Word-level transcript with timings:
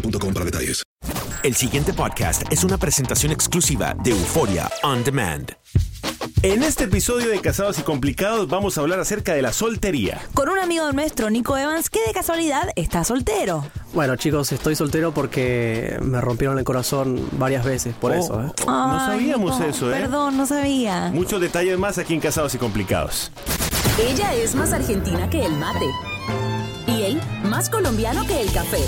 boostmobile.com 0.00 0.32
para 0.34 0.44
detalles. 0.44 0.82
El 1.42 1.54
siguiente 1.54 1.92
podcast 1.92 2.42
es 2.50 2.64
una 2.64 2.76
presentación 2.76 3.32
exclusiva 3.32 3.94
de 4.02 4.10
Euforia 4.10 4.68
On 4.82 5.04
Demand. 5.04 5.52
En 6.42 6.62
este 6.62 6.84
episodio 6.84 7.28
de 7.28 7.40
Casados 7.40 7.78
y 7.78 7.82
Complicados 7.82 8.48
vamos 8.48 8.76
a 8.76 8.80
hablar 8.80 9.00
acerca 9.00 9.34
de 9.34 9.42
la 9.42 9.52
soltería. 9.52 10.20
Con 10.34 10.48
un 10.48 10.58
amigo 10.58 10.90
nuestro, 10.92 11.30
Nico 11.30 11.56
Evans, 11.56 11.88
que 11.88 12.00
de 12.06 12.12
casualidad 12.12 12.68
está 12.76 13.04
soltero. 13.04 13.64
Bueno, 13.94 14.16
chicos, 14.16 14.52
estoy 14.52 14.76
soltero 14.76 15.12
porque 15.14 15.96
me 16.02 16.20
rompieron 16.20 16.58
el 16.58 16.64
corazón 16.64 17.28
varias 17.32 17.64
veces, 17.64 17.94
por 17.94 18.12
Oh, 18.12 18.14
eso, 18.14 18.42
¿eh? 18.42 18.52
No 18.66 18.98
sabíamos 19.06 19.58
Nico, 19.58 19.70
eso, 19.70 19.90
¿eh? 19.94 20.00
Perdón, 20.00 20.36
no 20.36 20.46
sabía. 20.46 21.10
Muchos 21.12 21.40
detalles 21.40 21.78
más 21.78 21.98
aquí 21.98 22.14
en 22.14 22.20
Casados 22.20 22.54
y 22.54 22.58
Complicados. 22.58 23.30
Ella 24.00 24.34
es 24.34 24.54
más 24.54 24.72
argentina 24.72 25.28
que 25.30 25.44
el 25.44 25.52
mate. 25.52 25.86
Y 26.86 27.02
él 27.02 27.20
más 27.44 27.68
colombiano 27.70 28.24
que 28.26 28.40
el 28.40 28.52
café. 28.52 28.78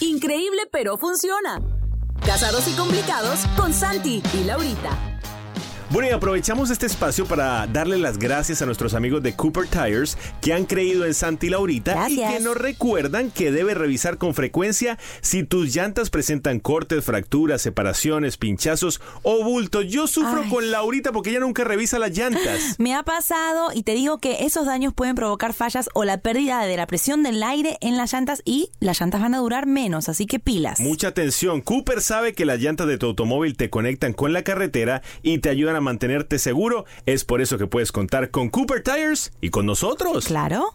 Increíble, 0.00 0.62
pero 0.72 0.96
funciona. 0.96 1.60
Casados 2.24 2.66
y 2.68 2.72
complicados 2.72 3.40
con 3.56 3.74
Santi 3.74 4.22
y 4.32 4.44
Laurita. 4.44 5.09
Bueno, 5.92 6.08
y 6.08 6.12
aprovechamos 6.12 6.70
este 6.70 6.86
espacio 6.86 7.26
para 7.26 7.66
darle 7.66 7.98
las 7.98 8.16
gracias 8.16 8.62
a 8.62 8.66
nuestros 8.66 8.94
amigos 8.94 9.24
de 9.24 9.34
Cooper 9.34 9.66
Tires 9.66 10.16
que 10.40 10.52
han 10.52 10.64
creído 10.64 11.04
en 11.04 11.14
Santi 11.14 11.50
Laurita 11.50 12.08
y 12.08 12.14
que 12.14 12.38
nos 12.38 12.56
recuerdan 12.56 13.32
que 13.32 13.50
debe 13.50 13.74
revisar 13.74 14.16
con 14.16 14.32
frecuencia 14.32 15.00
si 15.20 15.42
tus 15.42 15.74
llantas 15.74 16.08
presentan 16.08 16.60
cortes, 16.60 17.04
fracturas, 17.04 17.60
separaciones, 17.62 18.36
pinchazos 18.36 19.00
o 19.24 19.42
bultos. 19.42 19.88
Yo 19.88 20.06
sufro 20.06 20.42
Ay. 20.44 20.48
con 20.48 20.70
Laurita 20.70 21.10
porque 21.10 21.30
ella 21.30 21.40
nunca 21.40 21.64
revisa 21.64 21.98
las 21.98 22.16
llantas. 22.16 22.76
Me 22.78 22.94
ha 22.94 23.02
pasado 23.02 23.70
y 23.74 23.82
te 23.82 23.94
digo 23.94 24.18
que 24.18 24.44
esos 24.44 24.66
daños 24.66 24.94
pueden 24.94 25.16
provocar 25.16 25.54
fallas 25.54 25.88
o 25.94 26.04
la 26.04 26.18
pérdida 26.18 26.64
de 26.66 26.76
la 26.76 26.86
presión 26.86 27.24
del 27.24 27.42
aire 27.42 27.78
en 27.80 27.96
las 27.96 28.12
llantas 28.12 28.42
y 28.44 28.70
las 28.78 29.00
llantas 29.00 29.20
van 29.20 29.34
a 29.34 29.38
durar 29.38 29.66
menos, 29.66 30.08
así 30.08 30.26
que 30.26 30.38
pilas. 30.38 30.78
Mucha 30.78 31.08
atención, 31.08 31.60
Cooper 31.62 32.00
sabe 32.00 32.32
que 32.32 32.44
las 32.44 32.60
llantas 32.60 32.86
de 32.86 32.96
tu 32.96 33.06
automóvil 33.06 33.56
te 33.56 33.70
conectan 33.70 34.12
con 34.12 34.32
la 34.32 34.44
carretera 34.44 35.02
y 35.24 35.38
te 35.38 35.48
ayudan 35.48 35.74
a 35.74 35.79
mantenerte 35.80 36.38
seguro. 36.38 36.84
Es 37.06 37.24
por 37.24 37.40
eso 37.40 37.58
que 37.58 37.66
puedes 37.66 37.92
contar 37.92 38.30
con 38.30 38.48
Cooper 38.50 38.82
Tires 38.82 39.32
y 39.40 39.50
con 39.50 39.66
nosotros. 39.66 40.26
Claro. 40.26 40.74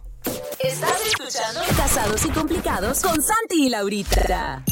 Estás 0.59 1.05
escuchando 1.05 1.61
Casados 1.77 2.25
y 2.25 2.29
complicados 2.29 3.01
con 3.01 3.21
Santi 3.21 3.67
y 3.67 3.69
Laurita. 3.69 4.63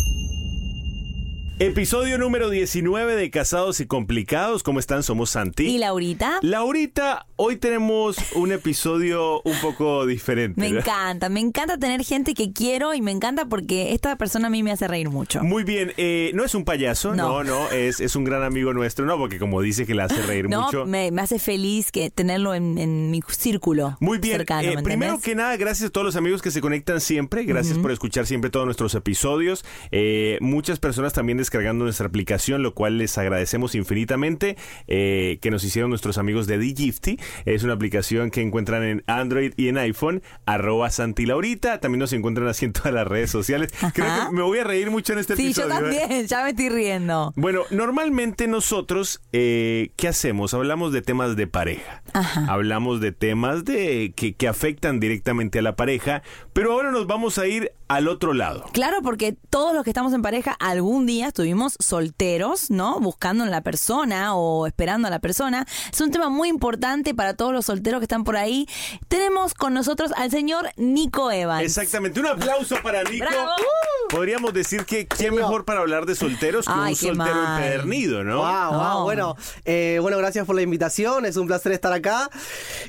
Episodio 1.59 2.18
número 2.18 2.50
19 2.50 3.16
de 3.16 3.30
Casados 3.30 3.80
y 3.80 3.86
Complicados. 3.86 4.64
¿Cómo 4.64 4.80
están? 4.80 5.03
Somos 5.03 5.30
Santi. 5.30 5.66
¿Y 5.68 5.78
Laurita? 5.78 6.40
Laurita, 6.41 7.28
hoy 7.36 7.58
tenemos 7.58 8.18
un 8.34 8.52
episodio 8.52 9.40
un 9.44 9.56
poco 9.62 10.06
diferente. 10.08 10.59
Me 10.59 10.68
encanta, 10.68 11.30
me 11.30 11.40
encanta 11.40 11.78
tener 11.78 12.03
gente 12.03 12.34
que 12.34 12.52
quiero 12.52 12.96
y 12.96 13.02
me 13.02 13.12
encanta 13.12 13.46
porque 13.46 13.94
esta 13.94 14.18
persona 14.18 14.47
a 14.47 14.50
mí 14.50 14.64
me 14.64 14.72
hace 14.72 14.88
reír 14.88 15.09
mucho. 15.09 15.44
Muy 15.44 15.64
bien, 15.64 15.94
eh, 15.97 16.31
no 16.34 16.44
es 16.44 16.56
un 16.56 16.66
payaso, 16.66 17.16
no, 17.16 17.44
No. 17.44 17.44
no, 17.44 17.70
es, 17.70 18.00
es 18.02 18.16
un 18.16 18.24
gran 18.24 18.41
amigo 18.44 18.74
nuestro, 18.74 19.06
no, 19.06 19.18
porque 19.20 19.38
como 19.38 19.62
dice 19.62 19.85
que 19.85 19.94
le 19.94 20.02
hace 20.02 20.22
reír 20.24 20.50
No, 20.50 20.64
mucho. 20.64 20.85
me, 20.88 21.12
me 21.12 21.22
hace 21.22 21.38
feliz 21.38 21.91
que 21.91 22.09
tenerlo 22.09 22.56
en, 22.56 22.80
en 22.80 23.12
mi 23.12 23.22
círculo. 23.30 23.96
Muy 24.00 24.18
bien, 24.18 24.38
cercano, 24.38 24.70
eh, 24.70 24.75
¿me 24.78 24.84
primero 24.84 25.20
que 25.22 25.35
nada, 25.35 25.56
gracias 25.56 25.90
a 25.90 25.91
todos 25.94 26.03
los 26.03 26.16
amigos 26.16 26.41
que 26.41 26.50
se 26.52 26.62
conectan 26.62 27.00
siempre, 27.00 27.44
gracias 27.46 27.78
por 27.78 27.91
escuchar 27.91 28.25
siempre 28.25 28.50
todos 28.50 28.66
nuestros 28.66 28.96
episodios, 28.96 29.64
Eh, 29.91 30.40
muchas 30.41 30.80
personas 30.80 31.14
también 31.14 31.43
descargando 31.44 31.84
nuestra 31.84 32.08
aplicación, 32.08 32.64
lo 32.64 32.74
cual 32.74 32.98
les 32.98 33.18
agradecemos 33.18 33.76
infinitamente, 33.76 34.58
eh, 34.88 35.38
que 35.42 35.52
nos 35.52 35.64
hicieron 35.64 35.90
nuestros 35.90 36.18
amigos 36.18 36.48
de 36.48 36.58
Digifty, 36.58 37.20
es 37.46 37.64
una 37.64 37.74
aplicación 37.74 38.31
que 38.31 38.42
encuentran 38.42 38.84
en 38.84 39.04
Android 39.08 39.53
y 39.58 39.68
en 39.68 39.78
iPhone, 39.78 40.24
arroba 40.46 40.90
Santilaurita, 40.90 41.80
también 41.80 42.00
nos 42.00 42.14
encuentran 42.14 42.48
así 42.48 42.66
en 42.66 42.74
todas 42.74 42.94
las 42.94 43.08
redes 43.08 43.30
sociales, 43.30 43.72
creo 43.94 44.08
que 44.30 44.36
me 44.36 44.42
voy 44.42 44.59
a 44.59 44.64
reír 44.64 44.90
mucho 44.90 45.14
en 45.14 45.20
este 45.20 45.36
Sí, 45.36 45.53
yo 45.53 45.64
episodio. 45.64 45.90
¿eh? 45.92 46.00
también, 46.00 46.28
ya 46.28 46.44
me 46.44 46.50
estoy 46.52 46.70
riendo. 46.70 47.34
Bueno, 47.36 47.62
normalmente 47.72 48.48
nosotros, 48.48 49.22
eh, 49.34 49.92
¿qué 49.96 50.08
hacemos? 50.08 50.53
Hablamos 50.53 50.94
de 50.94 51.02
temas 51.02 51.36
de 51.36 51.48
pareja. 51.48 52.03
Ajá. 52.14 52.46
Hablamos 52.48 53.02
de 53.02 53.12
temas 53.12 53.66
de 53.66 54.14
que, 54.16 54.34
que 54.36 54.48
afectan 54.48 55.00
directamente 55.00 55.59
a 55.59 55.62
la 55.62 55.76
pareja, 55.76 56.24
pero 56.53 56.72
ahora 56.74 56.92
nos 56.92 57.08
vamos 57.08 57.38
a 57.38 57.48
ir 57.48 57.72
al 57.96 58.08
otro 58.08 58.34
lado. 58.34 58.66
Claro, 58.74 59.02
porque 59.02 59.38
todos 59.50 59.74
los 59.74 59.84
que 59.84 59.90
estamos 59.90 60.14
en 60.14 60.22
pareja 60.22 60.56
algún 60.59 61.06
día 61.06 61.28
estuvimos 61.28 61.76
solteros, 61.79 62.70
¿no? 62.72 63.00
Buscando 63.00 63.44
en 63.44 63.52
la 63.52 63.62
persona 63.62 64.35
o 64.35 64.67
esperando 64.67 65.08
a 65.08 65.12
la 65.12 65.20
persona. 65.20 65.66
Es 65.91 66.02
un 66.02 66.12
tema 66.12 66.29
muy 66.29 66.50
importante 66.50 67.14
para 67.14 67.34
todos 67.35 67.53
los 67.53 67.66
solteros 67.66 68.00
que 68.00 68.06
están 68.06 68.23
por 68.23 68.35
ahí. 68.38 68.67
Tenemos 69.08 69.53
con 69.53 69.73
nosotros 69.73 70.12
al 70.16 70.32
señor 70.32 70.70
Nico 70.78 71.32
Evans. 71.32 71.64
Exactamente, 71.64 72.20
un 72.20 72.28
aplauso 72.28 72.76
para 72.84 73.03
Nico. 73.03 73.26
¡Bravo! 73.26 73.52
Podríamos 74.09 74.53
decir 74.53 74.85
que 74.85 75.08
qué 75.08 75.32
mejor 75.32 75.66
para 75.66 75.79
hablar 75.79 76.06
de 76.06 76.16
solteros 76.16 76.66
que 76.66 76.73
Ay, 76.76 76.91
un 76.94 76.96
soltero 77.00 77.16
mal. 77.35 77.64
empedernido, 77.64 78.23
¿no? 78.23 78.38
Wow, 78.38 78.72
wow, 78.72 78.79
No. 78.82 79.03
bueno, 79.03 79.35
eh, 79.66 79.97
bueno, 80.02 80.17
gracias 80.17 80.46
por 80.46 80.56
la 80.56 80.62
invitación, 80.62 81.26
es 81.26 81.35
un 81.38 81.47
placer 81.47 81.72
estar 81.72 81.91
acá. 81.94 82.29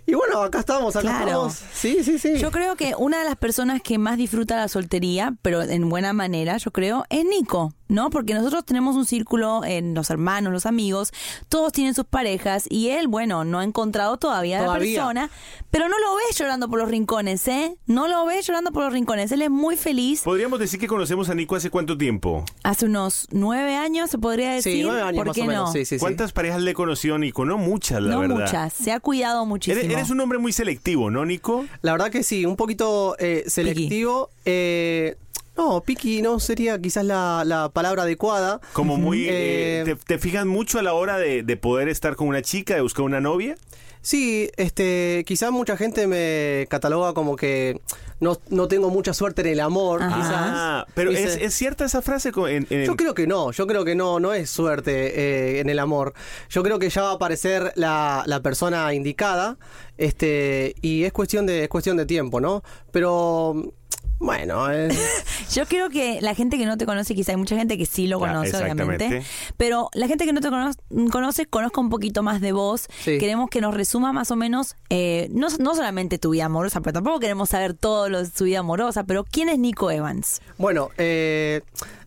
Y 0.07 0.15
bueno, 0.15 0.43
acá 0.43 0.59
estamos, 0.61 0.97
acá 0.97 1.03
Claro. 1.03 1.27
estamos. 1.49 1.61
Sí, 1.73 2.03
sí, 2.05 2.19
sí. 2.19 2.39
Yo 2.39 2.51
creo 2.51 2.77
que 2.77 2.95
una 2.99 3.19
de 3.21 3.25
las 3.25 3.37
personas 3.37 3.81
que 3.83 3.97
más 3.99 4.17
disfruta 4.19 4.57
la 4.57 4.69
soltería, 4.69 4.94
pero 5.43 5.63
en 5.63 5.89
buena 5.89 6.13
manera, 6.13 6.57
yo 6.59 6.71
creo, 6.71 7.05
es 7.11 7.25
Nico. 7.25 7.73
¿No? 7.95 8.11
Porque 8.11 8.35
nosotros 8.35 8.65
tenemos 8.67 8.97
un 8.97 9.07
círculo 9.07 9.65
en 9.65 9.95
los 9.95 10.11
hermanos, 10.11 10.53
los 10.53 10.67
amigos, 10.67 11.13
todos 11.49 11.73
tienen 11.73 11.95
sus 11.95 12.05
parejas 12.05 12.67
y 12.69 12.89
él, 12.91 13.09
bueno, 13.09 13.45
no 13.45 13.61
ha 13.61 13.65
encontrado 13.65 14.17
todavía, 14.19 14.59
la 14.59 14.67
Todavía. 14.67 14.99
persona, 15.01 15.31
pero 15.71 15.89
no 15.89 15.99
lo 15.99 16.17
ves 16.17 16.37
llorando 16.39 16.69
por 16.69 16.79
los 16.79 16.89
rincones, 16.91 17.47
¿eh? 17.49 17.77
No 17.87 18.09
lo 18.09 18.27
ves 18.27 18.47
llorando 18.47 18.73
por 18.73 18.85
los 18.85 18.93
rincones. 18.93 19.33
Él 19.33 19.43
es 19.43 19.51
muy 19.51 19.77
feliz. 19.77 20.23
Podríamos 20.23 20.59
decir 20.59 20.79
que 20.81 20.87
conocemos 20.87 21.29
a 21.31 21.35
Nico 21.35 21.57
hace 21.57 21.71
cuánto 21.71 21.97
tiempo. 21.97 22.45
Hace 22.63 22.87
unos 22.87 23.29
nueve 23.31 23.77
años, 23.77 24.11
se 24.11 24.19
podría 24.19 24.53
decir. 24.53 24.73
Sí, 24.75 24.83
nueve 24.83 25.03
años 25.03 25.17
¿Por 25.17 25.27
más 25.29 25.35
qué 25.37 25.43
o 25.43 25.47
menos. 25.47 25.67
no? 25.69 25.73
Sí, 25.73 25.85
sí, 25.85 25.97
sí. 25.97 25.99
¿Cuántas 26.01 26.33
parejas 26.33 26.61
le 26.63 26.75
conoció 26.75 27.17
Nico? 27.19 27.45
No 27.45 27.59
muchas, 27.59 28.03
la 28.03 28.15
no 28.15 28.21
verdad. 28.21 28.37
muchas. 28.37 28.73
Se 28.73 28.93
ha 28.93 29.01
cuidado 29.01 29.47
muchísimo. 29.47 29.81
Eres, 29.81 29.93
eres 29.93 30.11
un 30.11 30.21
hombre 30.21 30.39
muy 30.39 30.53
selectivo, 30.53 31.11
¿no, 31.11 31.25
Nico? 31.25 31.65
La 31.83 31.93
verdad 31.93 32.11
que 32.11 32.23
sí, 32.23 32.45
un 32.47 32.57
poquito 32.57 33.17
eh, 33.19 33.45
selectivo. 33.47 34.31
eh, 34.45 35.17
no, 35.57 35.81
piqui 35.83 36.21
no 36.23 36.41
sería 36.41 36.79
quizás 36.81 37.05
la, 37.05 37.43
la 37.45 37.69
palabra 37.69 38.03
adecuada. 38.03 38.61
Como 38.73 38.97
muy... 38.97 39.29
eh, 39.29 39.81
Eh, 39.81 39.83
te, 39.85 39.97
te 39.97 40.19
fijas 40.19 40.47
mucho 40.47 40.79
a 40.79 40.83
la 40.83 40.95
hora 40.95 41.17
de, 41.19 41.43
de 41.43 41.57
poder 41.57 41.89
estar 41.89 42.17
con 42.17 42.29
una 42.29 42.43
chica, 42.43 42.75
de 42.75 42.81
buscar 42.81 43.05
una 43.05 43.21
novia? 43.21 43.57
Sí, 44.03 44.51
este, 44.59 45.25
quizás 45.27 45.51
mucha 45.51 45.79
gente 45.79 46.07
me 46.07 46.67
cataloga 46.69 47.15
como 47.15 47.37
que 47.37 47.81
no, 48.21 48.39
no 48.51 48.69
tengo 48.69 48.91
mucha 48.91 49.15
suerte 49.15 49.41
en 49.41 49.49
el 49.49 49.61
amor, 49.61 50.01
Ah, 50.03 50.85
quizás. 50.85 50.95
pero 50.95 51.11
Dice- 51.11 51.25
¿es, 51.25 51.37
es 51.37 51.55
cierta 51.55 51.87
esa 51.87 52.03
frase? 52.03 52.31
co- 52.31 52.47
En, 52.47 52.67
en- 52.69 52.85
Yo 52.85 52.97
creo 52.97 53.15
que 53.15 53.27
no, 53.27 53.51
yo 53.53 53.67
creo 53.67 53.83
que 53.83 53.95
no, 53.95 54.21
no 54.21 54.35
es 54.35 54.51
suerte 54.51 55.57
eh, 55.57 55.61
en 55.61 55.71
el 55.71 55.79
amor. 55.79 56.13
Yo 56.51 56.63
creo 56.63 56.79
que 56.79 56.91
ya 56.91 57.01
va 57.03 57.11
a 57.13 57.15
aparecer 57.15 57.73
la, 57.77 58.25
la 58.27 58.41
persona 58.43 58.93
indicada, 58.93 59.57
este, 59.99 60.75
y 60.83 61.05
es 61.05 61.13
cuestión 61.13 61.47
de, 61.47 61.65
es 61.65 61.69
cuestión 61.69 61.97
de 61.97 62.07
tiempo, 62.07 62.41
¿no? 62.41 62.63
Pero 62.91 63.73
bueno, 64.19 64.71
eh, 64.73 64.89
Yo 65.53 65.67
creo 65.67 65.91
que 65.91 66.21
la 66.21 66.35
gente 66.35 66.57
que 66.57 66.67
no 66.67 66.79
te 66.79 66.87
conoce, 66.87 67.15
quizá 67.15 67.33
hay 67.33 67.37
mucha 67.37 67.57
gente 67.57 67.77
que 67.77 67.85
sí 67.85 68.07
lo 68.07 68.19
conoce, 68.19 68.57
obviamente. 68.57 69.23
Pero 69.57 69.91
la 69.93 70.07
gente 70.09 70.25
que 70.25 70.33
no 70.33 70.41
te 70.41 70.49
cono- 70.49 70.71
conoce, 71.11 71.47
conozca 71.47 71.81
un 71.81 71.91
poquito 71.91 72.23
más 72.23 72.41
de 72.41 72.53
vos. 72.53 72.87
Sí. 73.05 73.19
Queremos 73.19 73.51
que 73.51 73.61
nos 73.61 73.75
resuma 73.75 74.13
más 74.13 74.31
o 74.31 74.37
menos, 74.37 74.77
eh, 74.89 75.29
no, 75.33 75.49
no 75.59 75.75
solamente 75.75 76.19
tu 76.19 76.31
vida 76.31 76.47
amorosa, 76.47 76.81
pero 76.81 76.95
tampoco 76.95 77.19
queremos 77.21 77.51
saber 77.51 77.75
todo 77.75 78.09
lo 78.09 78.23
de 78.23 78.31
su 78.31 78.45
vida 78.45 78.61
amorosa. 78.61 79.05
Pero 79.05 79.25
¿quién 79.25 79.49
es 79.49 79.59
Nico 79.59 79.91
Evans? 79.91 80.41
bueno, 80.59 80.91
eh, 80.97 81.63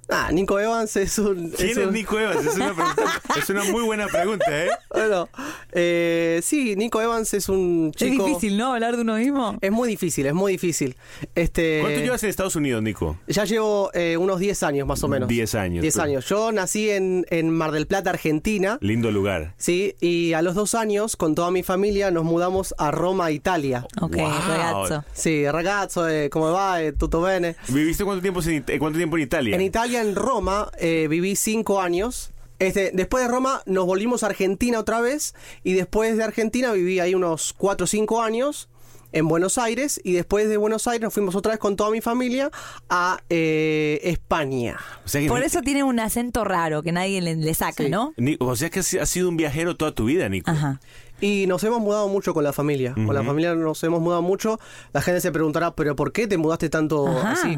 ah, 0.09 0.29
Nico 0.31 0.59
Evans 0.59 0.95
es 0.97 1.17
un... 1.19 1.51
¿Quién 1.51 1.69
es 1.71 1.77
un- 1.77 1.93
Nico 1.93 2.19
Evans? 2.19 2.45
Es 2.45 2.55
una, 2.55 2.73
pregunta- 2.73 3.21
es 3.39 3.49
una 3.49 3.63
muy 3.65 3.83
buena 3.83 4.07
pregunta, 4.07 4.45
¿eh? 4.49 4.69
Bueno, 4.93 5.29
eh, 5.71 6.39
sí, 6.43 6.75
Nico 6.75 7.01
Evans 7.01 7.33
es 7.33 7.49
un 7.49 7.91
chico... 7.95 8.23
Es 8.23 8.27
difícil, 8.29 8.57
¿no? 8.57 8.73
Hablar 8.73 8.95
de 8.95 9.01
uno 9.01 9.15
mismo. 9.15 9.57
Es 9.61 9.71
muy 9.71 9.89
difícil, 9.89 10.25
es 10.25 10.33
muy 10.33 10.53
difícil. 10.53 10.95
Este, 11.35 11.79
¿Cuánto 11.81 11.99
llevas 11.99 12.23
en 12.23 12.29
Estados 12.29 12.55
Unidos, 12.55 12.81
Nico? 12.83 13.17
Ya 13.27 13.45
llevo 13.45 13.91
eh, 13.93 14.17
unos 14.17 14.39
10 14.39 14.63
años 14.63 14.87
más 14.87 15.03
o 15.03 15.07
menos. 15.07 15.27
10 15.29 15.55
años, 15.55 15.81
10 15.81 15.93
pues. 15.95 16.03
años. 16.03 16.25
Yo 16.27 16.51
nací 16.51 16.89
en, 16.89 17.25
en 17.29 17.49
Mar 17.49 17.71
del 17.71 17.87
Plata, 17.87 18.09
Argentina. 18.09 18.77
Lindo 18.81 19.11
lugar. 19.11 19.53
Sí, 19.57 19.95
y 19.99 20.33
a 20.33 20.41
los 20.41 20.55
dos 20.55 20.75
años, 20.75 21.15
con 21.15 21.35
toda 21.35 21.51
mi 21.51 21.63
familia, 21.63 22.11
nos 22.11 22.23
mudamos 22.23 22.73
a 22.77 22.91
Roma, 22.91 23.31
Italia. 23.31 23.85
Ok, 24.01 24.15
Wow. 24.17 24.31
ragazzo. 24.47 25.05
Sí, 25.13 25.47
ragazzo, 25.49 26.07
eh, 26.09 26.29
¿cómo 26.29 26.51
va? 26.51 26.81
Eh, 26.81 26.91
tutto 26.93 27.21
bene. 27.21 27.55
¿Viviste 27.67 28.03
cuánto 28.03 28.21
tiempo 28.21 28.41
en, 28.43 28.53
It- 28.55 28.77
cuánto 28.79 28.97
tiempo 28.97 29.17
en 29.17 29.23
Italia? 29.23 29.55
En 29.55 29.61
Italia, 29.61 29.96
en 30.01 30.15
Roma, 30.15 30.71
eh, 30.79 31.07
viví 31.09 31.35
5 31.35 31.81
años. 31.81 32.31
Este, 32.59 32.91
después 32.93 33.23
de 33.23 33.29
Roma 33.29 33.61
nos 33.67 33.85
volvimos 33.85 34.23
a 34.23 34.27
Argentina 34.27 34.79
otra 34.79 34.99
vez 34.99 35.35
y 35.63 35.73
después 35.73 36.17
de 36.17 36.23
Argentina 36.23 36.71
viví 36.71 36.99
ahí 36.99 37.13
unos 37.13 37.53
4 37.57 37.83
o 37.83 37.87
5 37.87 38.21
años 38.23 38.67
en 39.13 39.27
Buenos 39.27 39.57
Aires 39.57 40.01
y 40.03 40.13
después 40.13 40.49
de 40.49 40.57
Buenos 40.57 40.87
Aires 40.87 41.01
nos 41.03 41.13
fuimos 41.13 41.35
otra 41.35 41.51
vez 41.51 41.59
con 41.59 41.75
toda 41.75 41.91
mi 41.91 42.01
familia 42.01 42.51
a 42.89 43.19
eh, 43.29 43.99
España. 44.03 44.77
O 45.05 45.07
sea 45.07 45.21
que 45.21 45.27
Por 45.27 45.43
eso 45.43 45.61
tiene 45.61 45.83
un 45.83 45.99
acento 45.99 46.43
raro 46.43 46.83
que 46.83 46.91
nadie 46.91 47.21
le, 47.21 47.35
le 47.35 47.53
saca, 47.53 47.83
Sí. 47.83 47.89
¿no? 47.89 48.13
O 48.39 48.55
sea 48.55 48.69
que 48.69 48.79
has 48.79 49.09
sido 49.09 49.29
un 49.29 49.37
viajero 49.37 49.77
toda 49.77 49.93
tu 49.93 50.05
vida, 50.05 50.27
Nico. 50.27 50.49
Ajá. 50.51 50.81
Y 51.19 51.45
nos 51.47 51.63
hemos 51.63 51.79
mudado 51.81 52.07
mucho 52.07 52.33
con 52.33 52.43
la 52.43 52.53
familia. 52.53 52.93
Con 52.93 53.13
la 53.13 53.23
familia 53.23 53.55
nos 53.55 53.83
hemos 53.83 54.01
mudado 54.01 54.21
mucho. 54.21 54.59
La 54.93 55.01
gente 55.01 55.21
se 55.21 55.31
preguntará, 55.31 55.71
¿pero 55.75 55.95
por 55.95 56.11
qué 56.11 56.27
te 56.27 56.37
mudaste 56.37 56.69
tanto 56.69 57.07
Ajá. 57.07 57.31
así? 57.31 57.57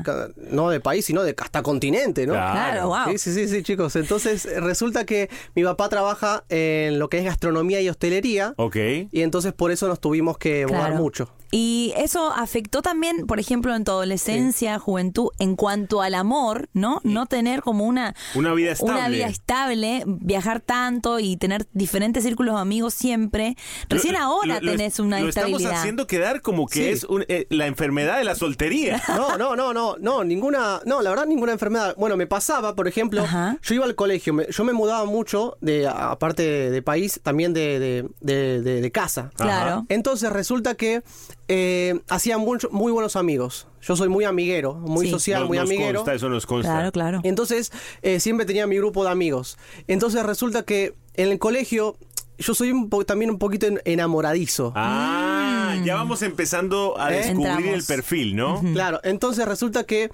No 0.52 0.70
de 0.70 0.80
país, 0.80 1.06
sino 1.06 1.24
de 1.24 1.36
hasta 1.38 1.62
continente, 1.62 2.26
¿no? 2.26 2.34
Claro. 2.34 2.54
Claro, 2.54 2.88
wow. 2.88 3.18
Sí, 3.18 3.18
sí, 3.18 3.34
sí, 3.34 3.48
sí, 3.48 3.64
chicos. 3.64 3.96
Entonces 3.96 4.48
resulta 4.62 5.06
que 5.06 5.30
mi 5.56 5.64
papá 5.64 5.90
trabaja 5.90 6.44
en 6.50 7.00
lo 7.00 7.10
que 7.10 7.18
es 7.20 7.26
gastronomía 7.26 7.82
y 7.82 7.90
hostelería. 7.90 8.54
Ok. 8.58 8.76
Y 9.12 9.22
entonces 9.22 9.54
por 9.54 9.72
eso 9.72 9.88
nos 9.88 10.00
tuvimos 10.00 10.38
que 10.38 10.66
mudar 10.68 10.96
mucho. 10.96 11.30
Y 11.52 11.94
eso 11.98 12.32
afectó 12.32 12.84
también, 12.84 13.26
por 13.26 13.40
ejemplo, 13.40 13.76
en 13.76 13.84
tu 13.84 13.92
adolescencia, 13.92 14.78
juventud, 14.78 15.30
en 15.40 15.56
cuanto 15.56 16.04
al 16.04 16.14
amor, 16.14 16.70
¿no? 16.74 17.02
No 17.04 17.26
tener 17.26 17.62
como 17.64 17.86
una, 17.86 18.14
Una 18.36 18.54
vida 18.54 18.76
una 18.80 18.94
estable. 18.98 19.18
vida 19.18 19.28
estable, 19.28 20.04
viajar 20.06 20.60
tanto 20.60 21.20
y 21.20 21.38
tener 21.38 21.66
diferentes 21.74 22.24
círculos 22.24 22.54
de 22.54 22.62
amigos 22.62 22.94
siempre. 22.94 23.49
Recién 23.90 24.14
Lo- 24.14 24.20
ahora 24.20 24.60
lo- 24.62 24.72
tenés 24.72 25.00
una 25.00 25.20
Lo 25.20 25.30
estamos 25.30 25.64
haciendo 25.66 26.08
quedar 26.08 26.42
como 26.42 26.68
que 26.68 26.80
Sí. 26.84 26.90
es 26.90 27.04
un- 27.04 27.26
eh, 27.28 27.46
la 27.50 27.68
enfermedad 27.68 28.18
de 28.18 28.24
la 28.24 28.36
soltería. 28.36 29.02
No, 29.20 29.38
no, 29.38 29.56
no, 29.56 29.74
no, 29.74 29.96
no, 30.00 30.24
ninguna, 30.24 30.82
no, 30.86 31.02
la 31.02 31.10
verdad 31.10 31.26
ninguna 31.26 31.52
enfermedad. 31.52 31.96
Bueno, 31.98 32.16
me 32.18 32.28
pasaba, 32.28 32.76
por 32.76 32.88
ejemplo, 32.88 33.22
Ajá. 33.24 33.58
yo 33.62 33.76
iba 33.76 33.86
al 33.86 33.96
colegio, 33.96 34.34
me- 34.34 34.48
yo 34.50 34.64
me 34.64 34.74
mudaba 34.74 35.06
mucho, 35.06 35.58
de 35.62 35.88
aparte 35.88 36.44
de, 36.44 36.72
de 36.72 36.82
país, 36.82 37.20
también 37.24 37.54
de, 37.54 37.80
de, 37.80 38.06
de- 38.22 38.62
de- 38.62 38.82
de 38.82 38.92
casa. 38.92 39.30
Claro. 39.36 39.86
Entonces 39.90 40.32
resulta 40.32 40.76
que 40.76 41.04
eh, 41.52 42.00
hacía 42.10 42.38
mucho, 42.38 42.70
muy 42.72 42.92
buenos 42.92 43.16
amigos. 43.16 43.68
Yo 43.82 43.96
soy 43.96 44.08
muy 44.08 44.24
amiguero, 44.26 44.76
muy 44.76 45.08
Sí. 45.08 45.12
social, 45.12 45.40
Nos- 45.42 45.48
muy 45.50 45.58
nos 45.58 45.66
amiguero. 45.68 46.00
consta, 46.02 46.14
eso 46.14 46.30
nos 46.30 46.46
consta. 46.46 46.72
Claro, 46.72 46.92
claro. 46.92 47.22
Entonces, 47.24 47.72
eh, 48.04 48.20
siempre 48.20 48.46
tenía 48.46 48.68
mi 48.68 48.78
grupo 48.78 49.04
de 49.04 49.10
amigos. 49.10 49.58
Entonces 49.88 50.24
resulta 50.24 50.62
que 50.64 50.94
en 51.16 51.30
el 51.30 51.40
colegio 51.40 51.98
yo 52.40 52.54
soy 52.56 52.72
un 52.72 52.90
po- 52.90 53.06
también 53.06 53.30
un 53.32 53.38
poquito 53.38 53.68
en- 53.68 53.82
enamoradizo. 53.86 54.74
Ah, 54.76 55.76
ya 55.86 55.96
vamos 55.96 56.22
empezando 56.24 57.00
a 57.00 57.14
¿Eh? 57.14 57.18
descubrir 57.18 57.48
Mm. 57.48 57.58
Entramos. 57.58 57.80
el 57.80 57.84
perfil, 57.96 58.36
¿no? 58.36 58.62
Claro, 58.74 59.00
entonces 59.04 59.46
resulta 59.46 59.84
que 59.84 60.10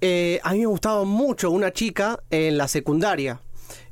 eh, 0.00 0.40
a 0.42 0.52
mí 0.52 0.60
me 0.60 0.66
gustaba 0.66 1.04
mucho 1.04 1.50
una 1.50 1.72
chica 1.72 2.20
en 2.30 2.56
la 2.58 2.68
secundaria. 2.68 3.40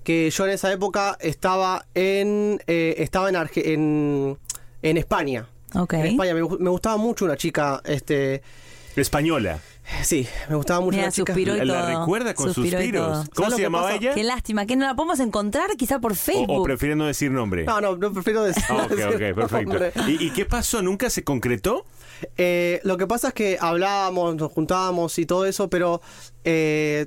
Que 0.05 0.31
yo 0.31 0.45
en 0.47 0.53
esa 0.53 0.73
época 0.73 1.17
estaba 1.21 1.85
en 1.95 2.61
eh, 2.67 2.95
estaba 2.99 3.29
en, 3.29 3.35
Arge- 3.35 3.63
en 3.67 4.39
en 4.83 4.97
España. 4.97 5.47
Ok. 5.75 5.93
En 5.95 6.07
España 6.07 6.35
me, 6.35 6.41
me 6.41 6.71
gustaba 6.71 6.97
mucho 6.97 7.25
una 7.27 7.37
chica, 7.37 7.83
este, 7.85 8.41
Española. 8.97 9.61
Sí, 10.03 10.27
me 10.49 10.57
gustaba 10.57 10.81
mucho 10.81 10.93
Mira, 10.97 11.05
una 11.05 11.13
chica. 11.13 11.33
suspiró 11.33 11.55
y 11.57 11.59
La, 11.59 11.65
la 11.65 11.81
todo. 11.93 12.01
recuerda 12.01 12.35
con 12.35 12.47
Suspiró 12.53 12.79
y 12.81 12.83
suspiros. 12.85 13.07
todo. 13.07 13.13
¿Cómo 13.15 13.25
¿Sabes 13.35 13.51
lo 13.51 13.51
se 13.51 13.57
que 13.57 13.63
llamaba 13.63 13.95
ella? 13.95 14.15
Qué 14.15 14.25
lástima, 14.25 14.67
que 14.67 14.77
no 14.77 14.87
la 14.87 14.95
podemos 14.95 15.21
encontrar 15.21 15.71
quizá 15.77 15.99
por 16.01 16.13
O, 16.13 16.15
Facebook. 16.15 16.51
o 16.61 16.63
prefiere 16.63 16.95
no 16.97 17.07
decir 17.07 17.31
nombre. 17.31 17.65
No, 17.65 17.81
no, 17.81 17.97
no 17.97 18.13
prefiero 18.13 18.43
decir. 18.45 18.63
Ah, 18.69 18.87
ok, 18.87 18.93
ok, 19.15 19.35
perfecto. 19.35 20.01
¿Y, 20.09 20.27
y 20.27 20.31
qué 20.33 20.45
pasó? 20.45 20.83
¿Nunca 20.83 21.11
se 21.11 21.25
concretó? 21.25 21.85
Eh, 22.37 22.81
lo 22.85 22.97
que 22.97 23.07
pasa 23.07 23.29
es 23.29 23.35
que 23.35 23.59
hablábamos, 23.61 24.35
nos 24.37 24.51
juntábamos 24.53 25.19
y 25.19 25.27
todo 25.27 25.45
eso, 25.47 25.71
pero 25.71 26.01
eh, 26.43 27.05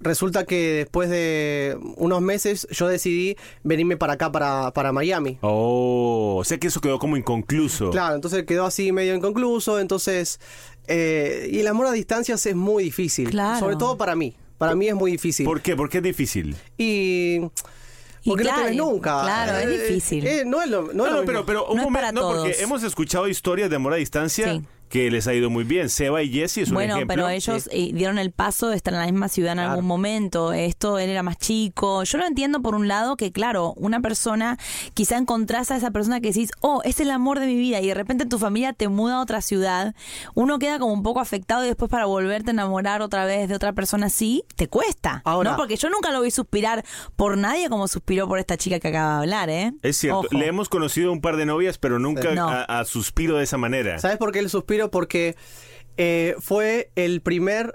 resulta 0.00 0.44
que 0.44 0.72
después 0.74 1.08
de 1.10 1.78
unos 1.96 2.20
meses 2.20 2.66
yo 2.70 2.86
decidí 2.88 3.36
venirme 3.62 3.96
para 3.96 4.14
acá, 4.14 4.30
para, 4.32 4.70
para 4.72 4.92
Miami. 4.92 5.38
Oh, 5.40 6.36
o 6.40 6.44
sea 6.44 6.58
que 6.58 6.66
eso 6.68 6.80
quedó 6.82 6.98
como 6.98 7.16
inconcluso. 7.16 7.90
Claro, 7.90 8.14
entonces 8.16 8.44
quedó 8.44 8.66
así 8.66 8.92
medio 8.92 9.14
inconcluso, 9.14 9.78
entonces... 9.80 10.40
eh, 10.86 11.48
y 11.50 11.58
el 11.60 11.66
amor 11.68 11.86
a 11.86 11.92
distancias 11.92 12.44
es 12.46 12.54
muy 12.56 12.84
difícil, 12.84 13.30
Claro. 13.30 13.58
sobre 13.60 13.76
todo 13.76 13.96
para 13.96 14.14
mí. 14.14 14.34
Para 14.58 14.74
mí 14.74 14.88
es 14.88 14.94
muy 14.94 15.12
difícil. 15.12 15.46
¿Por 15.46 15.62
qué? 15.62 15.74
¿Por 15.76 15.88
qué 15.88 15.98
es 15.98 16.04
difícil? 16.04 16.54
Y... 16.76 17.40
Y 18.22 18.28
Porque 18.28 18.42
claro, 18.44 18.58
no 18.58 18.64
te 18.64 18.68
ves 18.70 18.76
nunca. 18.78 19.22
claro, 19.22 19.56
es 19.56 19.64
Eh, 19.66 19.82
difícil. 19.86 20.26
eh, 20.26 20.42
no 20.44 20.60
es 20.60 20.68
lo, 20.68 20.82
no 20.82 20.88
es 20.90 20.94
No, 20.94 21.04
lo 21.04 21.10
no, 21.10 21.16
mismo. 21.22 21.26
pero, 21.26 21.46
pero 21.46 21.66
un 21.68 21.76
No 21.76 21.82
es 21.82 21.86
momento, 21.86 21.92
para 22.00 22.12
no, 22.12 22.20
porque 22.42 22.56
hemos 22.62 22.82
escuchado 22.82 23.26
historias 23.28 23.70
de 23.70 23.76
amor 23.76 23.94
a 23.94 23.96
distancia 23.96 24.52
Sí. 24.52 24.62
Que 24.90 25.10
les 25.10 25.26
ha 25.28 25.32
ido 25.34 25.48
muy 25.48 25.64
bien. 25.64 25.88
Seba 25.88 26.22
y 26.22 26.30
Jesse 26.30 26.58
es 26.58 26.68
un 26.68 26.74
Bueno, 26.74 26.96
ejemplo. 26.96 27.14
pero 27.14 27.28
ellos 27.30 27.68
eh, 27.72 27.90
dieron 27.94 28.18
el 28.18 28.32
paso 28.32 28.68
de 28.68 28.76
estar 28.76 28.92
en 28.92 29.00
la 29.00 29.06
misma 29.06 29.28
ciudad 29.28 29.52
en 29.52 29.58
Claro. 29.58 29.70
algún 29.70 29.86
momento. 29.86 30.52
Esto, 30.52 30.98
él 30.98 31.08
era 31.08 31.22
más 31.22 31.38
chico. 31.38 32.02
Yo 32.02 32.18
lo 32.18 32.26
entiendo 32.26 32.60
por 32.60 32.74
un 32.74 32.88
lado 32.88 33.16
que, 33.16 33.30
claro, 33.32 33.72
una 33.76 34.00
persona, 34.00 34.58
quizá 34.92 35.16
encontrás 35.16 35.70
a 35.70 35.76
esa 35.76 35.92
persona 35.92 36.20
que 36.20 36.28
decís, 36.28 36.50
oh, 36.60 36.82
es 36.84 36.98
el 37.00 37.10
amor 37.12 37.38
de 37.38 37.46
mi 37.46 37.54
vida, 37.54 37.80
y 37.80 37.86
de 37.86 37.94
repente 37.94 38.26
tu 38.26 38.38
familia 38.38 38.72
te 38.72 38.88
muda 38.88 39.16
a 39.16 39.20
otra 39.22 39.40
ciudad. 39.40 39.94
Uno 40.34 40.58
queda 40.58 40.78
como 40.80 40.92
un 40.92 41.02
poco 41.04 41.20
afectado 41.20 41.64
y 41.64 41.68
después 41.68 41.88
para 41.90 42.06
volverte 42.06 42.50
a 42.50 42.52
enamorar 42.52 43.00
otra 43.00 43.24
vez 43.24 43.48
de 43.48 43.54
otra 43.54 43.72
persona 43.72 44.06
así, 44.06 44.42
te 44.56 44.66
cuesta. 44.68 45.22
Ahora- 45.24 45.52
¿no? 45.52 45.56
Porque 45.56 45.76
yo 45.76 45.88
nunca 45.88 46.10
lo 46.10 46.20
vi 46.20 46.32
suspirar 46.32 46.84
por 47.14 47.38
nadie 47.38 47.68
como 47.68 47.86
suspiró 47.86 48.26
por 48.26 48.40
esta 48.40 48.56
chica 48.56 48.80
que 48.80 48.88
acaba 48.88 49.12
de 49.14 49.18
hablar, 49.20 49.50
¿eh? 49.50 49.72
Es 49.82 49.98
cierto, 49.98 50.20
Ojo. 50.20 50.28
le 50.36 50.46
hemos 50.48 50.68
conocido 50.68 51.12
un 51.12 51.20
par 51.20 51.36
de 51.36 51.46
novias, 51.46 51.78
pero 51.78 51.98
nunca 52.00 52.34
No. 52.34 52.48
a, 52.48 52.62
a 52.64 52.84
suspiro 52.84 53.36
de 53.36 53.44
esa 53.44 53.56
manera. 53.56 53.98
¿Sabes 54.00 54.16
por 54.18 54.32
qué 54.32 54.40
el 54.40 54.50
Porque 54.88 55.34
eh, 55.96 56.36
fue 56.40 56.90
el 56.96 57.20
primer 57.20 57.74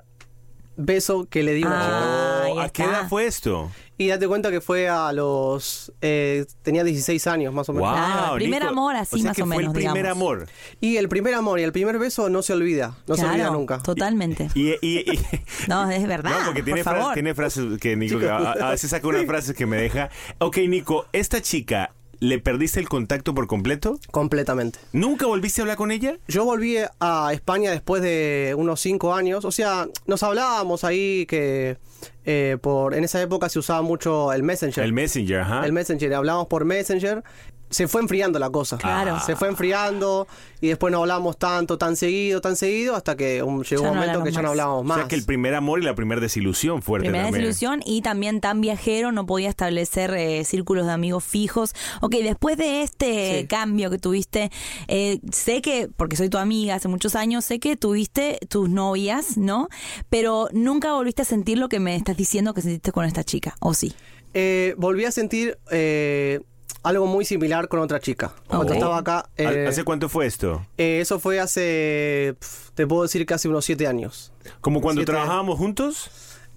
beso 0.77 1.25
que 1.29 1.41
le 1.43 1.53
di 1.53 1.63
a 1.63 1.67
una 1.67 1.79
chica. 1.79 2.41
Pero, 2.43 2.62
¿a 2.62 2.69
qué 2.69 2.83
edad 2.83 3.07
fue 3.09 3.25
esto? 3.27 3.71
Y 3.97 4.07
date 4.09 4.27
cuenta 4.27 4.51
que 4.51 4.59
fue 4.59 4.89
a 4.89 5.13
los... 5.13 5.93
eh, 6.01 6.45
tenía 6.63 6.83
16 6.83 7.27
años 7.27 7.53
más 7.53 7.69
o 7.69 7.74
menos. 7.74 7.89
Wow, 7.97 8.35
primer 8.35 8.62
Nico. 8.63 8.71
amor, 8.74 8.95
así 8.97 9.15
o 9.15 9.19
sea 9.19 9.27
más 9.29 9.35
que 9.38 9.43
o 9.43 9.45
fue 9.45 9.55
menos, 9.55 9.69
el 9.74 9.74
primer 9.74 9.93
digamos. 10.03 10.17
amor. 10.21 10.47
Y 10.81 10.97
el 10.97 11.07
primer 11.07 11.33
amor 11.33 11.62
y 11.62 11.63
el 11.63 11.71
primer 11.71 11.97
beso 11.97 12.27
no 12.29 12.41
se 12.41 12.51
olvida. 12.51 12.97
No 13.07 13.15
se 13.15 13.21
olvida 13.24 13.35
Claro, 13.45 13.53
nunca. 13.53 13.77
Totalmente. 13.81 14.50
Y, 14.53 14.71
y- 14.81 15.09
y- 15.09 15.19
No, 15.69 15.89
es 15.89 16.05
verdad. 16.05 16.31
No, 16.39 16.45
porque 16.47 16.62
tiene, 16.62 16.83
por 16.83 16.91
fra- 16.91 17.00
favor. 17.01 17.13
tiene 17.13 17.33
frases 17.33 17.79
que 17.79 17.95
Nico, 17.95 18.19
que 18.19 18.29
a, 18.29 18.35
a 18.38 18.69
veces 18.71 18.89
saca 18.89 19.07
unas 19.07 19.25
frases 19.27 19.55
que 19.55 19.65
me 19.65 19.77
deja. 19.77 20.09
Ok, 20.39 20.57
Nico, 20.67 21.05
esta 21.13 21.41
chica, 21.41 21.93
¿le 22.19 22.39
perdiste 22.39 22.79
el 22.79 22.89
contacto 22.89 23.34
por 23.34 23.48
completo? 23.48 24.00
Completamente. 24.12 24.79
¿Nunca 24.91 25.25
volviste 25.25 25.62
a 25.62 25.63
hablar 25.63 25.77
con 25.77 25.91
ella? 25.91 26.17
Yo 26.27 26.45
volví 26.45 26.77
a 27.00 27.29
España 27.34 27.72
después 27.72 28.01
de 28.01 28.55
unos 28.57 28.79
cinco 28.79 29.13
años. 29.13 29.45
O 29.45 29.51
sea, 29.51 29.88
nos 30.07 30.24
hablábamos 30.24 30.84
ahí 30.84 31.25
que 31.25 31.77
eh, 32.25 32.57
por 32.62 32.95
en 32.95 33.03
esa 33.03 33.22
época 33.22 33.50
se 33.50 33.60
usaba 33.60 33.81
mucho 33.81 34.34
el 34.34 34.43
Messenger. 34.43 34.84
El 34.84 34.93
Messenger, 34.93 35.41
ajá. 35.41 35.65
El 35.65 35.74
Messenger. 35.74 36.13
Hablábamos 36.13 36.48
por 36.48 36.65
Messenger. 36.65 37.24
Se 37.69 37.88
fue 37.88 38.01
enfriando 38.01 38.38
la 38.39 38.50
cosa. 38.50 38.77
Claro. 38.77 39.19
Se 39.25 39.36
fue 39.36 39.48
enfriando 39.48 40.27
y 40.62 40.67
después 40.67 40.91
no 40.91 41.00
hablamos 41.00 41.38
tanto, 41.38 41.77
tan 41.77 41.95
seguido, 41.95 42.39
tan 42.39 42.55
seguido, 42.55 42.95
hasta 42.95 43.15
que 43.17 43.41
um, 43.43 43.63
llegó 43.63 43.84
Ya 43.84 43.89
un 43.89 43.95
no 43.95 44.01
momento 44.01 44.24
que 44.24 44.29
hablaron 44.29 44.34
ya 44.34 44.41
no 44.41 44.43
más. 44.43 44.51
hablábamos 44.51 44.81
O 44.81 44.84
más. 44.84 44.98
sea 45.00 45.07
que 45.07 45.15
el 45.15 45.25
primer 45.25 45.55
amor 45.55 45.79
y 45.79 45.84
la 45.84 45.95
primera 45.95 46.22
desilusión 46.22 46.81
fuerte 46.81 47.05
Primera 47.07 47.25
también. 47.25 47.43
desilusión 47.43 47.81
y 47.86 48.01
también 48.01 48.39
tan 48.39 48.62
viajero, 48.62 49.12
no 49.12 49.25
podía 49.25 49.50
establecer 49.50 50.13
eh, 50.13 50.43
círculos 50.45 50.86
de 50.86 50.91
amigos 50.93 51.24
fijos. 51.24 51.74
Ok, 52.01 52.15
después 52.24 52.57
de 52.57 52.84
este 52.84 53.41
Sí. 53.41 53.48
cambio 53.48 53.89
que 53.89 53.98
tuviste, 53.98 54.51
eh, 54.88 55.19
sé 55.31 55.62
que, 55.62 55.89
porque 55.98 56.15
soy 56.15 56.29
tu 56.29 56.38
amiga 56.38 56.75
hace 56.75 56.88
muchos 56.88 57.15
años, 57.15 57.43
sé 57.45 57.60
que 57.60 57.75
tuviste 57.75 58.39
tus 58.48 58.69
novias, 58.69 59.38
¿no? 59.38 59.67
Pero 60.10 60.48
nunca 60.53 60.93
volviste 60.93 61.24
a 61.24 61.25
sentir 61.25 61.57
lo 61.57 61.67
que 61.67 61.79
me 61.79 61.95
estás 61.95 62.15
diciendo 62.15 62.53
que 62.53 62.62
sentiste 62.62 62.91
con 62.91 63.05
esta 63.05 63.24
chica, 63.24 63.55
¿o 63.60 63.74
sí? 63.74 63.93
Eh, 64.34 64.75
volví 64.77 65.05
a 65.05 65.12
sentir 65.12 65.57
eh, 65.72 66.41
algo 66.86 67.06
muy 67.08 67.25
similar 67.25 67.68
con 67.68 67.80
otra 67.82 68.00
chica. 68.00 68.32
Cuando 68.48 68.74
estaba 68.74 68.98
acá. 68.98 69.27
eh, 69.38 69.65
¿Hace 69.68 69.84
cuánto 69.84 70.08
fue 70.08 70.25
esto? 70.25 70.65
eh, 70.77 71.00
eso 71.01 71.20
fue 71.20 71.39
hace. 71.39 72.36
Te 72.75 72.88
puedo 72.88 73.04
decir 73.04 73.25
que 73.25 73.34
hace 73.34 73.48
unos 73.50 73.65
siete 73.65 73.88
años. 73.88 74.32
¿Como 74.62 74.82
cuando 74.82 75.00
Siete- 75.01 75.12
trabajábamos 75.12 75.58
juntos? 75.58 76.10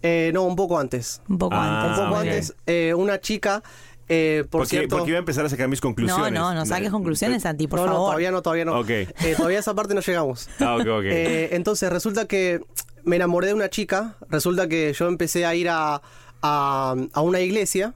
Eh, 0.02 0.30
no, 0.34 0.44
un 0.44 0.54
poco 0.56 0.78
antes. 0.78 1.22
Un 1.28 1.38
poco 1.38 1.54
Ah, 1.56 1.82
antes. 1.86 1.98
un 1.98 2.04
poco 2.04 2.20
antes, 2.20 2.54
eh, 2.66 2.94
una 2.94 3.20
chica, 3.20 3.62
eh, 4.08 4.44
por 4.44 4.60
Porque, 4.60 4.68
cierto... 4.70 4.96
porque 4.96 5.10
iba 5.10 5.18
a 5.18 5.20
empezar 5.20 5.44
a 5.44 5.48
sacar 5.48 5.66
mis 5.68 5.80
No, 5.82 5.88
conclusiones. 5.88 6.32
no, 6.32 6.54
no 6.54 6.64
saques 6.66 6.90
conclusiones, 6.90 7.42
Santi, 7.42 7.66
por 7.66 7.80
no, 7.80 7.86
no, 7.86 7.92
favor. 7.92 8.06
todavía 8.08 8.30
no, 8.30 8.42
todavía 8.42 8.64
no. 8.64 8.78
Ok. 8.78 8.90
Eh, 8.90 9.08
todavía 9.36 9.58
a 9.58 9.60
esa 9.60 9.74
parte 9.74 9.94
no 9.94 10.00
llegamos. 10.00 10.48
Ah, 10.60 10.76
ok, 10.76 10.80
ok. 10.86 11.04
Eh, 11.04 11.48
entonces 11.52 11.90
resulta 11.90 12.26
que 12.26 12.60
me 13.04 13.16
enamoré 13.16 13.48
de 13.48 13.54
una 13.54 13.68
chica, 13.70 14.16
resulta 14.30 14.68
que 14.68 14.92
yo 14.92 15.08
empecé 15.08 15.44
a 15.46 15.54
ir 15.54 15.68
a, 15.68 16.00
a, 16.42 16.94
a 17.12 17.20
una 17.20 17.40
iglesia, 17.40 17.94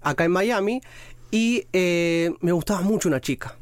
acá 0.00 0.24
en 0.24 0.30
Miami, 0.32 0.80
y 1.30 1.66
eh, 1.72 2.32
me 2.40 2.52
gustaba 2.52 2.80
mucho 2.82 3.08
una 3.08 3.20
chica. 3.20 3.56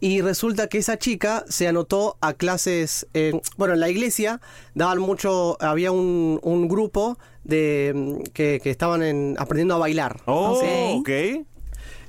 Y 0.00 0.20
resulta 0.20 0.68
que 0.68 0.78
esa 0.78 0.96
chica 0.96 1.44
se 1.48 1.66
anotó 1.66 2.18
a 2.20 2.32
clases, 2.34 3.06
eh, 3.14 3.32
bueno, 3.56 3.74
en 3.74 3.80
la 3.80 3.88
iglesia 3.90 4.40
daban 4.74 5.00
mucho, 5.00 5.56
había 5.60 5.90
un, 5.90 6.38
un 6.42 6.68
grupo 6.68 7.18
de 7.42 7.92
mm, 7.94 8.22
que, 8.32 8.60
que 8.62 8.70
estaban 8.70 9.02
en- 9.02 9.34
aprendiendo 9.40 9.74
a 9.74 9.78
bailar. 9.78 10.20
Oh, 10.26 10.52
Ok. 10.56 11.00
ok. 11.00 11.46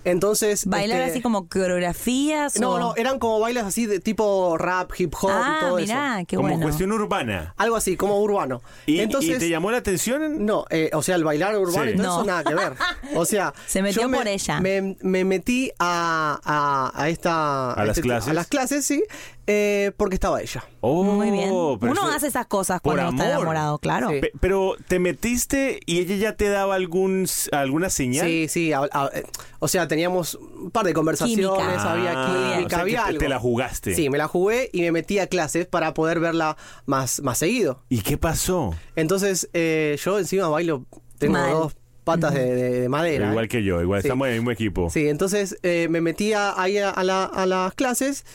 Entonces... 0.06 0.65
Bailar 0.65 1.00
este, 1.01 1.12
así 1.12 1.22
como 1.22 1.48
coreografías. 1.48 2.60
No, 2.60 2.72
o- 2.72 2.79
no, 2.79 2.96
eran 2.96 3.20
como 3.20 3.39
bailes 3.39 3.63
así 3.63 3.86
de 3.86 4.00
tipo 4.00 4.58
rap, 4.58 4.91
hip 4.98 5.13
hop 5.22 5.29
y 5.29 5.34
Ah, 5.34 5.58
todo 5.62 5.75
mirá, 5.77 6.18
eso. 6.20 6.25
qué 6.27 6.36
Como 6.36 6.50
bueno. 6.50 6.63
cuestión 6.63 6.91
urbana. 6.91 7.53
Algo 7.58 7.75
así, 7.75 7.98
como 7.98 8.20
urbano. 8.20 8.62
¿Y, 8.86 9.00
Entonces, 9.00 9.36
y 9.38 9.39
te 9.39 9.50
llamó 9.50 9.72
la 9.72 9.77
atención? 9.77 10.46
No, 10.46 10.65
eh, 10.70 10.89
o 10.94 11.01
sea, 11.03 11.15
el 11.15 11.24
bailar 11.24 11.58
urbano 11.58 11.86
Sí. 11.86 11.91
y 11.91 11.98
todo 11.98 12.06
No. 12.08 12.13
eso 12.18 12.24
nada 12.25 12.44
que 12.44 12.56
ver. 12.56 12.74
O 13.15 13.25
sea, 13.25 13.53
Se 13.68 13.82
metió 13.82 14.03
yo 14.03 14.10
me- 14.10 14.18
por 14.18 14.27
ella. 14.27 14.60
Me, 14.62 14.96
me 15.01 15.24
metí 15.25 15.72
a, 15.79 16.39
a, 16.44 16.91
a 17.03 17.10
esta. 17.10 17.74
¿A 17.74 17.86
las 17.86 17.98
este- 17.98 18.08
clases? 18.08 18.29
A 18.29 18.34
las 18.34 18.48
clases, 18.48 18.86
sí, 18.86 19.03
eh, 19.51 19.91
porque 19.98 20.13
estaba 20.13 20.41
ella. 20.44 20.63
Oh, 20.79 21.03
Muy 21.03 21.32
bien. 21.32 21.50
pero 21.79 21.91
Uno 21.91 21.94
eso- 21.94 22.15
hace 22.15 22.27
esas 22.27 22.46
cosas 22.46 22.82
por 22.82 22.94
cuando 22.94 23.10
está 23.13 23.24
amor. 23.24 23.36
enamorado, 23.38 23.79
claro. 23.79 24.10
Sí. 24.12 24.22
Pero 24.39 24.75
te 24.88 25.00
metiste 25.00 25.79
y 25.88 25.98
ella 26.00 26.15
ya 26.18 26.36
te 26.36 26.50
daba 26.50 26.75
algún 26.75 27.25
alguna 27.51 27.89
señal. 27.89 28.27
Sí, 28.27 28.48
sí. 28.48 28.74
a- 28.74 28.82
a- 28.91 29.10
eh, 29.12 29.24
o 29.58 29.68
sea, 29.68 29.88
teníamos 29.88 30.36
un 30.36 30.70
par 30.70 30.86
de 30.86 30.94
conversaciones, 30.94 31.48
Química. 31.50 31.91
había 31.91 32.12
Ah, 32.15 32.25
química, 32.27 32.58
o 32.58 32.60
sea 32.60 32.68
que 32.68 32.75
había 32.82 33.01
te- 33.03 33.08
algo. 33.10 33.20
te 33.20 33.29
la 33.29 33.39
jugaste. 33.39 33.96
Sí, 33.96 34.10
me 34.12 34.20
la 34.20 34.27
jugué 34.27 34.70
y 34.72 34.82
me 34.82 34.91
metí 34.91 35.18
a 35.18 35.25
clases 35.25 35.65
para 35.65 35.96
poder 35.96 36.20
verla 36.20 36.56
más, 36.86 37.20
más 37.24 37.39
seguido. 37.39 37.82
¿Y 37.89 38.01
qué 38.01 38.18
pasó? 38.20 38.75
Entonces, 38.96 39.50
eh, 39.53 39.98
yo 40.06 40.20
encima 40.20 40.48
bailo, 40.48 40.86
tengo 41.18 41.34
Mal. 41.34 41.50
dos 41.51 41.75
patas 42.03 42.34
de, 42.36 42.56
de- 42.56 42.82
de 42.82 42.89
madera. 42.89 43.29
igual 43.32 43.46
¿eh? 43.46 43.48
que 43.48 43.63
yo, 43.63 43.82
igual 43.82 44.01
Sí. 44.01 44.08
estamos 44.08 44.27
en 44.27 44.34
el 44.36 44.39
mismo 44.41 44.51
equipo. 44.51 44.89
Sí, 44.91 45.08
entonces 45.08 45.58
eh, 45.63 45.88
me 45.89 46.01
metí 46.01 46.34
a- 46.34 46.60
ahí 46.60 46.77
a 46.77 47.03
la- 47.03 47.24
a 47.25 47.46
las 47.46 47.74
clases 47.74 48.25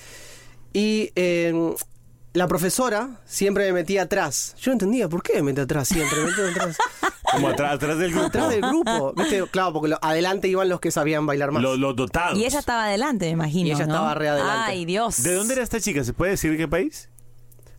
y 0.74 1.10
eh, 1.16 1.74
la 2.34 2.46
profesora 2.48 3.20
siempre 3.24 3.64
me 3.66 3.72
metía 3.72 4.02
atrás. 4.02 4.54
Yo 4.60 4.70
no 4.70 4.74
entendía 4.74 5.08
por 5.08 5.22
qué 5.22 5.34
me 5.36 5.44
metía 5.44 5.64
atrás 5.64 5.88
siempre. 5.88 6.18
Me 6.20 6.26
metía 6.30 6.48
atrás, 6.50 6.76
Como 7.32 7.48
atrás, 7.48 7.74
atrás 7.74 7.98
del 7.98 8.10
grupo. 8.10 8.26
atrás 8.26 8.48
del 8.50 8.60
grupo. 8.60 9.12
¿Viste? 9.16 9.42
Claro, 9.50 9.72
porque 9.72 9.88
lo- 9.88 9.98
adelante 10.02 10.48
iban 10.48 10.68
los 10.68 10.80
que 10.80 10.90
sabían 10.90 11.26
bailar 11.26 11.50
más. 11.52 11.62
Los, 11.62 11.78
los 11.78 11.96
dotados. 11.96 12.36
Y 12.38 12.44
ella 12.44 12.58
estaba 12.58 12.84
adelante, 12.84 13.26
me 13.26 13.32
imagino. 13.32 13.68
Y 13.68 13.70
ella 13.72 13.86
¿no? 13.86 13.94
estaba 13.94 14.14
re 14.14 14.28
adelante. 14.28 14.72
Ay, 14.72 14.84
Dios. 14.84 15.22
¿De 15.22 15.34
dónde 15.34 15.54
era 15.54 15.62
esta 15.62 15.80
chica? 15.80 16.02
¿Se 16.04 16.12
puede 16.12 16.32
decir 16.32 16.56
qué 16.56 16.68
país? 16.68 17.08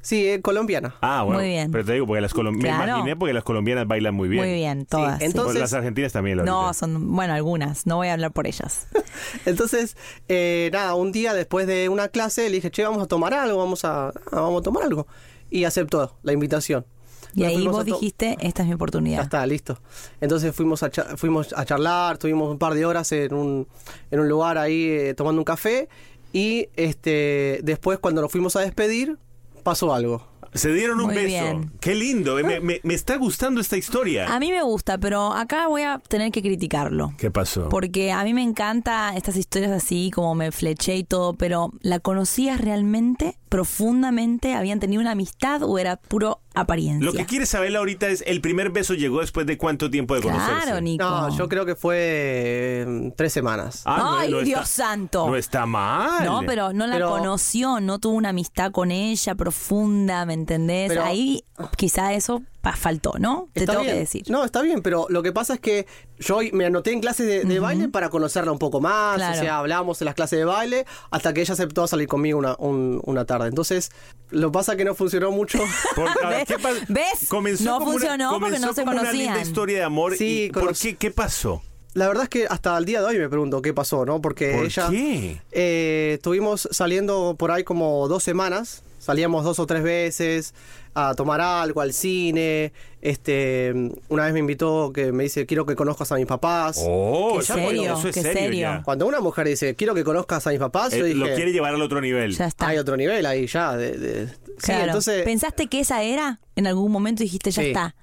Sí, 0.06 0.28
eh, 0.30 0.40
colombiana. 0.40 0.94
Ah, 1.02 1.24
bueno. 1.24 1.40
Muy 1.40 1.50
bien. 1.50 1.72
Pero 1.72 1.84
te 1.84 1.94
digo, 1.94 2.06
porque 2.06 2.22
las 2.22 2.32
colom- 2.36 2.60
Claro. 2.62 2.78
me 2.84 2.90
imaginé 2.92 3.16
porque 3.16 3.34
las 3.34 3.44
colombianas 3.44 3.88
bailan 3.88 4.14
muy 4.14 4.30
bien. 4.30 4.44
Muy 4.44 4.54
bien, 4.54 4.86
todas. 4.86 5.18
sí. 5.18 5.26
entonces- 5.26 5.60
las 5.60 5.74
argentinas 5.74 6.14
también, 6.14 6.38
lo 6.38 6.46
no, 6.46 6.72
son, 6.76 7.16
bueno, 7.16 7.34
algunas. 7.34 7.88
No 7.88 7.96
voy 7.96 8.10
a 8.10 8.14
hablar 8.14 8.32
por 8.32 8.46
ellas. 8.46 8.88
Entonces, 9.48 9.98
eh, 10.28 10.70
nada, 10.72 10.94
un 10.94 11.12
día 11.12 11.34
después 11.34 11.66
de 11.66 11.90
una 11.90 12.10
clase 12.10 12.48
le 12.50 12.58
dije, 12.58 12.70
che, 12.70 12.84
vamos 12.84 13.02
a 13.04 13.08
tomar 13.08 13.34
algo, 13.34 13.58
vamos 13.58 13.84
a, 13.84 14.12
vamos 14.32 14.62
a 14.62 14.64
tomar 14.64 14.84
algo. 14.84 15.08
Y 15.50 15.64
aceptó 15.64 16.18
la 16.22 16.34
invitación. 16.34 16.86
Y 17.34 17.40
Nos 17.42 17.50
ahí 17.50 17.68
vos 17.68 17.86
dijiste, 17.86 18.38
esta 18.42 18.62
es 18.62 18.68
mi 18.68 18.72
Ya 18.72 18.76
oportunidad. 18.76 19.24
está, 19.24 19.46
listo. 19.48 19.80
Entonces 20.22 20.56
fuimos 20.56 20.84
a, 20.84 20.90
cha- 20.92 21.18
fuimos 21.18 21.52
a 21.58 21.66
charlar, 21.66 22.18
tuvimos 22.20 22.50
un 22.52 22.60
par 22.60 22.76
de 22.76 22.86
horas 22.86 23.12
en 23.12 23.34
un, 23.34 23.68
en 24.12 24.20
un 24.20 24.30
lugar 24.30 24.58
ahí 24.60 24.84
eh, 24.88 25.14
tomando 25.16 25.42
un 25.42 25.46
café 25.46 25.90
y 26.32 26.70
este 26.76 27.60
después 27.64 27.98
cuando 28.00 28.22
nos 28.22 28.32
fuimos 28.32 28.56
a 28.56 28.62
despedir 28.62 29.18
pasó 29.65 29.93
algo. 29.93 30.25
Se 30.53 30.72
dieron 30.72 31.00
un 31.01 31.07
Muy 31.07 31.15
beso. 31.15 31.27
bien. 31.27 31.72
Qué 31.81 31.95
lindo. 31.95 32.36
Me, 32.36 32.62
me- 32.62 32.79
me 32.81 32.93
está 32.93 33.17
gustando 33.17 33.60
esta 33.60 33.75
historia. 33.75 34.34
A 34.34 34.39
mí 34.39 34.51
me 34.53 34.62
gusta, 34.63 34.98
pero 34.98 35.34
acá 35.34 35.67
voy 35.67 35.81
a 35.81 36.00
tener 36.07 36.31
que 36.31 36.41
criticarlo. 36.41 37.13
¿Qué 37.17 37.29
pasó? 37.29 37.67
Porque 37.67 38.13
a 38.13 38.24
mí 38.24 38.34
me 38.34 38.41
encanta 38.41 39.13
estas 39.17 39.36
historias 39.36 39.72
así, 39.74 40.12
como 40.15 40.34
me 40.34 40.53
fleché 40.53 40.95
y 40.95 41.03
todo, 41.03 41.34
pero 41.34 41.72
¿la 41.81 42.00
conocías 42.00 42.62
realmente, 42.62 43.38
profundamente? 43.50 44.53
¿Habían 44.53 44.79
tenido 44.79 45.01
una 45.01 45.12
amistad 45.12 45.62
o 45.63 45.77
era 45.77 45.98
puro 45.98 46.39
apariencia? 46.56 47.06
Lo 47.06 47.14
que 47.14 47.26
quieres 47.26 47.50
saber 47.50 47.76
ahorita 47.76 48.08
es, 48.08 48.24
¿el 48.28 48.42
primer 48.42 48.70
beso 48.72 48.94
llegó 48.94 49.22
después 49.22 49.46
de 49.46 49.58
cuánto 49.58 49.90
tiempo 49.90 50.16
de 50.16 50.22
conocerse? 50.22 50.64
Claro, 50.64 50.82
Nico. 50.82 51.04
No, 51.04 51.36
yo 51.38 51.50
creo 51.50 51.66
que 51.66 51.76
fue 51.76 51.98
eh, 52.00 53.14
tres 53.16 53.34
semanas. 53.34 53.82
Ah, 53.86 53.98
no- 54.00 54.18
Ay, 54.18 54.32
no 54.32 54.40
Dios 54.40 54.68
santo. 54.70 55.28
No 55.28 55.36
está 55.36 55.66
mal. 55.66 56.26
No, 56.26 56.42
pero 56.46 56.74
no 56.74 56.88
la 56.88 56.96
Pero- 56.96 57.10
conoció, 57.10 57.80
no 57.80 58.00
tuvo 58.00 58.16
una 58.16 58.30
amistad 58.30 58.72
con 58.72 58.92
ella 58.92 59.36
profunda, 59.36 60.26
¿me 60.26 60.34
entendés? 60.34 60.90
Pero- 60.90 61.04
Ahí 61.04 61.44
quizá 61.78 62.14
eso 62.14 62.42
faltó, 62.74 63.13
¿no? 63.19 63.50
Te 63.53 63.62
Está 63.62 63.74
tengo 63.74 63.84
bien. 63.84 63.95
que 63.95 64.00
decir. 64.00 64.24
No, 64.29 64.43
está 64.45 64.62
bien, 64.62 64.81
pero 64.81 65.05
lo 65.10 65.22
que 65.24 65.31
pasa 65.31 65.55
es 65.55 65.60
que 65.60 65.86
yo 66.19 66.39
me 66.53 66.65
anoté 66.65 66.91
en 66.91 67.01
clases 67.01 67.27
de, 67.27 67.43
de 67.43 67.60
baile 67.60 67.89
para 67.89 68.10
conocerla 68.10 68.51
un 68.51 68.60
poco 68.60 68.81
más. 68.81 69.17
Claro. 69.17 69.38
O 69.38 69.41
sea, 69.41 69.57
hablábamos 69.60 70.01
en 70.01 70.05
las 70.05 70.15
clases 70.15 70.39
de 70.39 70.45
baile 70.45 70.86
hasta 71.12 71.34
que 71.34 71.41
ella 71.41 71.53
aceptó 71.53 71.88
salir 71.88 72.07
conmigo 72.07 72.39
una, 72.39 72.55
un- 72.60 73.01
una 73.05 73.25
tarde. 73.25 73.48
Entonces, 73.50 73.91
lo 74.29 74.48
que 74.50 74.53
pasa 74.53 74.72
es 74.74 74.77
que 74.77 74.86
no 74.86 74.95
funcionó 74.95 75.31
mucho. 75.31 75.60
Por- 75.95 76.10
¿Ves? 76.29 76.45
¿qué 76.48 76.57
pa- 76.60 76.72
¿Ves? 76.89 77.27
Comenzó 77.29 77.63
No 77.65 77.77
una- 77.77 77.86
funcionó 77.86 78.39
porque 78.39 78.60
no 78.60 78.74
se 78.74 78.84
como 78.84 78.93
Una 79.00 79.12
linda 79.12 79.25
conocían. 79.34 79.48
historia 79.48 79.77
de 79.77 79.84
amor. 79.84 80.15
Sí, 80.17 80.45
y 80.45 80.50
¿Por 80.51 80.75
qué? 80.77 80.95
¿Qué 80.95 81.12
pasó? 81.12 81.62
La 81.93 82.07
verdad 82.10 82.24
es 82.24 82.29
que 82.29 82.45
hasta 82.48 82.77
el 82.77 82.84
día 82.84 83.00
de 83.00 83.05
hoy 83.07 83.17
me 83.17 83.29
pregunto 83.29 83.62
qué 83.62 83.74
pasó, 83.74 84.05
¿no? 84.05 84.19
Porque 84.22 84.51
¿Por 84.53 84.65
ella. 84.65 84.88
qué? 84.89 85.41
eh, 85.53 86.12
estuvimos 86.15 86.67
saliendo 86.72 87.36
por 87.39 87.51
ahí 87.51 87.63
como 87.63 88.07
dos 88.10 88.22
semanas. 88.24 88.84
Salíamos 89.00 89.43
dos 89.45 89.60
o 89.60 89.65
tres 89.67 89.81
veces 89.84 90.53
a 90.96 91.14
tomar 91.14 91.42
algo, 91.42 91.82
al 91.82 91.94
cine. 91.94 92.72
Este, 93.02 93.74
una 94.10 94.24
vez 94.25 94.34
me 94.34 94.40
invitó 94.40 94.92
que 94.94 95.12
me 95.12 95.24
dice, 95.24 95.46
quiero 95.46 95.66
que 95.66 95.75
conozcas 95.75 96.12
a 96.12 96.16
mis 96.16 96.25
papás. 96.25 96.82
Oh, 96.84 97.34
Qué 97.34 97.40
eso, 97.44 97.54
serio, 97.54 97.94
eso 98.00 98.08
es 98.08 98.16
qué 98.16 98.22
serio. 98.24 98.82
Cuando 98.84 99.06
una 99.06 99.20
mujer 99.20 99.48
dice, 99.48 99.75
quiero 99.75 99.94
que 99.94 100.04
conozcas 100.04 100.48
a 100.48 100.50
mis 100.50 100.60
papás, 100.60 100.94
Eh, 100.94 101.00
yo 101.00 101.06
dije, 101.06 101.18
lo 101.18 101.25
quiere 101.28 101.52
llevar 101.52 101.75
al 101.75 101.82
otro 101.82 102.02
nivel. 102.02 102.32
Ya 102.36 102.48
está. 102.48 102.68
hay 102.70 102.78
otro 102.80 102.98
nivel 102.98 103.25
ahí 103.25 103.46
ya. 103.46 103.75
de- 103.78 103.98
de- 103.98 104.28
Sí, 104.28 104.68
Claro. 104.68 104.86
entonces... 104.86 105.24
¿Pensaste 105.24 105.68
que 105.68 105.82
esa 105.82 106.02
era? 106.02 106.40
En 106.56 106.66
algún 106.66 106.90
momento 106.92 107.22
dijiste, 107.24 107.52
ya 107.52 107.62
Sí. 107.62 107.68
está. 107.68 107.94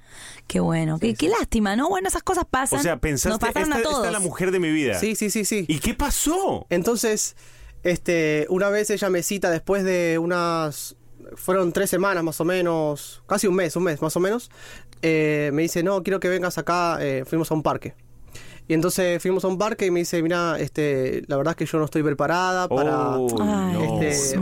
Qué 0.46 0.60
bueno, 0.60 0.98
qué, 0.98 1.14
qué 1.14 1.30
lástima, 1.30 1.76
¿no? 1.76 1.88
Bueno, 1.88 2.08
esas 2.08 2.22
cosas 2.22 2.44
pasan. 2.48 2.80
O 2.80 2.82
sea, 2.82 2.92
Nos 2.92 3.00
pensaste, 3.00 3.38
pasaron 3.38 3.62
esta, 3.68 3.74
a 3.76 3.78
esta 3.78 3.90
todos. 3.90 4.06
es 4.06 4.12
la 4.12 4.18
mujer 4.20 4.50
de 4.50 4.58
mi 4.60 4.70
vida. 4.70 4.98
Sí, 5.00 5.14
sí, 5.16 5.30
sí, 5.30 5.46
sí. 5.46 5.64
¿Y 5.66 5.78
qué 5.78 5.94
pasó? 5.94 6.66
Entonces, 6.68 7.36
este, 7.84 8.46
una 8.50 8.68
vez 8.68 8.90
ella 8.90 9.08
me 9.08 9.22
cita 9.22 9.50
después 9.50 9.82
de 9.82 10.18
unas 10.18 10.94
fueron 11.36 11.72
tres 11.72 11.90
semanas 11.90 12.22
más 12.24 12.40
o 12.40 12.44
menos, 12.44 13.22
casi 13.26 13.46
un 13.46 13.54
mes, 13.54 13.74
un 13.76 13.84
mes 13.84 14.00
más 14.02 14.16
o 14.16 14.20
menos, 14.20 14.50
eh, 15.02 15.50
me 15.52 15.62
dice, 15.62 15.82
no, 15.82 16.02
quiero 16.02 16.20
que 16.20 16.28
vengas 16.28 16.58
acá, 16.58 16.98
eh, 17.00 17.24
fuimos 17.26 17.50
a 17.50 17.54
un 17.54 17.62
parque. 17.62 17.94
Y 18.68 18.74
entonces 18.74 19.20
fuimos 19.20 19.44
a 19.44 19.48
un 19.48 19.58
parque 19.58 19.86
y 19.86 19.90
me 19.90 20.00
dice, 20.00 20.22
mira, 20.22 20.56
este, 20.58 21.24
la 21.26 21.36
verdad 21.36 21.52
es 21.52 21.56
que 21.56 21.66
yo 21.66 21.78
no 21.78 21.84
estoy 21.84 22.02
preparada 22.04 22.68
para, 22.68 23.16
Oh, 23.18 23.28
no. 23.28 23.36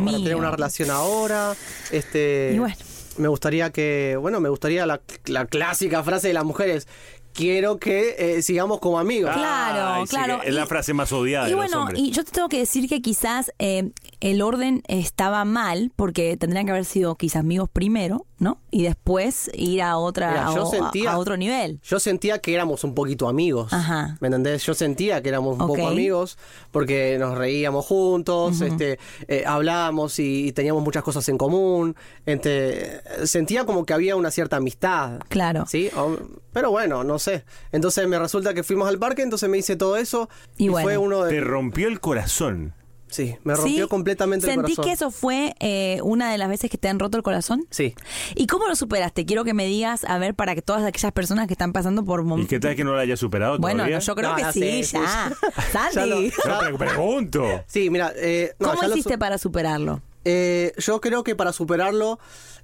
para 0.05 0.17
tener 0.19 0.37
una 0.37 0.51
relación 0.51 0.91
ahora. 0.91 1.55
Este, 1.91 2.53
Y 2.55 2.59
bueno. 2.59 2.75
me 3.17 3.29
gustaría 3.29 3.71
que, 3.71 4.17
bueno, 4.21 4.39
me 4.41 4.51
gustaría 4.51 4.85
la, 4.85 5.01
la 5.25 5.47
clásica 5.47 6.03
frase 6.05 6.29
de 6.29 6.35
las 6.35 6.45
mujeres, 6.45 6.87
quiero 7.35 7.79
que 7.79 8.17
eh, 8.19 8.43
sigamos 8.43 8.81
como 8.81 8.99
amigos. 8.99 9.33
Claro, 9.35 10.01
Ay, 10.01 10.05
claro. 10.07 10.41
es 10.43 10.55
la 10.55 10.65
Y- 10.65 10.67
frase 10.67 10.93
más 10.95 11.13
odiada 11.13 11.47
Y 11.47 11.51
de 11.51 11.57
bueno, 11.57 11.71
los 11.77 11.81
hombres. 11.83 12.01
y 12.01 12.11
yo 12.11 12.25
te 12.25 12.31
tengo 12.33 12.49
que 12.49 12.59
decir 12.59 12.89
que 12.89 13.01
quizás 13.03 13.53
eh, 13.59 13.91
el 14.21 14.43
orden 14.43 14.83
estaba 14.89 15.45
mal 15.45 15.93
porque 15.97 16.37
tendrían 16.37 16.67
que 16.67 16.73
haber 16.73 16.85
sido 16.85 17.15
quizás 17.17 17.41
amigos 17.41 17.69
primero, 17.73 18.27
¿no? 18.41 18.59
Y 18.73 18.83
después 18.83 19.49
ir 19.55 19.83
a 19.83 19.97
otra 19.99 20.31
Mira, 20.31 20.49
a, 20.49 20.55
yo 20.57 20.65
o- 20.67 20.71
sentía- 20.71 21.13
a 21.13 21.19
otro 21.19 21.37
nivel. 21.37 21.79
Yo 21.85 22.01
sentía 22.01 22.41
que 22.41 22.53
éramos 22.53 22.83
un 22.83 22.95
poquito 22.95 23.29
amigos. 23.29 23.73
Ajá. 23.73 24.17
¿Me 24.21 24.27
entendés? 24.27 24.65
Yo 24.67 24.75
sentía 24.75 25.23
que 25.23 25.29
éramos 25.29 25.53
un 25.61 25.67
poco 25.69 25.87
amigos 25.87 26.39
porque 26.73 27.17
nos 27.21 27.37
reíamos 27.39 27.87
juntos, 27.87 28.61
este, 28.63 28.99
eh, 29.29 29.45
hablábamos 29.47 30.19
y, 30.19 30.49
y 30.49 30.53
teníamos 30.53 30.83
muchas 30.83 31.03
cosas 31.05 31.29
en 31.29 31.39
común. 31.39 31.95
Este, 32.27 33.01
sentía 33.27 33.65
como 33.67 33.85
que 33.85 33.93
había 33.93 34.17
una 34.17 34.31
cierta 34.31 34.57
amistad. 34.57 35.21
Claro. 35.29 35.67
¿Sí? 35.69 35.91
O- 35.97 36.17
pero 36.53 36.71
bueno, 36.71 37.05
no 37.05 37.19
sé. 37.19 37.45
Entonces 37.71 38.09
me 38.09 38.19
resulta 38.19 38.55
que 38.55 38.63
fuimos 38.65 38.89
al 38.89 38.99
parque, 38.99 39.23
entonces 39.23 39.49
me 39.49 39.59
hice 39.59 39.77
todo 39.77 39.97
eso. 39.97 40.29
Y 40.57 40.65
Y, 40.65 40.69
bueno. 40.71 40.85
fue 40.87 40.97
uno 40.99 41.23
de. 41.25 41.31
Te 41.35 41.41
rompió 41.41 41.87
el 41.89 42.01
corazón. 42.01 42.75
Sí, 43.11 43.37
me 43.45 43.55
rompió 43.57 43.85
¿Sí? 43.85 43.89
completamente 43.89 44.47
el 44.47 44.55
¿Sentís 44.55 44.77
corazón. 44.77 44.85
que 44.85 44.93
eso 44.93 45.11
fue 45.11 45.55
eh, 45.61 45.99
una 46.03 46.31
de 46.31 46.39
las 46.39 46.49
veces 46.49 46.71
que 46.71 46.79
te 46.79 46.89
han 46.89 46.99
roto 46.99 47.17
el 47.17 47.23
corazón? 47.25 47.67
Sí. 47.71 47.95
¿Y 48.37 48.47
cómo 48.47 48.67
lo 48.69 48.77
superaste? 48.77 49.27
Quiero 49.27 49.45
que 49.45 49.53
me 49.53 49.67
digas, 49.67 50.05
a 50.05 50.17
ver, 50.19 50.35
para 50.35 50.55
que 50.55 50.63
todas 50.63 50.85
aquellas 50.85 51.11
personas 51.13 51.47
que 51.49 51.55
están 51.55 51.73
pasando 51.73 52.05
por 52.05 52.21
¿Y 52.21 52.25
momentos... 52.25 52.49
qué 52.51 52.61
tal 52.61 52.77
que 52.77 52.85
no 52.85 52.93
lo 52.93 52.99
hayas 52.99 53.19
superado 53.19 53.59
Bueno, 53.59 53.79
todavía? 53.79 53.97
no, 53.97 54.03
yo 54.03 54.15
creo 54.15 54.31
No, 54.31 54.37
que 54.37 54.43
ya 54.43 54.53
sí, 54.53 54.85
sé, 54.85 54.93
ya. 54.99 55.33
Ya 55.95 56.07
lo- 56.07 56.17
Santi, 56.17 56.33
No, 56.47 56.59
pero 56.61 56.79
pregunto. 56.79 57.45
Sí, 57.67 57.91
mira. 57.91 58.13
eh, 58.17 58.55
no, 58.61 58.69
¿cómo 58.71 58.83
ya 58.83 58.89
lo 58.89 58.95
hiciste 58.95 59.15
su- 59.15 59.19
para 59.19 59.39
superarlo? 59.39 60.01
Eh, 60.25 60.73
yo 60.77 61.01
creo 61.01 61.25
que 61.25 61.35
para 61.35 61.53
superarlo, 61.53 62.19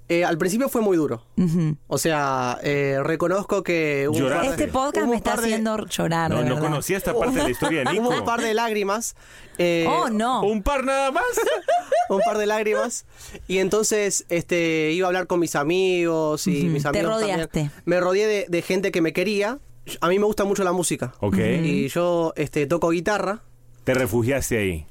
eh, 0.08 0.24
al 0.24 0.38
principio 0.38 0.68
fue 0.68 0.80
muy 0.82 0.96
duro. 0.96 1.22
O 1.88 1.98
sea, 1.98 2.58
eh, 2.62 2.98
reconozco 3.02 3.62
que 3.62 4.08
hubo 4.08 4.28
Este 4.42 4.68
podcast 4.68 5.08
me 5.08 5.16
está 5.16 5.36
de- 5.36 5.42
haciendo 5.42 5.86
llorar, 5.86 6.30
No, 6.30 6.42
de 6.42 6.48
no 6.50 6.58
conocía 6.60 6.96
esta 6.96 7.12
parte 7.14 7.36
de 7.38 7.42
la 7.44 7.50
historia 7.50 7.84
de 7.84 7.92
Nico. 7.92 8.08
Hubo 8.08 8.18
un 8.18 8.24
par 8.24 8.40
de 8.40 8.54
lágrimas. 8.54 9.16
eh, 9.58 9.86
Oh, 9.88 10.08
no. 10.10 10.42
¿Un 10.42 10.62
par 10.62 10.84
nada 10.84 11.10
más? 11.10 11.24
un 12.08 12.20
par 12.24 12.38
de 12.38 12.46
lágrimas. 12.46 13.04
Y 13.48 13.58
entonces 13.58 14.26
este, 14.28 14.92
iba 14.92 15.06
a 15.06 15.08
hablar 15.08 15.26
con 15.26 15.40
mis 15.40 15.56
amigos 15.56 16.46
y 16.46 16.64
mis 16.64 16.82
Te 16.84 16.88
amigos. 16.90 17.08
rodeaste. 17.20 17.46
también. 17.48 17.72
Me 17.84 18.00
rodeé 18.00 18.26
de, 18.26 18.46
de 18.48 18.62
gente 18.62 18.92
que 18.92 19.00
me 19.00 19.12
quería. 19.12 19.58
A 20.00 20.08
mí 20.08 20.18
me 20.18 20.24
gusta 20.26 20.44
mucho 20.44 20.62
la 20.64 20.72
música. 20.72 21.14
Ok. 21.20 21.38
Y 21.38 21.88
yo 21.88 22.32
este, 22.36 22.66
toco 22.66 22.90
guitarra. 22.90 23.42
Te 23.84 23.94
refugiaste 23.94 24.58
ahí. 24.58 24.86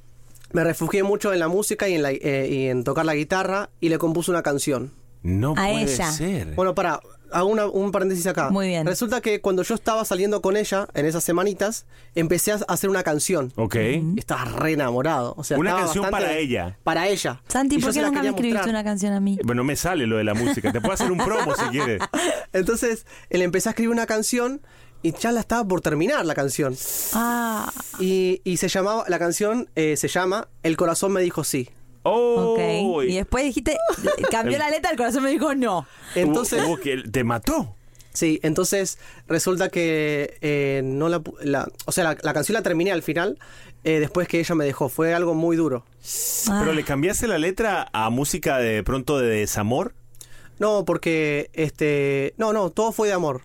Me 0.54 0.64
refugié 0.64 1.04
mucho 1.04 1.34
en 1.34 1.40
la 1.40 1.50
música 1.50 1.90
y 1.90 1.96
en, 1.96 2.02
la- 2.02 2.12
eh, 2.12 2.48
y 2.50 2.68
en 2.68 2.86
tocar 2.86 3.06
la 3.06 3.14
guitarra 3.14 3.70
y 3.82 3.90
le 3.90 3.98
compuse 3.98 4.32
una 4.32 4.42
canción. 4.42 4.94
No 5.28 5.52
A 5.54 5.56
puede 5.56 5.82
ella. 5.92 6.12
ser. 6.12 6.54
Bueno, 6.54 6.76
para, 6.76 7.00
hago 7.32 7.48
una- 7.50 7.66
un 7.66 7.92
paréntesis 7.92 8.28
acá. 8.28 8.52
Muy 8.52 8.68
bien. 8.68 8.86
Resulta 8.86 9.22
que 9.22 9.42
cuando 9.42 9.64
yo 9.64 9.74
estaba 9.74 10.06
saliendo 10.06 10.40
con 10.42 10.56
ella, 10.56 10.88
en 10.94 11.08
esas 11.08 11.24
semanitas, 11.24 11.88
empecé 12.14 12.52
a 12.52 12.56
hacer 12.68 12.92
una 12.92 13.02
canción. 13.02 13.52
ok. 13.56 13.76
Y 13.76 14.20
estaba 14.20 14.46
re 14.46 14.74
enamorado. 14.74 15.34
O 15.36 15.44
sea, 15.44 15.58
Una 15.58 15.76
canción 15.76 16.06
para 16.12 16.38
ella. 16.38 16.78
Para 16.84 17.08
ella. 17.08 17.42
Santi, 17.48 17.76
Y 17.76 17.80
yo 17.80 17.86
¿por 17.88 17.94
se 17.94 18.00
qué 18.00 18.02
la 18.04 18.08
nunca 18.10 18.20
me 18.20 18.26
quería 18.28 18.30
escribiste 18.36 18.58
mostrar. 18.60 18.76
una 18.76 18.84
canción 18.84 19.14
a 19.14 19.20
mí? 19.20 19.40
Bueno, 19.44 19.64
me 19.64 19.76
sale 19.76 20.06
lo 20.06 20.18
de 20.18 20.24
la 20.26 20.36
música. 20.36 20.72
Te 20.72 20.80
puedo 20.80 20.94
hacer 20.94 21.12
un 21.12 21.18
promo 21.18 21.56
si 21.56 21.66
quieres. 21.72 22.02
Entonces, 22.54 23.08
él 23.32 23.42
empecé 23.42 23.70
a 23.70 23.72
escribir 23.72 23.90
una 23.92 24.06
canción 24.06 24.62
y 25.02 25.12
ya 25.14 25.32
la 25.32 25.40
estaba 25.40 25.68
por 25.68 25.82
terminar 25.82 26.26
la 26.26 26.36
canción. 26.36 26.76
Ah, 27.14 27.72
Y, 28.00 28.42
y 28.44 28.58
se 28.58 28.68
llamaba, 28.68 29.06
la 29.08 29.18
canción 29.20 29.70
eh, 29.76 29.98
se 29.98 30.08
llama 30.08 30.48
El 30.64 30.78
corazón 30.78 31.12
me 31.14 31.22
dijo 31.22 31.44
sí. 31.44 31.70
Oh. 32.08 33.02
Y 33.04 33.16
después 33.16 33.44
dijiste, 33.44 33.78
cambió 34.32 34.58
la 34.58 34.70
letra, 34.70 34.92
el 34.92 34.98
corazón 34.98 35.24
me 35.24 35.32
dijo 35.32 35.54
no. 35.56 35.86
Entonces, 36.14 36.62
Hubo- 36.62 36.74
hubo 36.74 36.78
que 36.80 36.98
te 37.12 37.24
mató. 37.24 37.76
sí, 38.14 38.40
entonces 38.44 38.98
resulta 39.28 39.70
que 39.70 40.38
eh, 40.42 40.82
no 40.84 41.10
la, 41.10 41.22
la- 41.42 41.68
o 41.86 41.92
sea, 41.92 42.04
la, 42.04 42.18
la 42.22 42.34
canción 42.34 42.54
la 42.54 42.62
terminé 42.62 42.92
al 42.92 43.02
final, 43.04 43.40
eh, 43.84 44.00
después 44.00 44.28
que 44.28 44.40
ella 44.40 44.56
me 44.56 44.66
dejó. 44.66 44.88
Fue 44.90 45.14
algo 45.14 45.34
muy 45.34 45.58
duro. 45.58 45.84
Pero 46.48 46.74
le 46.74 46.84
cambiaste 46.84 47.28
la 47.28 47.38
letra 47.38 47.88
a 47.92 48.10
música 48.10 48.58
de 48.60 48.84
pronto 48.84 49.18
de 49.20 49.28
desamor. 49.28 49.94
No, 50.60 50.86
porque 50.86 51.50
este, 51.54 52.34
no, 52.38 52.54
no, 52.54 52.70
todo 52.70 52.92
fue 52.92 53.08
de 53.10 53.14
amor. 53.14 53.42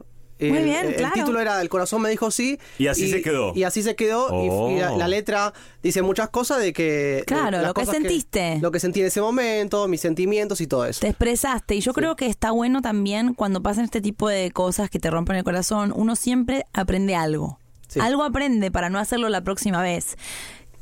Muy 0.49 0.59
el, 0.59 0.65
bien, 0.65 0.81
el- 0.85 0.87
el 0.93 0.95
claro. 0.97 1.15
título 1.15 1.41
era 1.41 1.61
El 1.61 1.69
corazón 1.69 2.03
me 2.03 2.11
dijo 2.11 2.31
sí. 2.31 2.59
Y 2.79 2.87
así 2.87 3.11
se 3.11 3.23
quedó. 3.23 3.53
Y 3.55 3.63
así 3.65 3.83
se 3.83 3.95
quedó. 3.97 4.29
y- 4.45 4.49
Oh. 4.51 4.71
Y, 4.71 4.79
la, 4.81 4.93
la 4.97 5.09
letra 5.09 5.53
dice 5.83 6.03
muchas 6.03 6.29
cosas 6.31 6.61
de 6.61 6.73
que. 6.73 7.25
Claro, 7.27 7.59
de 7.59 7.67
lo 7.67 7.75
que 7.75 7.87
sentiste. 7.87 8.59
lo 8.61 8.71
que 8.71 8.81
sentí 8.81 9.01
en 9.01 9.07
ese 9.07 9.21
momento, 9.21 9.87
mis 9.89 10.01
sentimientos 10.01 10.61
y 10.61 10.67
todo 10.67 10.85
eso. 10.87 11.01
Te 11.01 11.09
expresaste 11.09 11.75
y 11.75 11.81
yo 11.81 11.93
creo 11.93 12.17
que 12.17 12.27
está 12.27 12.51
bueno 12.51 12.81
también 12.83 13.35
cuando 13.35 13.63
pasan 13.63 13.85
este 13.85 14.01
tipo 14.01 14.29
de 14.29 14.51
cosas 14.51 14.91
que 14.91 14.99
te 14.99 15.11
rompen 15.11 15.37
el 15.37 15.45
corazón, 15.45 15.93
uno 15.95 16.17
siempre 16.17 16.65
aprende 16.73 17.15
algo. 17.15 17.59
Sí. 17.89 17.99
Algo 18.01 18.23
aprende 18.23 18.71
para 18.71 18.89
no 18.89 18.99
hacerlo 19.01 19.29
la 19.29 19.43
próxima 19.43 19.83
vez. 19.83 20.17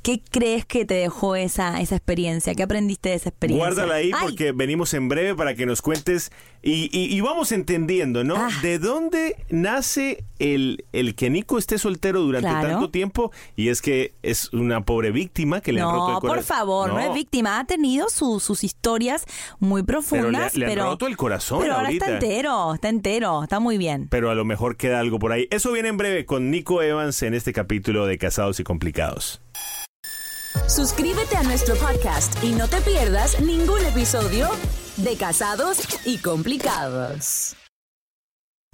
¿Qué 0.09 0.23
crees 0.31 0.64
que 0.64 0.87
te 0.87 0.94
dejó 0.94 1.37
esa, 1.37 1.83
esa 1.83 1.94
experiencia? 1.97 2.55
¿Qué 2.55 2.62
aprendiste 2.62 3.11
de 3.11 3.16
esa 3.16 3.29
experiencia? 3.29 3.66
Guárdala 3.66 3.97
ahí 3.97 4.11
Ay, 4.14 4.23
porque 4.23 4.53
venimos 4.53 4.94
en 4.94 5.07
breve 5.11 5.35
para 5.35 5.55
que 5.55 5.66
nos 5.66 5.83
cuentes 5.83 6.33
y, 6.62 6.88
y- 6.99 7.14
y 7.14 7.21
vamos 7.21 7.53
entendiendo, 7.53 8.25
¿no? 8.25 8.37
Ah. 8.37 8.49
¿De 8.62 8.79
dónde 8.79 9.37
nace 9.51 10.25
el, 10.38 10.87
el 10.94 11.14
que 11.14 11.29
Nico 11.29 11.59
esté 11.59 11.77
soltero 11.77 12.23
durante 12.23 12.49
Claro. 12.49 12.68
tanto 12.71 12.88
tiempo? 12.90 13.33
Y 13.55 13.68
es 13.68 13.83
que 13.83 14.14
es 14.23 14.51
una 14.55 14.81
pobre 14.83 15.11
víctima 15.11 15.61
que 15.61 15.73
le 15.75 15.83
han 15.83 15.88
roto 15.90 16.07
el 16.09 16.12
No, 16.14 16.21
corazón. 16.21 16.37
por 16.38 16.42
favor, 16.44 16.92
no. 16.94 17.01
es 17.01 17.12
víctima. 17.12 17.61
Ha 17.61 17.66
tenido 17.66 18.09
su- 18.09 18.40
sus 18.40 18.64
historias 18.64 19.27
muy 19.61 19.83
profundas, 19.83 20.57
le 20.57 20.64
han 20.64 20.71
pero. 20.73 20.85
roto 20.87 21.07
el 21.07 21.18
corazón 21.18 21.61
Pero 21.61 21.75
ahora 21.75 21.90
está 21.90 22.14
entero, 22.14 22.73
está 22.73 22.88
entero, 22.88 23.42
está 23.42 23.61
muy 23.61 23.77
bien. 23.77 24.09
Pero 24.11 24.31
a 24.31 24.35
lo 24.35 24.47
mejor 24.47 24.79
queda 24.79 25.01
algo 25.01 25.18
por 25.18 25.33
ahí. 25.33 25.49
Eso 25.51 25.71
viene 25.71 25.90
en 25.90 25.99
breve 25.99 26.25
con 26.25 26.51
Nico 26.51 26.81
Evans 26.83 27.23
en 27.23 27.35
este 27.35 27.53
capítulo 27.53 28.07
de 28.07 28.16
Casados 28.16 28.59
y 28.59 28.64
Complicados. 28.64 29.42
Suscríbete 30.67 31.37
a 31.37 31.43
nuestro 31.43 31.75
podcast 31.77 32.43
y 32.43 32.53
no 32.53 32.69
te 32.69 32.81
pierdas 32.81 33.41
ningún 33.41 33.85
episodio 33.85 34.49
de 34.97 35.17
Casados 35.17 35.81
y 36.05 36.19
Complicados. 36.19 37.55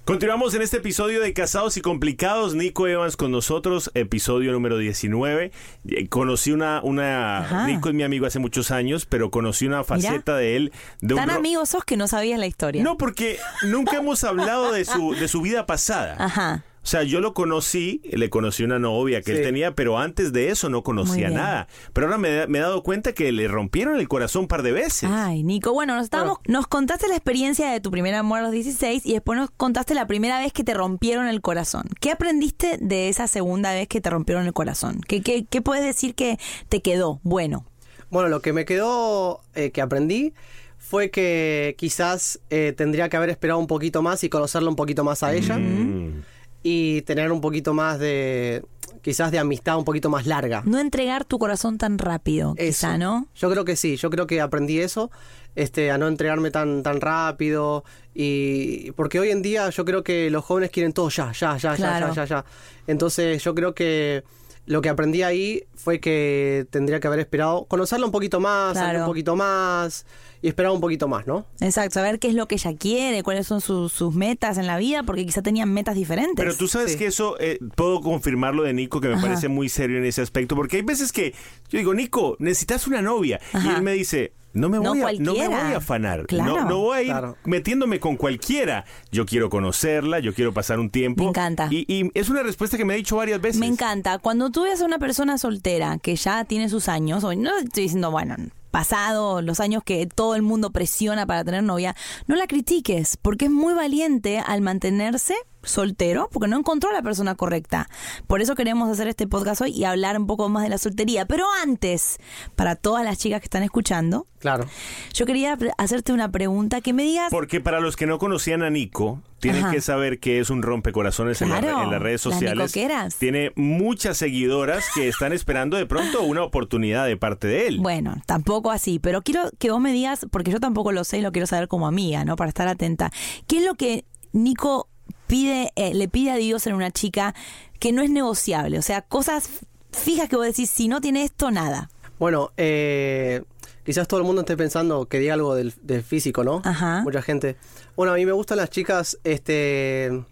Continuamos 0.04 0.54
en 0.54 0.60
este 0.60 0.76
episodio 0.76 1.20
de 1.22 1.32
Casados 1.32 1.78
y 1.78 1.80
Complicados. 1.80 2.54
Nico 2.54 2.86
Evans 2.86 3.16
con 3.16 3.30
nosotros, 3.32 3.90
episodio 3.94 4.52
número 4.52 4.76
19. 4.76 5.50
Eh, 5.88 6.08
Conocí 6.08 6.52
una, 6.52 6.82
una 6.82 7.38
Ajá. 7.38 7.66
Nico 7.66 7.88
es 7.88 7.94
mi 7.94 8.02
amigo 8.02 8.26
hace 8.26 8.38
muchos 8.38 8.70
años, 8.70 9.06
pero 9.06 9.30
conocí 9.30 9.66
una 9.66 9.82
faceta 9.82 10.36
de 10.36 10.56
él. 10.56 10.72
De 11.00 11.14
Tan 11.14 11.30
amigos 11.30 11.70
sos 11.70 11.84
que 11.84 11.96
no 11.96 12.06
sabías 12.06 12.38
la 12.38 12.46
historia. 12.46 12.82
No, 12.82 12.98
porque 12.98 13.38
nunca 13.62 13.96
hemos 13.96 14.24
hablado 14.24 14.72
de 14.72 14.84
su, 14.84 15.14
de 15.14 15.26
su 15.26 15.40
vida 15.40 15.64
pasada. 15.64 16.16
Ajá. 16.18 16.64
O 16.84 16.86
sea, 16.86 17.02
yo 17.02 17.22
lo 17.22 17.32
conocí, 17.32 18.02
le 18.04 18.28
conocí 18.28 18.62
una 18.62 18.78
novia 18.78 19.22
que 19.22 19.32
él 19.32 19.42
tenía, 19.42 19.74
pero 19.74 19.98
antes 19.98 20.34
de 20.34 20.50
eso 20.50 20.68
no 20.68 20.82
conocía 20.82 21.30
nada. 21.30 21.66
Pero 21.94 22.08
ahora 22.08 22.18
me, 22.18 22.46
me 22.46 22.58
he 22.58 22.60
dado 22.60 22.82
cuenta 22.82 23.14
que 23.14 23.32
le 23.32 23.48
rompieron 23.48 23.98
el 23.98 24.06
corazón 24.06 24.42
un 24.42 24.48
par 24.48 24.62
de 24.62 24.72
veces. 24.72 25.08
Ay, 25.10 25.42
Nico, 25.44 25.72
bueno, 25.72 25.94
nos, 25.94 26.04
estábamos, 26.04 26.40
nos 26.46 26.66
contaste 26.66 27.08
la 27.08 27.14
experiencia 27.14 27.70
de 27.70 27.80
tu 27.80 27.90
primer 27.90 28.14
amor 28.14 28.40
a 28.40 28.42
los 28.42 28.52
16 28.52 29.06
y 29.06 29.14
después 29.14 29.38
nos 29.38 29.50
contaste 29.50 29.94
la 29.94 30.06
primera 30.06 30.38
vez 30.38 30.52
que 30.52 30.62
te 30.62 30.74
rompieron 30.74 31.26
el 31.26 31.40
corazón. 31.40 31.84
¿Qué 32.00 32.10
aprendiste 32.10 32.76
de 32.78 33.08
esa 33.08 33.28
segunda 33.28 33.72
vez 33.72 33.88
que 33.88 34.02
te 34.02 34.10
rompieron 34.10 34.44
el 34.44 34.52
corazón? 34.52 35.00
¿Qué, 35.08 35.22
qué, 35.22 35.46
qué 35.48 35.62
puedes 35.62 35.84
decir 35.84 36.14
que 36.14 36.38
te 36.68 36.82
quedó 36.82 37.18
bueno? 37.22 37.64
Bueno, 38.10 38.28
lo 38.28 38.42
que 38.42 38.52
me 38.52 38.66
quedó, 38.66 39.40
eh, 39.54 39.70
que 39.70 39.80
aprendí, 39.80 40.34
fue 40.76 41.10
que 41.10 41.74
quizás 41.78 42.40
eh, 42.50 42.74
tendría 42.76 43.08
que 43.08 43.16
haber 43.16 43.30
esperado 43.30 43.58
un 43.58 43.66
poquito 43.66 44.02
más 44.02 44.22
y 44.22 44.28
conocerla 44.28 44.68
un 44.68 44.76
poquito 44.76 45.02
más 45.02 45.22
a 45.22 45.32
ella. 45.32 45.56
Mm. 45.56 46.22
Y 46.64 47.02
tener 47.02 47.30
un 47.30 47.40
poquito 47.42 47.74
más 47.74 47.98
de, 47.98 48.64
quizás 49.02 49.30
de 49.30 49.38
amistad 49.38 49.76
un 49.76 49.84
poquito 49.84 50.08
más 50.08 50.26
larga. 50.26 50.62
No 50.64 50.80
entregar 50.80 51.24
tu 51.26 51.38
corazón 51.38 51.76
tan 51.78 51.98
rápido, 51.98 52.54
Eso. 52.56 52.86
quizá, 52.86 52.96
¿no? 52.98 53.28
Yo 53.34 53.50
creo 53.50 53.64
que 53.66 53.76
sí, 53.76 53.96
yo 53.96 54.08
creo 54.08 54.26
que 54.26 54.40
aprendí 54.40 54.80
eso, 54.80 55.10
este, 55.54 55.90
a 55.90 55.98
no 55.98 56.08
entregarme 56.08 56.50
tan, 56.50 56.82
tan 56.82 57.02
rápido. 57.02 57.84
Y 58.14 58.92
porque 58.92 59.20
hoy 59.20 59.30
en 59.30 59.42
día 59.42 59.68
yo 59.68 59.84
creo 59.84 60.02
que 60.02 60.30
los 60.30 60.42
jóvenes 60.42 60.70
quieren 60.70 60.92
todo 60.94 61.10
ya, 61.10 61.32
ya, 61.32 61.56
ya, 61.58 61.74
Claro. 61.76 62.08
ya, 62.08 62.14
ya, 62.14 62.24
ya, 62.24 62.36
ya. 62.40 62.44
Entonces 62.86 63.44
yo 63.44 63.54
creo 63.54 63.74
que 63.74 64.24
lo 64.66 64.80
que 64.80 64.88
aprendí 64.88 65.22
ahí 65.22 65.64
fue 65.74 66.00
que 66.00 66.66
tendría 66.70 66.98
que 67.00 67.06
haber 67.06 67.20
esperado, 67.20 67.66
conocerla 67.66 68.06
un 68.06 68.12
poquito 68.12 68.40
más, 68.40 68.72
Claro. 68.72 69.00
un 69.00 69.06
poquito 69.06 69.36
más 69.36 70.06
y 70.40 70.48
esperar 70.48 70.72
un 70.72 70.80
poquito 70.80 71.06
más, 71.06 71.26
¿no? 71.26 71.46
Exacto, 71.60 71.94
saber 71.94 72.18
qué 72.18 72.28
es 72.28 72.34
lo 72.34 72.48
que 72.48 72.54
ella 72.54 72.74
quiere, 72.76 73.22
cuáles 73.22 73.46
son 73.46 73.60
sus, 73.60 73.92
sus 73.92 74.14
metas 74.14 74.56
en 74.58 74.66
la 74.66 74.78
vida, 74.78 75.02
porque 75.02 75.26
quizá 75.26 75.42
tenían 75.42 75.72
metas 75.72 75.94
diferentes. 75.94 76.34
Pero 76.36 76.54
tú 76.56 76.66
sabes 76.68 76.92
Sí. 76.92 76.98
que 76.98 77.06
eso, 77.06 77.36
eh, 77.40 77.58
puedo 77.76 78.00
confirmarlo 78.00 78.62
de 78.62 78.72
Nico, 78.72 79.00
que 79.00 79.08
me 79.08 79.20
parece 79.20 79.48
muy 79.48 79.68
serio 79.68 79.98
en 79.98 80.04
ese 80.06 80.22
aspecto, 80.22 80.56
porque 80.56 80.76
hay 80.76 80.82
veces 80.82 81.12
que 81.12 81.34
yo 81.68 81.78
digo, 81.78 81.92
Nico, 81.94 82.36
necesitas 82.38 82.86
una 82.86 83.02
novia. 83.02 83.40
Y 83.62 83.68
él 83.68 83.82
me 83.82 83.92
dice, 83.92 84.32
No 84.54 84.68
me 84.68 84.78
No 84.78 84.94
voy, 84.94 85.00
a, 85.02 85.12
no 85.20 85.34
me 85.34 85.46
voy 85.48 85.56
a 85.72 85.76
afanar. 85.76 86.26
Claro. 86.26 86.56
No, 86.62 86.68
no 86.68 86.78
voy 86.78 86.98
a 86.98 87.02
ir 87.02 87.08
Claro. 87.10 87.36
metiéndome 87.44 88.00
con 88.00 88.16
cualquiera. 88.16 88.84
Yo 89.12 89.26
quiero 89.26 89.50
conocerla, 89.50 90.20
yo 90.20 90.32
quiero 90.32 90.54
pasar 90.54 90.78
un 90.78 90.90
tiempo. 90.90 91.22
Me 91.24 91.28
encanta. 91.28 91.68
Y, 91.70 91.84
y 91.92 92.10
es 92.14 92.28
una 92.28 92.42
respuesta 92.42 92.76
que 92.76 92.84
me 92.84 92.94
ha 92.94 92.96
dicho 92.96 93.16
varias 93.16 93.40
veces. 93.40 93.58
Me 93.60 93.66
encanta. 93.66 94.18
Cuando 94.18 94.50
tú 94.50 94.62
ves 94.62 94.80
a 94.80 94.84
una 94.86 94.98
persona 94.98 95.36
soltera 95.38 95.98
que 95.98 96.16
ya 96.16 96.44
tiene 96.44 96.68
sus 96.68 96.88
años, 96.88 97.24
o 97.24 97.34
no 97.34 97.58
estoy 97.58 97.82
diciendo, 97.84 98.10
bueno, 98.10 98.36
pasado 98.70 99.40
los 99.42 99.60
años 99.60 99.82
que 99.84 100.06
todo 100.06 100.34
el 100.34 100.42
mundo 100.42 100.70
presiona 100.70 101.26
para 101.26 101.44
tener 101.44 101.62
novia, 101.62 101.94
no 102.26 102.34
la 102.36 102.46
critiques, 102.46 103.16
porque 103.20 103.44
es 103.46 103.50
muy 103.50 103.72
valiente 103.74 104.38
al 104.38 104.60
mantenerse 104.62 105.34
soltero, 105.64 106.28
porque 106.32 106.48
no 106.48 106.58
encontró 106.58 106.90
a 106.90 106.92
la 106.92 107.02
persona 107.02 107.34
correcta. 107.34 107.88
Por 108.26 108.40
eso 108.40 108.54
queremos 108.54 108.88
hacer 108.90 109.08
este 109.08 109.26
podcast 109.26 109.60
hoy 109.62 109.70
y 109.70 109.84
hablar 109.84 110.18
un 110.18 110.26
poco 110.26 110.48
más 110.48 110.62
de 110.64 110.68
la 110.70 110.78
soltería. 110.78 111.26
Pero 111.26 111.46
antes, 111.62 112.18
para 112.56 112.76
todas 112.76 113.04
las 113.04 113.18
chicas 113.18 113.40
que 113.40 113.46
están 113.46 113.62
escuchando, 113.62 114.26
Claro. 114.40 114.66
yo 115.14 115.24
quería 115.26 115.56
hacerte 115.78 116.12
una 116.12 116.30
pregunta 116.30 116.80
que 116.80 116.92
me 116.92 117.02
digas... 117.02 117.28
Porque 117.30 117.60
para 117.60 117.80
los 117.80 117.96
que 117.96 118.06
no 118.06 118.18
conocían 118.18 118.62
a 118.62 118.68
Nico, 118.70 119.22
tienen 119.38 119.64
Ajá. 119.64 119.72
que 119.72 119.80
saber 119.80 120.18
que 120.20 120.38
es 120.40 120.50
un 120.50 120.62
rompecorazones 120.62 121.40
en, 121.42 121.48
la- 121.50 121.58
en 121.58 121.90
las 121.90 122.00
redes 122.02 122.24
las 122.26 122.34
sociales. 122.34 122.58
nicoqueras. 122.76 123.16
Tiene 123.16 123.52
muchas 123.56 124.16
seguidoras 124.18 124.84
que 124.94 125.08
están 125.08 125.32
esperando 125.32 125.76
de 125.76 125.86
pronto 125.86 126.22
una 126.22 126.42
oportunidad 126.42 127.06
de 127.06 127.16
parte 127.16 127.46
de 127.46 127.66
él. 127.68 127.80
Bueno, 127.80 128.16
tampoco 128.26 128.70
así, 128.70 128.98
pero 128.98 129.22
quiero 129.22 129.50
que 129.58 129.70
vos 129.70 129.80
me 129.80 129.92
digas, 129.92 130.26
porque 130.30 130.50
yo 130.50 130.60
tampoco 130.60 130.92
lo 130.92 131.04
sé 131.04 131.18
y 131.18 131.22
lo 131.22 131.32
quiero 131.32 131.46
saber 131.46 131.68
como 131.68 131.86
amiga, 131.86 132.24
¿no? 132.24 132.36
Para 132.36 132.48
estar 132.48 132.68
atenta. 132.68 133.10
¿Qué 133.46 133.58
es 133.58 133.64
lo 133.64 133.74
que 133.74 134.04
Nico 134.32 134.88
pide, 135.26 135.72
eh, 135.76 135.94
le 135.94 136.08
pide 136.08 136.30
a 136.30 136.36
Dios 136.36 136.66
en 136.66 136.74
una 136.74 136.90
chica 136.90 137.34
que 137.78 137.92
no 137.92 138.02
es 138.02 138.10
negociable? 138.10 138.78
O 138.78 138.82
sea, 138.82 139.02
cosas 139.02 139.48
fijas 139.92 140.28
que 140.28 140.36
vos 140.36 140.46
decís, 140.46 140.70
si 140.70 140.88
no 140.88 141.00
tiene 141.00 141.24
esto, 141.24 141.50
nada. 141.50 141.90
Bueno, 142.18 142.52
eh, 142.56 143.42
quizás 143.84 144.08
todo 144.08 144.20
el 144.20 144.26
mundo 144.26 144.42
esté 144.42 144.56
pensando 144.56 145.06
que 145.06 145.18
diga 145.18 145.34
algo 145.34 145.54
del, 145.54 145.74
del 145.82 146.02
físico, 146.02 146.44
¿no? 146.44 146.62
Ajá. 146.64 147.02
Mucha 147.02 147.22
gente. 147.22 147.56
Bueno, 147.96 148.12
a 148.12 148.16
mí 148.16 148.26
me 148.26 148.32
gustan 148.32 148.58
las 148.58 148.70
chicas, 148.70 149.18
este, 149.24 150.24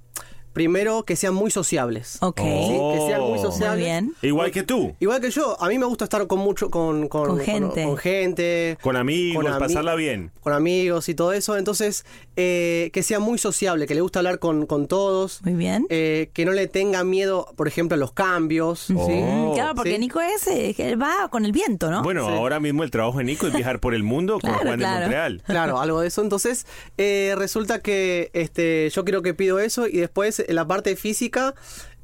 primero 0.53 1.05
que 1.05 1.17
sean 1.17 1.35
muy 1.35 1.51
sociables. 1.51 2.19
Ok. 2.21 2.41
¿sí? 2.41 2.45
Que 2.47 3.05
sean 3.09 3.21
muy 3.23 3.38
Oh. 3.38 3.43
sociables. 3.43 3.79
Muy 3.81 3.85
bien. 3.85 4.15
Igual 4.23 4.51
que 4.51 4.62
tú. 4.62 4.95
Igual 5.01 5.21
que 5.21 5.31
yo, 5.31 5.61
a 5.62 5.69
mí 5.69 5.79
me 5.79 5.87
gusta 5.87 6.05
estar 6.05 6.27
con 6.27 6.38
mucho, 6.38 6.71
con, 6.71 7.09
con, 7.09 7.27
Con 7.29 7.41
gente. 7.41 7.85
con, 7.85 7.97
gente, 7.97 8.79
Con 8.83 8.97
amigos, 8.97 9.43
Con 9.45 9.53
ami- 9.53 9.59
pasarla 9.59 9.95
bien. 9.95 10.31
con 10.41 10.53
amigos 10.53 11.09
y 11.09 11.15
todo 11.15 11.33
eso. 11.33 11.57
Entonces, 11.57 12.05
eh, 12.37 12.91
que 12.93 13.03
sea 13.03 13.19
muy 13.21 13.38
sociable, 13.38 13.87
que 13.87 13.95
le 13.95 14.01
gusta 14.01 14.19
hablar 14.21 14.38
con, 14.38 14.67
con 14.67 14.87
todos. 14.88 15.43
Muy 15.43 15.55
bien. 15.55 15.87
eh, 15.88 16.31
que 16.33 16.45
no 16.45 16.53
le 16.53 16.67
tenga 16.69 17.05
miedo, 17.05 17.47
por 17.57 17.69
ejemplo, 17.69 17.95
a 17.95 17.99
los 17.99 18.12
cambios. 18.12 18.81
¿sí? 18.81 18.93
Mm, 18.95 19.53
claro, 19.55 19.75
porque 19.75 19.93
Sí. 19.95 19.99
Nico 19.99 20.21
es, 20.21 20.45
que 20.45 20.88
él 20.91 21.01
va 21.01 21.29
con 21.31 21.45
el 21.45 21.53
viento, 21.53 21.91
¿no? 21.91 22.03
Bueno, 22.03 22.27
ahora 22.29 22.61
mismo 22.61 22.83
el 22.83 22.91
trabajo 22.91 23.19
de 23.19 23.25
Nico 23.25 23.47
es 23.47 23.55
viajar 23.55 23.81
por 23.81 23.95
el 23.95 24.03
mundo 24.03 24.35
con 24.35 24.51
Claro, 24.51 24.61
Juan 24.67 24.79
claro. 24.79 24.95
de 24.95 25.01
Montreal. 25.03 25.43
Claro, 25.47 25.81
algo 25.81 26.01
de 26.01 26.09
eso. 26.09 26.23
Entonces, 26.23 26.67
eh, 26.99 27.35
resulta 27.37 27.81
que 27.81 28.31
este, 28.33 28.91
yo 28.91 29.05
creo 29.05 29.23
que 29.23 29.35
pido 29.35 29.59
eso 29.59 29.87
y 29.87 29.99
después 29.99 30.42
en 30.49 30.55
la 30.57 30.67
parte 30.67 30.97
física, 30.97 31.55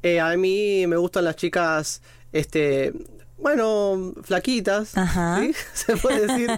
eh, 0.03 0.19
a 0.19 0.35
mí 0.37 0.85
me 0.87 0.97
gustan 0.97 1.25
las 1.25 1.35
chicas, 1.35 2.01
este, 2.31 2.93
bueno, 3.37 4.13
flaquitas. 4.23 4.97
Ajá. 4.97 5.39
¿sí? 5.41 5.53
Se 5.73 5.95
puede 5.97 6.27
decir. 6.27 6.49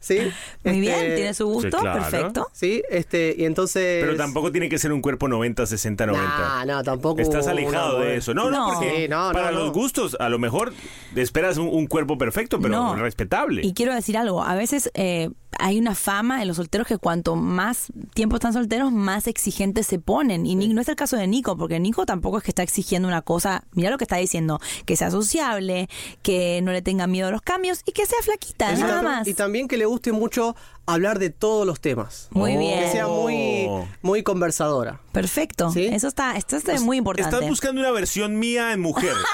Sí. 0.00 0.18
Muy 0.64 0.80
bien, 0.80 0.94
Este, 0.98 1.14
tiene 1.16 1.34
su 1.34 1.46
gusto, 1.46 1.76
Sí, 1.78 1.82
claro. 1.82 2.00
perfecto. 2.02 2.48
Sí, 2.52 2.82
este, 2.90 3.34
y 3.38 3.44
entonces. 3.44 4.02
Pero 4.02 4.16
tampoco 4.16 4.50
tiene 4.50 4.68
que 4.68 4.78
ser 4.78 4.92
un 4.92 5.00
cuerpo 5.00 5.28
90, 5.28 5.64
60, 5.66 6.06
90. 6.06 6.28
Nah, 6.28 6.64
no, 6.64 6.82
tampoco. 6.82 7.20
Estás 7.20 7.46
alejado 7.46 8.00
de 8.00 8.16
eso. 8.16 8.34
No, 8.34 8.50
no, 8.50 8.66
No. 8.68 8.74
porque 8.74 9.02
Sí, 9.02 9.08
no, 9.08 9.28
no, 9.28 9.32
para 9.32 9.52
no. 9.52 9.58
los 9.60 9.72
gustos, 9.72 10.16
a 10.18 10.28
lo 10.28 10.38
mejor 10.40 10.72
esperas 11.14 11.56
un, 11.56 11.68
un 11.68 11.86
cuerpo 11.86 12.18
perfecto, 12.18 12.58
pero 12.60 12.74
No. 12.74 12.96
respetable. 12.96 13.62
Y 13.64 13.72
quiero 13.72 13.94
decir 13.94 14.16
algo, 14.16 14.42
a 14.42 14.56
veces 14.56 14.90
eh, 14.94 15.30
hay 15.58 15.78
una 15.78 15.94
fama 15.94 16.42
en 16.42 16.48
los 16.48 16.56
solteros 16.56 16.86
que 16.86 16.98
cuanto 16.98 17.36
más 17.36 17.88
tiempo 18.14 18.36
están 18.36 18.52
solteros, 18.52 18.92
más 18.92 19.26
exigentes 19.26 19.86
se 19.86 19.98
ponen. 19.98 20.46
Y 20.46 20.54
no 20.54 20.80
es 20.80 20.88
el 20.88 20.96
caso 20.96 21.16
de 21.16 21.26
Nico, 21.26 21.56
porque 21.56 21.80
Nico 21.80 22.06
tampoco 22.06 22.38
es 22.38 22.44
que 22.44 22.50
está 22.50 22.62
exigiendo 22.62 23.08
una 23.08 23.22
cosa, 23.22 23.64
mira 23.72 23.90
lo 23.90 23.98
que 23.98 24.04
está 24.04 24.16
diciendo, 24.16 24.60
que 24.86 24.96
sea 24.96 25.10
sociable, 25.10 25.88
que 26.22 26.60
no 26.62 26.72
le 26.72 26.82
tenga 26.82 27.06
miedo 27.06 27.28
a 27.28 27.30
los 27.30 27.42
cambios 27.42 27.82
y 27.84 27.92
que 27.92 28.06
sea 28.06 28.18
flaquita, 28.22 28.72
nada 28.76 29.02
más. 29.02 29.26
Y 29.26 29.34
también 29.34 29.68
que 29.68 29.76
le 29.76 29.86
guste 29.86 30.12
mucho 30.12 30.56
hablar 30.86 31.18
de 31.18 31.30
todos 31.30 31.66
los 31.66 31.80
temas. 31.80 32.28
Muy 32.30 32.54
Oh. 32.54 32.58
bien. 32.58 32.80
Que 32.84 32.90
sea 32.90 33.06
muy, 33.06 33.68
muy 34.02 34.22
conversadora. 34.22 35.00
Perfecto. 35.12 35.70
¿Sí? 35.70 35.86
Eso 35.86 36.08
está, 36.08 36.36
esto 36.36 36.56
es 36.56 36.80
muy 36.82 36.96
importante. 36.98 37.34
Estás 37.36 37.48
buscando 37.48 37.80
una 37.80 37.90
versión 37.90 38.38
mía 38.38 38.72
en 38.72 38.80
mujer. 38.80 39.14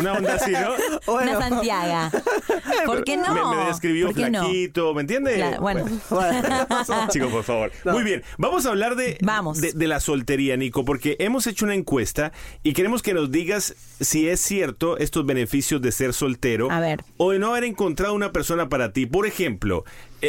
Una 0.00 0.14
onda 0.14 0.34
así, 0.34 0.50
¿no? 0.50 1.12
Una 1.12 1.38
Santiaga. 1.38 2.10
¿Por 2.86 3.04
qué 3.04 3.16
no? 3.18 3.50
Me, 3.50 3.56
me 3.58 3.64
describió 3.66 4.10
flaquito, 4.12 4.92
¿me 4.94 5.02
entiendes? 5.02 5.36
Claro, 5.36 5.60
bueno. 5.60 5.84
Chicos, 7.10 7.30
por 7.30 7.44
favor. 7.44 7.70
Muy 7.84 8.02
bien, 8.02 8.22
vamos 8.38 8.66
a 8.66 8.70
hablar 8.70 8.96
de, 8.96 9.18
Vamos. 9.22 9.60
de, 9.60 9.72
de 9.72 9.86
la 9.86 10.00
soltería, 10.00 10.56
Nico, 10.56 10.84
porque 10.84 11.16
hemos 11.20 11.46
hecho 11.46 11.64
una 11.64 11.74
encuesta 11.74 12.32
y 12.62 12.72
queremos 12.72 13.02
que 13.02 13.14
nos 13.14 13.30
digas 13.30 13.74
si 14.00 14.26
es 14.28 14.40
cierto 14.40 14.96
estos 14.98 15.26
beneficios 15.26 15.80
de 15.82 15.92
ser 15.92 16.12
soltero 16.14 16.70
A 16.72 16.80
ver. 16.80 17.04
o 17.18 17.32
de 17.32 17.38
no 17.38 17.48
haber 17.50 17.64
encontrado 17.64 18.14
una 18.14 18.32
persona 18.32 18.68
para 18.68 18.92
ti. 18.92 19.06
Por 19.06 19.26
ejemplo, 19.26 19.84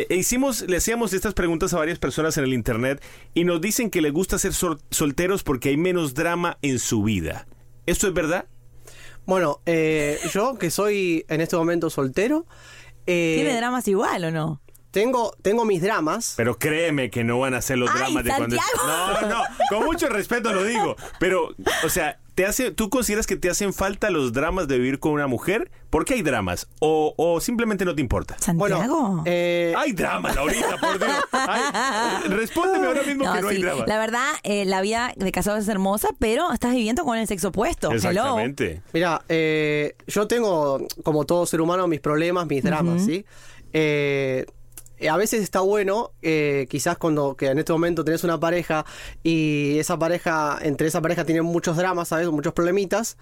eh, 0.10 0.15
hicimos, 0.15 0.62
le 0.62 0.77
hacíamos 0.77 1.13
estas 1.13 1.34
preguntas 1.34 1.73
a 1.73 1.77
varias 1.77 1.99
personas 1.99 2.38
en 2.38 2.43
el 2.43 2.53
internet 2.53 3.03
y 3.34 3.43
nos 3.43 3.62
dicen 3.62 3.89
que 3.89 4.01
les 4.01 4.12
gusta 4.13 4.38
ser 4.38 4.53
sol- 4.53 4.81
solteros 4.91 5.43
porque 5.43 5.69
hay 5.69 5.77
menos 5.77 6.13
drama 6.13 6.58
en 6.62 6.79
su 6.79 7.03
vida. 7.03 7.47
¿Esto 7.86 8.08
es 8.08 8.13
verdad? 8.13 8.45
Bueno, 9.25 9.62
eh, 9.65 10.19
yo 10.34 10.58
que 10.58 10.69
soy 10.69 11.25
en 11.29 11.41
este 11.41 11.55
momento 11.55 11.89
soltero, 11.89 12.45
eh, 13.08 13.36
¿Tiene 13.41 13.55
dramas 13.55 13.88
igual 13.88 14.25
o 14.25 14.31
no? 14.31 14.62
tengo, 14.91 15.36
tengo 15.41 15.65
mis 15.65 15.81
dramas. 15.81 16.36
Pero 16.38 16.58
créeme 16.58 17.10
que 17.10 17.23
no 17.25 17.39
van 17.39 17.53
a 17.53 17.62
ser 17.62 17.77
los 17.77 17.89
¡Ay, 17.89 17.97
dramas 17.97 18.23
de 18.23 18.29
cuando... 18.31 18.55
No, 18.55 19.21
no, 19.27 19.43
con 19.69 19.84
mucho 19.86 20.08
respeto 20.08 20.53
lo 20.53 20.63
digo. 20.63 20.95
Pero, 21.19 21.53
o 21.84 21.89
sea, 21.89 22.19
¿te 22.35 22.45
hace, 22.45 22.71
¿tú 22.71 22.89
consideras 22.89 23.25
que 23.25 23.37
te 23.37 23.49
hacen 23.49 23.73
falta 23.73 24.09
los 24.09 24.33
dramas 24.33 24.67
de 24.67 24.77
vivir 24.77 24.99
con 24.99 25.13
una 25.13 25.27
mujer? 25.27 25.71
¿Por 25.89 26.03
qué 26.03 26.15
hay 26.15 26.21
dramas? 26.21 26.67
¿O, 26.79 27.13
o 27.17 27.39
simplemente 27.39 27.85
no 27.85 27.95
te 27.95 28.01
importa? 28.01 28.35
¿Santiago? 28.37 28.77
Bueno, 28.99 29.23
eh, 29.25 29.73
Hay 29.77 29.93
dramas, 29.93 30.35
Laurita, 30.35 30.77
por 30.77 30.99
Dios. 30.99 31.11
Ay, 31.31 32.27
respóndeme 32.27 32.87
ahora 32.87 33.03
mismo 33.03 33.31
que 33.33 33.41
no 33.41 33.47
hay 33.47 33.61
dramas. 33.61 33.87
La 33.87 33.97
verdad, 33.97 34.27
eh, 34.43 34.65
la 34.65 34.81
vida 34.81 35.13
de 35.15 35.31
casado 35.31 35.57
es 35.57 35.67
hermosa, 35.69 36.09
pero 36.19 36.51
estás 36.51 36.73
viviendo 36.73 37.05
con 37.05 37.17
el 37.17 37.25
sexo 37.27 37.47
opuesto. 37.47 37.89
Hello. 37.91 38.09
Exactamente. 38.09 38.81
mira, 38.91 39.21
eh, 39.29 39.95
yo 40.07 40.27
tengo, 40.27 40.85
como 41.03 41.25
todo 41.25 41.45
ser 41.45 41.61
humano, 41.61 41.87
mis 41.87 42.01
problemas, 42.01 42.45
mis 42.47 42.63
dramas, 42.63 43.05
¿sí? 43.05 43.25
Eh, 43.71 44.45
a 45.10 45.17
veces 45.17 45.41
está 45.43 45.60
bueno, 45.60 46.12
eh, 46.21 46.67
quizás 46.69 46.97
cuando 46.97 47.36
que 47.36 47.47
en 47.47 47.60
este 47.60 47.71
momento 47.73 48.03
tenés 48.05 48.23
una 48.23 48.39
pareja 48.39 48.86
y 49.23 49.77
esa 49.79 49.97
pareja, 49.99 50.58
entre 50.62 50.88
esa 50.88 51.01
pareja 51.01 51.25
tienen 51.25 51.43
muchos 51.45 51.77
dramas, 51.77 52.08
¿sabes? 52.10 52.29
Muchos 52.29 52.53
problemitas. 52.53 53.17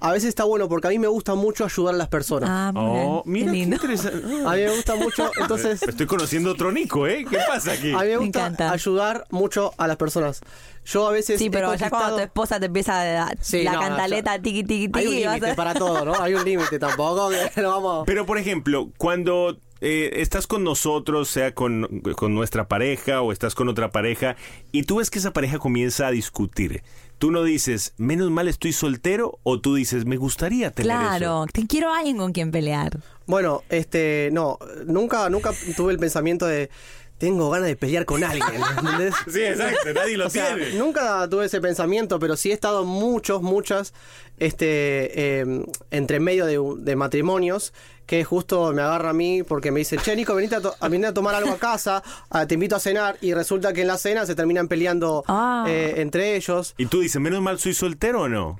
A 0.00 0.12
veces 0.12 0.28
está 0.28 0.44
bueno 0.44 0.68
porque 0.68 0.88
a 0.88 0.90
mí 0.90 0.98
me 0.98 1.06
gusta 1.06 1.34
mucho 1.34 1.64
ayudar 1.64 1.94
a 1.94 1.98
las 1.98 2.08
personas. 2.08 2.50
Ah, 2.52 2.72
Oh, 2.76 3.22
mira 3.24 3.46
Qué 3.46 3.52
qué 3.52 3.56
lindo. 3.58 3.76
interesante. 3.76 4.26
A 4.46 4.52
mí 4.52 4.60
me 4.62 4.70
gusta 4.74 4.96
mucho, 4.96 5.30
entonces... 5.40 5.82
Estoy 5.82 6.06
conociendo 6.06 6.50
otro 6.50 6.72
Nico, 6.72 7.06
¿eh? 7.06 7.24
¿Qué 7.28 7.38
pasa 7.48 7.72
aquí? 7.72 7.92
A 7.92 7.98
mí 8.00 8.08
me 8.08 8.16
gusta 8.18 8.40
encanta. 8.40 8.72
ayudar 8.72 9.26
mucho 9.30 9.72
a 9.78 9.86
las 9.86 9.96
personas. 9.96 10.40
Yo 10.84 11.06
a 11.08 11.12
veces. 11.12 11.38
Sí, 11.38 11.48
pero 11.48 11.74
ya 11.76 11.88
cuando 11.88 12.16
tu 12.16 12.22
esposa 12.22 12.60
te 12.60 12.66
empieza 12.66 13.00
a 13.00 13.04
dar 13.04 13.38
Sí, 13.40 13.62
la 13.62 13.72
no, 13.72 13.80
cantaleta 13.80 14.36
ya- 14.36 14.42
tiqui 14.42 14.64
tiqui 14.64 14.90
Hay 14.98 15.06
un 15.06 15.12
tiqui, 15.14 15.24
límite 15.26 15.50
a- 15.52 15.54
para 15.56 15.72
todo, 15.74 16.04
¿no? 16.04 16.14
Hay 16.20 16.34
un 16.34 16.44
límite 16.44 16.78
tampoco. 16.78 17.30
Que 17.54 17.62
no 17.62 17.70
vamos. 17.70 18.02
Pero, 18.06 18.26
por 18.26 18.36
ejemplo, 18.36 18.90
cuando 18.98 19.56
eh, 19.84 20.22
estás 20.22 20.46
con 20.46 20.64
nosotros, 20.64 21.28
sea 21.28 21.54
con, 21.54 22.00
con 22.16 22.34
nuestra 22.34 22.68
pareja 22.68 23.20
o 23.20 23.32
estás 23.32 23.54
con 23.54 23.68
otra 23.68 23.90
pareja, 23.90 24.36
y 24.72 24.84
tú 24.84 24.96
ves 24.96 25.10
que 25.10 25.18
esa 25.18 25.32
pareja 25.32 25.58
comienza 25.58 26.06
a 26.06 26.10
discutir, 26.10 26.82
tú 27.18 27.30
no 27.30 27.42
dices, 27.44 27.92
menos 27.98 28.30
mal 28.30 28.48
estoy 28.48 28.72
soltero, 28.72 29.38
o 29.42 29.60
tú 29.60 29.74
dices, 29.74 30.04
me 30.06 30.16
gustaría 30.16 30.70
tener 30.70 30.96
Claro, 30.96 31.46
te 31.52 31.66
quiero 31.66 31.92
a 31.92 31.98
alguien 31.98 32.16
con 32.16 32.32
quien 32.32 32.50
pelear. 32.50 32.98
Bueno, 33.26 33.62
este. 33.68 34.30
No, 34.32 34.58
nunca, 34.86 35.28
nunca 35.30 35.52
tuve 35.76 35.92
el 35.92 35.98
pensamiento 35.98 36.46
de. 36.46 36.70
Tengo 37.16 37.48
ganas 37.48 37.68
de 37.68 37.76
pelear 37.76 38.04
con 38.04 38.24
alguien. 38.24 38.44
Sí, 39.30 39.40
exacto, 39.42 39.92
nadie 39.94 40.16
lo 40.16 40.26
O 40.26 40.30
sea, 40.30 40.54
tiene. 40.56 40.74
nunca 40.74 41.26
tuve 41.30 41.46
ese 41.46 41.60
pensamiento, 41.60 42.18
pero 42.18 42.36
sí 42.36 42.50
he 42.50 42.52
estado 42.52 42.84
muchos, 42.84 43.40
muchas, 43.40 43.94
este, 44.38 45.40
eh, 45.40 45.64
entre 45.90 46.18
medio 46.20 46.44
de, 46.44 46.60
de 46.82 46.96
matrimonios, 46.96 47.72
que 48.06 48.22
justo 48.24 48.72
me 48.72 48.82
agarra 48.82 49.10
a 49.10 49.12
mí 49.14 49.42
porque 49.42 49.70
me 49.70 49.80
dice, 49.80 49.96
che, 49.96 50.14
Nico, 50.16 50.34
venite 50.34 50.56
a, 50.56 50.60
to- 50.60 50.74
a 50.78 50.88
venir 50.88 51.06
a 51.06 51.14
tomar 51.14 51.34
algo 51.34 51.52
a 51.52 51.56
casa, 51.58 52.02
te 52.46 52.54
invito 52.54 52.76
a 52.76 52.80
cenar, 52.80 53.16
y 53.20 53.32
resulta 53.34 53.72
que 53.72 53.80
en 53.82 53.86
la 53.88 53.96
cena 53.98 54.26
se 54.26 54.34
terminan 54.34 54.68
peleando 54.68 55.24
Ah. 55.26 55.64
eh, 55.68 55.94
entre 55.98 56.36
ellos. 56.36 56.74
Y 56.76 56.86
tú 56.86 57.00
dices, 57.00 57.20
menos 57.20 57.40
mal 57.40 57.58
soy 57.58 57.74
soltero 57.74 58.22
o 58.22 58.28
no. 58.28 58.58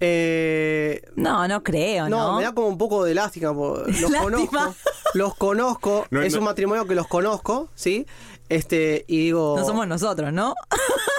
Eh, 0.00 1.02
No, 1.16 1.48
no 1.48 1.62
creo, 1.62 2.08
no, 2.08 2.32
¿no? 2.32 2.36
me 2.38 2.42
da 2.44 2.52
como 2.52 2.68
un 2.68 2.78
poco 2.78 3.04
de 3.04 3.14
lástima. 3.14 3.52
Los 4.00 4.12
conozco. 4.20 4.74
Los 5.14 5.34
conozco. 5.36 6.06
No, 6.10 6.22
es 6.22 6.32
no. 6.34 6.40
un 6.40 6.44
matrimonio 6.44 6.86
que 6.86 6.94
los 6.94 7.06
conozco, 7.06 7.68
¿sí? 7.74 8.06
Este, 8.48 9.04
y 9.08 9.18
digo. 9.18 9.56
No 9.58 9.64
somos 9.64 9.88
nosotros, 9.88 10.32
¿no? 10.32 10.54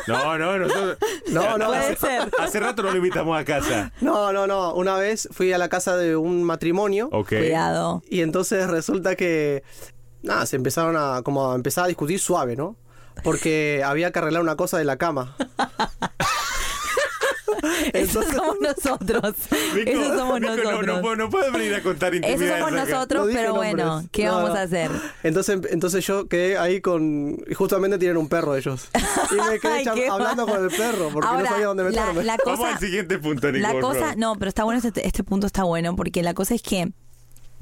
No, 0.08 0.38
no, 0.38 0.58
nosotros... 0.58 0.98
No, 1.30 1.58
no, 1.58 1.68
Puede 1.68 1.80
hace- 1.80 1.96
ser. 1.98 2.32
Hace 2.40 2.60
rato 2.60 2.84
no 2.84 2.92
lo 2.92 2.98
invitamos 2.98 3.38
a 3.38 3.44
casa. 3.44 3.92
No, 4.00 4.32
no, 4.32 4.48
no. 4.48 4.74
Una 4.76 4.96
vez 4.96 5.28
fui 5.32 5.52
a 5.52 5.58
la 5.58 5.68
casa 5.68 5.98
de 5.98 6.16
un 6.16 6.44
matrimonio. 6.44 7.10
Ok. 7.12 7.30
Cuidado. 7.30 8.02
Y 8.10 8.22
entonces 8.22 8.68
resulta 8.70 9.16
que 9.16 9.64
nada, 10.22 10.46
se 10.46 10.56
empezaron 10.56 10.96
a 10.98 11.22
como 11.24 11.52
a 11.52 11.56
empezar 11.56 11.84
a 11.86 11.88
discutir 11.88 12.20
suave, 12.20 12.56
¿no? 12.56 12.78
Porque 13.24 13.82
había 13.84 14.12
que 14.12 14.20
arreglar 14.20 14.42
una 14.42 14.56
cosa 14.56 14.78
de 14.78 14.86
la 14.86 14.96
cama. 14.98 15.36
Eso 17.94 18.22
somos 18.24 18.56
nosotros. 18.62 19.36
Eso 19.86 20.18
somos 20.18 20.40
Mico, 20.40 20.56
nosotros. 20.56 20.86
No, 20.88 21.02
no, 21.02 21.16
no 21.16 21.30
puedes 21.30 21.52
venir 21.52 21.76
a 21.76 21.84
contar 21.84 22.14
Eso 22.16 22.26
intimidades 22.28 22.60
somos 22.64 22.74
acá. 22.82 22.86
nosotros, 22.92 23.30
pero 23.34 23.54
bueno, 23.56 23.86
nombres. 23.86 24.10
¿qué 24.12 24.26
No, 24.26 24.32
vamos 24.36 24.50
no. 24.52 24.56
a 24.56 24.62
hacer? 24.62 24.92
Entonces, 25.24 25.60
entonces 25.70 26.06
yo 26.06 26.28
quedé 26.28 26.58
ahí 26.58 26.82
con. 26.82 27.38
y 27.50 27.54
Justamente 27.54 27.98
tienen 27.98 28.18
un 28.18 28.30
perro 28.30 28.56
ellos. 28.56 28.88
Y 29.32 29.36
me 29.36 29.60
quedé 29.60 29.72
Ay, 29.74 29.86
hablando 30.10 30.46
mal. 30.46 30.56
con 30.56 30.66
el 30.66 30.72
perro 30.76 31.10
porque 31.14 31.28
Ahora, 31.28 31.44
no 31.44 31.50
sabía 31.50 31.66
dónde 31.68 31.84
la- 31.84 31.90
meterme. 31.90 32.24
la 32.24 32.38
Vamos 32.46 32.60
cosa- 32.60 32.74
al 32.74 32.80
siguiente 32.80 33.18
punto, 33.20 33.52
Nico. 33.52 33.68
La 33.68 33.80
cosa, 33.80 34.16
no, 34.16 34.36
pero 34.38 34.50
está 34.50 34.64
bueno 34.64 34.80
este, 34.84 35.06
este 35.08 35.24
punto 35.24 35.48
está 35.48 35.64
bueno 35.64 35.96
porque 35.96 36.24
la 36.24 36.34
cosa 36.34 36.56
es 36.56 36.62
que 36.62 36.92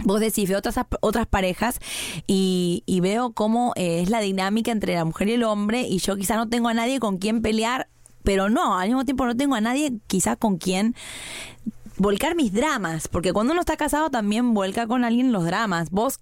vos 0.03 0.19
decís 0.19 0.49
veo 0.49 0.57
otras 0.59 0.75
otras 0.99 1.25
parejas 1.25 1.79
y, 2.27 2.83
y 2.85 2.99
veo 2.99 3.31
cómo 3.31 3.71
eh, 3.77 4.01
es 4.01 4.09
la 4.09 4.19
dinámica 4.19 4.71
entre 4.71 4.93
la 4.93 5.05
mujer 5.05 5.29
y 5.29 5.33
el 5.33 5.43
hombre 5.43 5.81
y 5.87 5.99
yo 5.99 6.17
quizá 6.17 6.35
no 6.35 6.49
tengo 6.49 6.67
a 6.67 6.73
nadie 6.73 6.99
con 6.99 7.17
quien 7.17 7.41
pelear, 7.41 7.87
pero 8.25 8.49
no, 8.49 8.77
al 8.77 8.89
mismo 8.89 9.05
tiempo 9.05 9.25
no 9.25 9.37
tengo 9.37 9.55
a 9.55 9.61
nadie 9.61 9.93
quizá 10.07 10.35
con 10.35 10.57
quien 10.57 10.95
volcar 11.97 12.35
mis 12.35 12.53
dramas, 12.53 13.07
porque 13.07 13.31
cuando 13.31 13.53
uno 13.53 13.61
está 13.61 13.77
casado 13.77 14.09
también 14.09 14.53
vuelca 14.53 14.87
con 14.87 15.03
alguien 15.03 15.31
los 15.31 15.45
dramas. 15.45 15.89
Vos, 15.91 16.19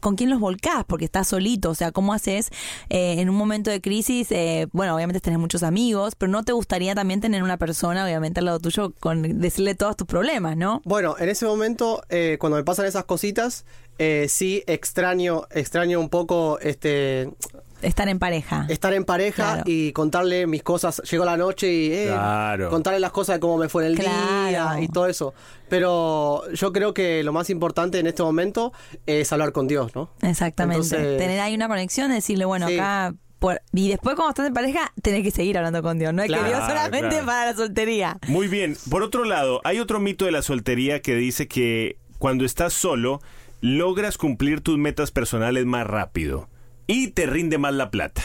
¿con 0.00 0.16
quién 0.16 0.30
los 0.30 0.40
volcás? 0.40 0.84
Porque 0.86 1.04
estás 1.04 1.28
solito, 1.28 1.70
o 1.70 1.74
sea, 1.74 1.92
¿cómo 1.92 2.12
haces 2.12 2.50
eh, 2.90 3.16
en 3.18 3.30
un 3.30 3.36
momento 3.36 3.70
de 3.70 3.80
crisis? 3.80 4.30
eh, 4.30 4.68
bueno, 4.72 4.94
obviamente 4.94 5.20
tenés 5.20 5.38
muchos 5.38 5.62
amigos, 5.62 6.14
pero 6.16 6.30
¿no 6.30 6.44
te 6.44 6.52
gustaría 6.52 6.94
también 6.94 7.20
tener 7.20 7.42
una 7.42 7.56
persona, 7.56 8.04
obviamente, 8.04 8.40
al 8.40 8.46
lado 8.46 8.58
tuyo, 8.58 8.92
con 9.00 9.40
decirle 9.40 9.74
todos 9.74 9.96
tus 9.96 10.06
problemas, 10.06 10.56
¿no? 10.56 10.82
Bueno, 10.84 11.16
en 11.18 11.28
ese 11.28 11.46
momento, 11.46 12.02
eh, 12.08 12.36
cuando 12.38 12.56
me 12.56 12.64
pasan 12.64 12.86
esas 12.86 13.04
cositas, 13.04 13.64
eh, 13.98 14.26
sí 14.28 14.62
extraño, 14.66 15.46
extraño 15.50 16.00
un 16.00 16.10
poco 16.10 16.58
este 16.60 17.30
Estar 17.82 18.08
en 18.08 18.18
pareja. 18.18 18.66
estar 18.68 18.92
en 18.94 19.04
pareja 19.04 19.34
Claro. 19.54 19.62
y 19.66 19.92
contarle 19.92 20.46
mis 20.46 20.62
cosas. 20.62 21.02
Llegó 21.10 21.24
la 21.24 21.36
noche 21.36 21.70
y 21.72 21.92
eh, 21.92 22.06
Claro. 22.08 22.70
contarle 22.70 23.00
las 23.00 23.10
cosas 23.12 23.36
de 23.36 23.40
cómo 23.40 23.58
me 23.58 23.68
fue 23.68 23.84
en 23.86 23.92
el 23.92 23.98
Claro. 23.98 24.48
día 24.48 24.76
y 24.80 24.88
todo 24.88 25.06
eso. 25.06 25.34
Pero 25.68 26.42
yo 26.52 26.72
creo 26.72 26.94
que 26.94 27.22
lo 27.22 27.32
más 27.32 27.50
importante 27.50 27.98
en 27.98 28.06
este 28.06 28.22
momento 28.22 28.72
es 29.06 29.32
hablar 29.32 29.52
con 29.52 29.66
Dios, 29.68 29.94
¿no? 29.94 30.10
Exactamente. 30.22 30.84
Entonces- 30.86 31.18
Tener 31.18 31.40
ahí 31.40 31.54
una 31.54 31.68
conexión, 31.68 32.10
decirle, 32.10 32.44
bueno, 32.44 32.68
Sí. 32.68 32.78
acá... 32.78 33.14
por- 33.38 33.60
y 33.74 33.90
después 33.90 34.16
cuando 34.16 34.30
estás 34.30 34.46
en 34.46 34.54
pareja, 34.54 34.92
tenés 35.02 35.22
que 35.22 35.30
seguir 35.30 35.58
hablando 35.58 35.82
con 35.82 35.98
Dios. 35.98 36.14
No 36.14 36.22
es 36.22 36.28
Claro, 36.28 36.44
que 36.44 36.48
Dios 36.50 36.60
solamente 36.66 37.08
claro. 37.10 37.26
para 37.26 37.50
la 37.50 37.56
soltería. 37.56 38.16
Muy 38.28 38.48
bien. 38.48 38.76
Por 38.90 39.02
otro 39.02 39.24
lado, 39.24 39.60
hay 39.64 39.78
otro 39.78 40.00
mito 40.00 40.24
de 40.24 40.30
la 40.30 40.40
soltería 40.40 41.02
que 41.02 41.14
dice 41.14 41.46
que 41.46 41.98
cuando 42.18 42.46
estás 42.46 42.72
solo, 42.72 43.20
logras 43.60 44.16
cumplir 44.16 44.62
tus 44.62 44.78
metas 44.78 45.10
personales 45.10 45.66
más 45.66 45.86
rápido 45.86 46.48
y 46.86 47.08
te 47.08 47.26
rinde 47.26 47.58
más 47.58 47.74
la 47.74 47.90
plata. 47.90 48.22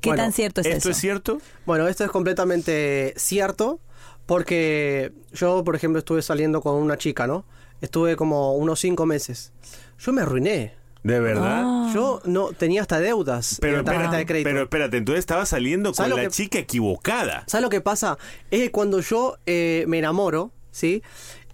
¿Qué 0.00 0.10
Bueno, 0.10 0.22
tan 0.24 0.32
cierto 0.32 0.60
es 0.60 0.66
¿Esto 0.66 0.78
eso? 0.78 0.90
es 0.90 0.96
cierto? 0.98 1.40
Bueno, 1.64 1.88
esto 1.88 2.04
es 2.04 2.10
completamente 2.10 3.14
cierto 3.16 3.80
porque 4.26 5.12
yo, 5.32 5.64
por 5.64 5.76
ejemplo, 5.76 5.98
estuve 5.98 6.22
saliendo 6.22 6.60
con 6.60 6.74
una 6.74 6.96
chica, 6.98 7.26
¿no? 7.26 7.44
Estuve 7.80 8.16
como 8.16 8.54
unos 8.54 8.80
cinco 8.80 9.06
meses. 9.06 9.52
Yo 9.98 10.12
me 10.12 10.22
arruiné. 10.22 10.74
¿De 11.02 11.20
verdad? 11.20 11.62
Ah. 11.64 11.90
Yo 11.94 12.20
no 12.24 12.48
tenía 12.48 12.80
hasta 12.82 12.98
deudas 12.98 13.58
Pero 13.60 13.78
en 13.78 13.84
la 13.84 13.92
tarjeta 13.92 14.16
de 14.16 14.26
crédito. 14.26 14.50
pero 14.50 14.62
espérate, 14.62 14.96
entonces 14.96 15.20
estabas 15.20 15.48
saliendo 15.48 15.90
con 15.90 15.94
¿Sabes 15.96 16.10
lo 16.10 16.16
la 16.16 16.22
que- 16.24 16.30
chica 16.30 16.58
equivocada. 16.58 17.44
¿Sabes 17.46 17.62
lo 17.62 17.70
que 17.70 17.80
pasa? 17.80 18.18
Es 18.50 18.60
que 18.60 18.70
cuando 18.72 19.00
yo 19.00 19.36
eh, 19.46 19.84
me 19.86 19.98
enamoro, 20.00 20.50
¿sí? 20.72 21.02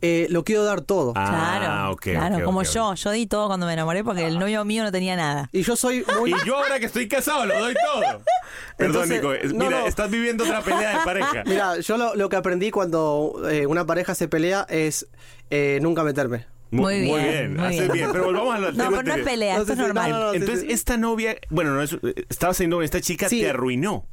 Eh, 0.04 0.26
lo 0.30 0.42
quiero 0.42 0.64
dar 0.64 0.80
todo. 0.80 1.12
Claro, 1.14 1.66
Ah, 1.68 1.90
ok, 1.92 2.00
claro, 2.02 2.36
ok, 2.38 2.42
como 2.42 2.62
yo. 2.64 2.94
Yo 2.94 3.10
di 3.12 3.26
todo 3.28 3.46
cuando 3.46 3.66
me 3.66 3.72
enamoré 3.72 4.02
porque 4.02 4.26
el 4.26 4.36
novio 4.38 4.64
mío 4.64 4.82
no 4.82 4.90
tenía 4.90 5.14
nada. 5.14 5.48
Y 5.52 5.62
yo 5.62 5.76
soy 5.76 6.04
muy... 6.18 6.30
Y 6.42 6.46
yo 6.46 6.56
ahora 6.56 6.80
que 6.80 6.86
estoy 6.86 7.06
casado 7.06 7.46
lo 7.46 7.56
doy 7.58 7.74
todo. 7.74 8.02
Perdón, 8.76 9.02
Entonces, 9.04 9.16
Nico. 9.22 9.32
es- 9.32 9.52
no, 9.54 9.64
Mira, 9.66 9.80
no. 9.82 9.86
estás 9.86 10.10
viviendo 10.10 10.42
otra 10.44 10.60
pelea 10.62 10.98
de 10.98 11.04
pareja. 11.04 11.42
Mira, 11.46 11.78
yo 11.78 11.96
lo, 11.96 12.16
lo 12.16 12.28
que 12.28 12.34
aprendí 12.36 12.70
cuando 12.72 13.42
eh, 13.48 13.66
una 13.66 13.86
pareja 13.86 14.14
se 14.16 14.26
pelea 14.26 14.66
es 14.68 15.06
eh, 15.50 15.78
nunca 15.82 16.02
meterme. 16.02 16.46
Mu- 16.72 16.82
Muy 16.82 17.02
bien, 17.02 17.54
muy 17.56 17.66
haces 17.66 17.78
bien. 17.80 17.92
bien. 17.92 18.12
Pero 18.12 18.24
volvamos 18.24 18.54
al 18.56 18.62
No, 18.62 18.70
tema 18.72 18.90
pero 18.90 19.02
no 19.02 19.14
es 19.14 19.22
pelea, 19.24 19.54
No, 19.56 19.60
esto 19.60 19.72
es 19.74 19.78
normal. 19.78 20.10
no, 20.10 20.18
no, 20.18 20.26
no. 20.28 20.32
Entonces, 20.34 20.60
sí, 20.62 20.66
sí. 20.66 20.72
esta 20.72 20.96
novia, 20.96 21.36
bueno, 21.50 21.72
no 21.74 21.82
es, 21.82 21.92
eh, 21.92 22.24
estabas 22.28 22.56
saliendo 22.56 22.78
con 22.78 22.84
esta 22.84 23.00
chica, 23.00 23.28
Sí. 23.28 23.40
te 23.40 23.50
arruinó. 23.50 24.06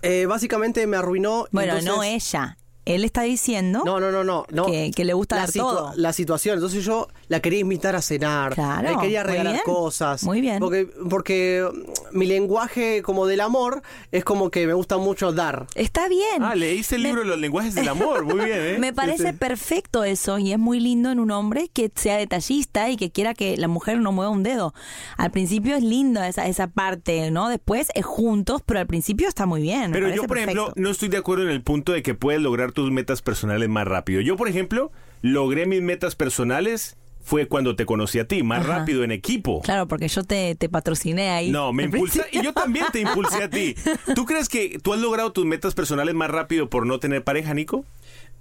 Eh, 0.00 0.24
básicamente 0.26 0.86
me 0.86 0.96
arruinó. 0.96 1.46
Bueno, 1.50 1.76
entonces- 1.76 1.94
no 1.96 2.02
ella. 2.02 2.56
Él 2.84 3.04
está 3.04 3.22
diciendo 3.22 3.82
No, 3.84 3.98
no, 4.00 4.10
no, 4.10 4.24
no. 4.24 4.44
no. 4.50 4.66
Que- 4.66 4.90
que 4.94 5.04
le 5.04 5.14
gusta 5.14 5.36
la 5.36 5.42
dar 5.42 5.52
todo. 5.52 5.92
La 5.96 6.12
situación. 6.12 6.54
Entonces 6.54 6.84
yo 6.84 7.08
la 7.28 7.40
quería 7.40 7.60
invitar 7.60 7.96
a 7.96 8.02
cenar. 8.02 8.54
Claro, 8.54 8.90
Le 8.90 8.98
quería 8.98 9.22
muy 9.22 9.30
regalar 9.32 9.52
bien. 9.54 9.64
cosas. 9.64 10.22
Muy 10.24 10.40
bien. 10.40 10.58
Porque, 10.60 10.88
porque 11.08 11.66
mm, 12.12 12.18
mi 12.18 12.26
lenguaje 12.26 13.02
como 13.02 13.26
del 13.26 13.40
amor 13.40 13.82
es 14.12 14.24
como 14.24 14.50
que 14.50 14.66
me 14.66 14.74
gusta 14.74 14.98
mucho 14.98 15.32
dar. 15.32 15.66
Está 15.74 16.08
bien. 16.08 16.42
Ah, 16.42 16.54
leíste 16.54 16.96
el 16.96 17.02
Me- 17.02 17.08
libro 17.08 17.22
de 17.22 17.28
los 17.28 17.38
lenguajes 17.38 17.74
del 17.74 17.88
amor. 17.88 18.24
Muy 18.24 18.44
bien, 18.44 18.58
¿eh? 18.60 18.76
Me 18.78 18.92
parece 18.92 19.32
perfecto 19.32 20.04
eso 20.04 20.38
y 20.38 20.52
es 20.52 20.58
muy 20.58 20.80
lindo 20.80 21.10
en 21.10 21.20
un 21.20 21.30
hombre 21.30 21.68
que 21.72 21.90
sea 21.94 22.16
detallista 22.16 22.90
y 22.90 22.96
que 22.96 23.10
quiera 23.10 23.34
que 23.34 23.56
la 23.56 23.68
mujer 23.68 23.98
no 24.00 24.12
mueva 24.12 24.30
un 24.30 24.42
dedo. 24.42 24.74
Al 25.16 25.30
principio 25.30 25.76
es 25.76 25.82
lindo 25.82 26.22
esa, 26.22 26.46
esa 26.46 26.66
parte, 26.66 27.30
¿no? 27.30 27.48
Después 27.48 27.88
es 27.94 28.04
juntos, 28.04 28.62
pero 28.64 28.80
al 28.80 28.86
principio 28.86 29.28
está 29.28 29.46
muy 29.46 29.62
bien. 29.62 29.90
me 29.90 29.98
Pero 29.98 30.08
yo, 30.14 30.24
por 30.24 30.38
ejemplo, 30.38 30.72
no 30.76 30.90
estoy 30.90 31.08
de 31.08 31.16
acuerdo 31.16 31.44
en 31.44 31.50
el 31.50 31.62
punto 31.62 31.92
de 31.92 32.02
que 32.02 32.14
puedes 32.14 32.40
lograr 32.42 32.72
tus 32.74 32.90
metas 32.90 33.22
personales 33.22 33.68
más 33.68 33.86
rápido. 33.86 34.20
Yo, 34.20 34.36
por 34.36 34.48
ejemplo, 34.48 34.92
logré 35.22 35.66
mis 35.66 35.80
metas 35.80 36.14
personales 36.14 36.96
fue 37.22 37.48
cuando 37.48 37.74
te 37.74 37.86
conocí 37.86 38.18
a 38.18 38.28
ti, 38.28 38.42
más 38.42 38.60
Ajá. 38.60 38.80
rápido 38.80 39.02
en 39.02 39.10
equipo. 39.10 39.62
Claro, 39.62 39.88
porque 39.88 40.08
yo 40.08 40.24
te, 40.24 40.54
te 40.56 40.68
patrociné 40.68 41.30
ahí. 41.30 41.50
No, 41.50 41.72
me 41.72 41.88
principio. 41.90 42.26
y 42.30 42.44
yo 42.44 42.52
también 42.52 42.84
te 42.92 43.00
impulsé 43.00 43.44
a 43.44 43.48
ti. 43.48 43.74
¿Tú 44.14 44.24
crees 44.26 44.50
que 44.50 44.78
tú 44.82 44.92
has 44.92 45.00
logrado 45.00 45.32
tus 45.32 45.46
metas 45.46 45.74
personales 45.74 46.14
más 46.14 46.30
rápido 46.30 46.68
por 46.68 46.86
no 46.86 47.00
tener 47.00 47.24
pareja, 47.24 47.54
Nico? 47.54 47.86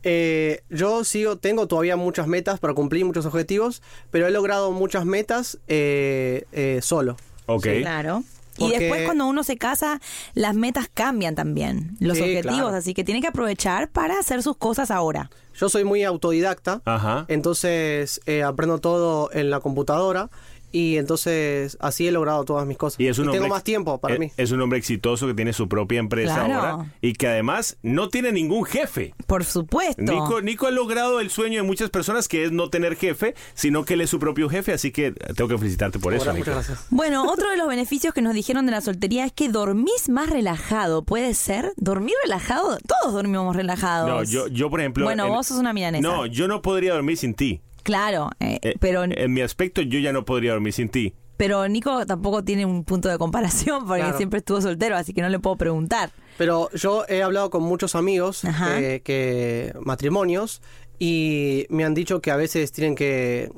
Eh, 0.04 0.64
yo 0.70 1.06
sigo, 1.06 1.38
tengo 1.38 1.68
todavía 1.68 1.96
muchas 1.96 2.28
metas 2.28 2.60
para 2.60 2.74
cumplir, 2.74 3.06
muchos 3.06 3.26
objetivos, 3.26 3.82
pero 4.12 4.28
he 4.28 4.32
logrado 4.32 4.74
muchas 4.74 5.06
metas 5.06 5.60
eh, 5.70 6.44
eh, 6.52 6.80
solo. 6.82 7.16
Ok. 7.46 7.68
Claro. 7.80 8.24
Y 8.58 8.70
después 8.72 9.06
cuando 9.06 9.26
uno 9.26 9.44
se 9.44 9.58
casa, 9.58 10.00
las 10.34 10.54
metas 10.56 10.90
cambian 10.94 11.36
también, 11.36 11.96
los 12.00 12.18
Sí, 12.18 12.24
objetivos, 12.24 12.58
claro. 12.58 12.76
así 12.76 12.94
que 12.94 13.04
tiene 13.04 13.22
que 13.22 13.28
aprovechar 13.28 13.90
para 13.90 14.20
hacer 14.20 14.44
sus 14.44 14.58
cosas 14.58 14.92
ahora. 14.92 15.30
Yo 15.56 15.70
soy 15.70 15.84
muy 15.84 16.04
autodidacta, 16.04 16.82
Ajá. 16.86 17.26
entonces 17.28 18.22
eh, 18.26 18.44
aprendo 18.44 18.80
todo 18.80 19.30
en 19.34 19.50
la 19.50 19.60
computadora 19.60 20.30
y 20.74 20.98
entonces 20.98 21.78
así 21.80 22.08
he 22.08 22.12
logrado 22.12 22.44
todas 22.44 22.66
mis 22.66 22.78
cosas. 22.78 23.00
Y 23.00 23.08
es 23.08 23.20
un 23.20 23.26
tengo 23.26 23.38
hombre 23.38 23.50
más 23.52 23.64
tiempo 23.64 24.00
para 24.00 24.16
eh, 24.16 24.20
mí. 24.20 24.32
Es 24.36 24.52
un 24.52 24.60
hombre 24.60 24.80
exitoso 24.80 25.28
que 25.28 25.36
tiene 25.36 25.54
su 25.54 25.70
propia 25.70 26.00
empresa 26.00 26.34
Claro. 26.34 26.54
ahora 26.56 26.92
y 27.00 27.14
que 27.14 27.28
además 27.28 27.78
no 27.84 28.10
tiene 28.10 28.32
ningún 28.32 28.66
jefe. 28.66 29.14
Por 29.28 29.46
supuesto. 29.46 30.02
Nico, 30.02 30.42
Nico 30.42 30.66
ha 30.68 30.72
logrado 30.72 31.20
el 31.20 31.30
sueño 31.30 31.62
de 31.62 31.68
muchas 31.68 31.92
personas 31.92 32.28
que 32.28 32.44
es 32.44 32.52
no 32.52 32.70
tener 32.70 32.96
jefe, 32.96 33.36
sino 33.54 33.86
que 33.86 33.94
él 33.94 34.02
es 34.02 34.10
su 34.10 34.18
propio 34.18 34.50
jefe, 34.50 34.74
así 34.74 34.92
que 34.92 35.12
tengo 35.12 35.48
que 35.48 35.58
felicitarte 35.60 36.00
por 36.00 36.16
eso. 36.16 36.26
Nico. 36.34 36.40
muchas 36.40 36.56
gracias. 36.56 36.88
Bueno, 36.90 37.32
otro 37.32 37.52
de 37.52 37.58
los 37.58 37.68
beneficios 37.68 38.14
que 38.14 38.24
nos 38.24 38.34
dijeron 38.34 38.66
de 38.66 38.72
la 38.72 38.82
soltería 38.82 39.26
es 39.26 39.32
que 39.32 39.50
dormís 39.50 40.10
más 40.10 40.32
relajado. 40.32 41.04
¿Puede 41.04 41.36
ser? 41.36 41.74
¿Dormir 41.78 42.16
relajado? 42.24 42.80
Todos 42.88 43.14
dormimos 43.14 43.56
relajados. 43.56 44.10
No, 44.10 44.24
yo, 44.24 44.48
yo 44.48 44.72
por 44.72 44.80
ejemplo. 44.80 45.06
Bueno, 45.06 45.28
vos 45.28 45.46
sos 45.46 45.58
una 45.58 45.72
milanesa. 45.72 46.02
No, 46.02 46.26
yo 46.26 46.48
no 46.48 46.64
podría 46.64 46.94
dormir 46.94 47.18
sin 47.18 47.36
ti. 47.36 47.62
Claro, 47.84 48.30
eh, 48.40 48.60
Eh, 48.62 48.76
pero, 48.80 49.04
En 49.04 49.34
mi 49.34 49.42
aspecto, 49.42 49.82
yo 49.82 50.00
ya 50.00 50.12
no 50.14 50.26
podría 50.26 50.52
dormir 50.54 50.74
sin 50.74 50.90
ti. 50.90 51.14
pero 51.38 51.68
Nico 51.68 52.06
tampoco 52.06 52.44
tiene 52.44 52.66
un 52.66 52.84
punto 52.86 53.10
de 53.10 53.18
comparación 53.18 53.86
porque 53.86 54.02
Claro. 54.04 54.18
siempre 54.18 54.40
estuvo 54.40 54.62
soltero, 54.62 54.96
así 54.96 55.14
que 55.14 55.22
no 55.22 55.30
le 55.30 55.40
puedo 55.40 55.58
preguntar. 55.58 56.12
Pero 56.38 56.70
yo 56.74 57.04
he 57.10 57.22
hablado 57.22 57.50
con 57.50 57.64
muchos 57.64 57.96
amigos 57.96 58.44
eh, 58.46 59.02
que 59.04 59.74
matrimonios 59.82 60.62
y 61.00 61.66
me 61.70 61.84
han 61.84 61.94
dicho 61.94 62.22
que 62.22 62.32
a 62.32 62.36
veces 62.38 62.72
tienen 62.72 62.96
que 62.96 63.52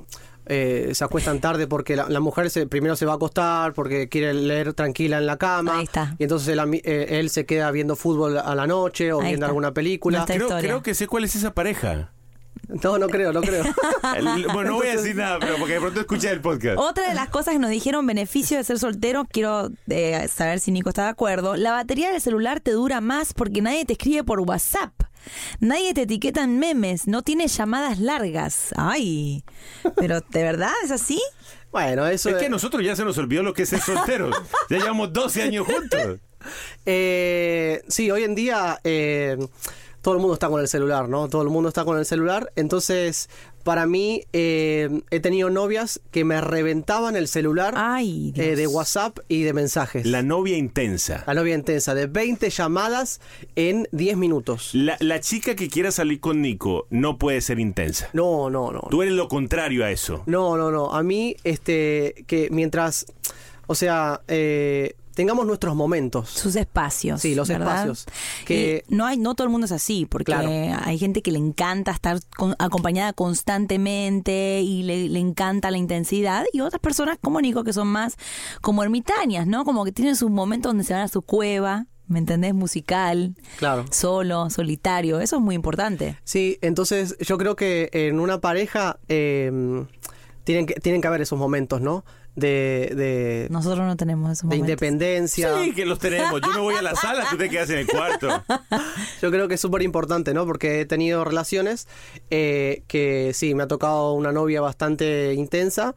eh, 0.47 0.91
se 0.93 1.03
acuestan 1.03 1.39
tarde 1.41 1.65
porque 1.67 1.95
la, 1.95 2.07
la 2.07 2.19
mujer 2.19 2.49
se, 2.51 2.67
primero 2.67 2.95
se 2.95 3.05
va 3.07 3.13
a 3.13 3.15
acostar 3.15 3.73
porque 3.73 4.09
quiere 4.09 4.31
leer 4.33 4.73
tranquila 4.73 5.17
en 5.17 5.25
la 5.25 5.37
cama 5.37 5.77
Ahí 5.79 5.85
está. 5.85 6.15
y 6.19 6.23
entonces 6.23 6.49
él, 6.49 6.59
eh, 6.83 7.07
él 7.19 7.29
se 7.31 7.45
queda 7.47 7.71
viendo 7.71 7.95
fútbol 7.95 8.37
a 8.37 8.53
la 8.55 8.67
noche 8.67 9.11
o 9.11 9.21
Ahí 9.21 9.27
viendo 9.29 9.45
está. 9.45 9.47
alguna 9.47 9.73
película. 9.73 10.25
Creo 10.59 10.83
que 10.83 10.93
sé 10.93 11.07
cuál 11.07 11.23
es 11.23 11.35
esa 11.35 11.53
pareja. 11.55 12.11
No, 12.83 12.97
no 12.97 13.07
creo, 13.07 13.31
no 13.33 13.41
creo. 13.41 13.63
El- 14.15 14.45
bueno, 14.47 14.71
no 14.71 14.75
voy 14.75 14.87
a 14.87 14.95
decir 14.95 15.15
nada, 15.15 15.39
pero 15.39 15.57
porque 15.57 15.73
de 15.73 15.79
pronto 15.81 15.99
escuché 15.99 16.29
el 16.31 16.41
podcast. 16.41 16.77
Otra 16.77 17.07
de 17.09 17.15
las 17.15 17.29
cosas 17.29 17.53
que 17.53 17.59
nos 17.59 17.69
dijeron 17.69 18.05
beneficio 18.05 18.57
de 18.57 18.63
ser 18.63 18.79
soltero, 18.79 19.25
quiero 19.31 19.69
eh, 19.87 20.27
saber 20.33 20.59
si 20.59 20.71
Nico 20.71 20.89
está 20.89 21.03
de 21.03 21.09
acuerdo, 21.09 21.55
la 21.55 21.71
batería 21.71 22.11
del 22.11 22.21
celular 22.21 22.59
te 22.59 22.71
dura 22.71 23.01
más 23.01 23.33
porque 23.33 23.61
nadie 23.61 23.85
te 23.85 23.93
escribe 23.93 24.23
por 24.23 24.39
WhatsApp. 24.41 24.91
Nadie 25.59 25.93
te 25.95 26.03
etiqueta 26.03 26.43
en 26.43 26.59
memes, 26.59 27.07
no 27.07 27.23
tienes 27.23 27.55
llamadas 27.57 27.99
largas. 27.99 28.69
Ay, 28.77 29.43
pero 29.95 30.21
¿de 30.21 30.43
verdad 30.43 30.71
es 30.83 30.91
así? 30.91 31.19
Bueno, 31.71 32.05
eso 32.07 32.29
Es 32.29 32.35
que 32.35 32.41
es- 32.41 32.47
a 32.47 32.51
nosotros 32.51 32.83
ya 32.83 32.95
se 32.95 33.03
nos 33.03 33.17
olvidó 33.17 33.41
lo 33.43 33.53
que 33.53 33.63
es 33.63 33.69
ser 33.69 33.81
solteros. 33.81 34.35
Ya 34.69 34.77
llevamos 34.77 35.11
12 35.13 35.41
años 35.43 35.65
juntos. 35.65 36.19
Eh, 36.85 37.81
sí, 37.87 38.11
hoy 38.11 38.23
en 38.23 38.35
día 38.35 38.79
eh, 38.83 39.35
todo 40.05 40.13
el 40.13 40.19
mundo 40.19 40.35
está 40.35 40.49
con 40.49 40.61
el 40.61 40.67
celular, 40.67 41.09
¿no? 41.09 41.29
Todo 41.29 41.41
el 41.41 41.49
mundo 41.49 41.67
está 41.67 41.83
con 41.83 41.97
el 41.97 42.05
celular. 42.05 42.53
Entonces, 42.55 43.27
para 43.63 43.87
mí, 43.87 44.21
eh, 44.33 45.01
he 45.09 45.19
tenido 45.19 45.49
novias 45.49 45.99
que 46.11 46.23
me 46.23 46.39
reventaban 46.41 47.15
el 47.15 47.27
celular 47.27 47.73
Ay, 47.75 48.31
eh, 48.35 48.55
de 48.55 48.67
WhatsApp 48.67 49.17
y 49.29 49.41
de 49.41 49.53
mensajes. 49.53 50.05
La 50.05 50.21
novia 50.21 50.57
intensa. 50.57 51.23
La 51.25 51.33
novia 51.33 51.55
intensa, 51.55 51.95
de 51.95 52.05
20 52.05 52.51
llamadas 52.51 53.19
en 53.55 53.87
10 53.93 54.17
minutos. 54.17 54.75
La, 54.75 54.95
la 54.99 55.19
chica 55.21 55.55
que 55.55 55.69
quiera 55.69 55.89
salir 55.89 56.19
con 56.19 56.39
Nico 56.39 56.85
no 56.91 57.17
puede 57.17 57.41
ser 57.41 57.59
intensa. 57.59 58.11
No, 58.13 58.51
no, 58.51 58.71
no. 58.71 58.81
Tú 58.91 59.01
eres 59.01 59.15
lo 59.15 59.27
contrario 59.27 59.83
a 59.83 59.89
eso. 59.89 60.21
No, 60.27 60.55
no, 60.55 60.69
no. 60.69 60.93
A 60.93 61.01
mí, 61.01 61.35
este, 61.43 62.25
que 62.27 62.49
mientras, 62.51 63.07
o 63.65 63.73
sea, 63.73 64.21
eh, 64.27 64.93
tengamos 65.15 65.47
nuestros 65.47 65.75
momentos. 65.75 66.29
Sus 66.29 66.55
espacios. 66.55 67.21
Sí, 67.21 67.33
los 67.33 67.47
¿verdad? 67.47 67.69
espacios. 67.89 68.05
Que 68.45 68.83
Y 68.87 68.93
no 68.95 69.05
hay, 69.07 69.17
no 69.17 69.33
todo 69.33 69.45
el 69.45 69.51
mundo 69.51 69.65
es 69.65 69.71
así, 69.71 70.05
porque 70.05 70.25
Claro. 70.25 70.49
hay 70.83 70.97
gente 70.99 71.21
que 71.23 71.31
le 71.31 71.39
encanta 71.39 71.91
estar 71.91 72.19
con- 72.37 72.55
acompañada 72.59 73.13
constantemente 73.13 74.61
y 74.61 74.83
le, 74.83 75.09
le 75.09 75.19
encanta 75.19 75.71
la 75.71 75.77
intensidad, 75.77 76.45
y 76.53 76.59
otras 76.61 76.79
personas 76.81 77.17
como 77.21 77.41
Nico 77.41 77.63
que 77.63 77.73
son 77.73 77.87
más 77.87 78.15
como 78.61 78.83
ermitañas, 78.83 79.47
¿no? 79.47 79.65
Como 79.65 79.83
que 79.85 79.91
tienen 79.91 80.15
sus 80.15 80.29
momentos 80.29 80.69
donde 80.71 80.83
se 80.83 80.93
van 80.93 81.03
a 81.03 81.07
su 81.07 81.21
cueva, 81.21 81.87
¿me 82.07 82.19
entendés? 82.19 82.53
Musical, 82.53 83.35
Claro. 83.57 83.85
solo, 83.91 84.49
solitario, 84.49 85.19
eso 85.21 85.37
es 85.37 85.41
muy 85.41 85.55
importante. 85.55 86.17
Sí, 86.23 86.57
entonces 86.61 87.17
yo 87.19 87.37
creo 87.37 87.55
que 87.55 87.89
en 87.93 88.19
una 88.19 88.41
pareja 88.41 88.99
eh, 89.07 89.51
tienen, 90.43 90.65
que, 90.65 90.75
tienen 90.75 91.01
que 91.01 91.07
haber 91.07 91.21
esos 91.21 91.39
momentos, 91.39 91.81
¿no? 91.81 92.03
De, 92.35 92.91
de, 92.95 93.47
Nosotros 93.49 93.85
no 93.85 93.95
tenemos 93.95 94.29
esos 94.31 94.41
de 94.49 94.57
momentos. 94.57 94.69
independencia. 94.69 95.63
Sí, 95.63 95.71
que 95.73 95.85
los 95.85 95.99
tenemos. 95.99 96.41
Yo 96.41 96.49
me 96.53 96.59
voy 96.59 96.75
a 96.75 96.81
la 96.81 96.95
sala, 96.95 97.25
tú 97.29 97.37
te 97.37 97.49
quedas 97.49 97.69
en 97.69 97.79
el 97.79 97.87
cuarto. 97.87 98.27
Yo 99.21 99.31
creo 99.31 99.47
que 99.47 99.53
es 99.55 99.61
súper 99.61 99.81
importante, 99.83 100.33
¿no? 100.33 100.45
Porque 100.45 100.81
he 100.81 100.85
tenido 100.85 101.23
relaciones 101.23 101.87
eh, 102.29 102.83
que 102.87 103.31
sí, 103.33 103.55
me 103.55 103.63
ha 103.63 103.67
tocado 103.67 104.13
una 104.13 104.31
novia 104.33 104.59
bastante 104.61 105.33
intensa 105.33 105.95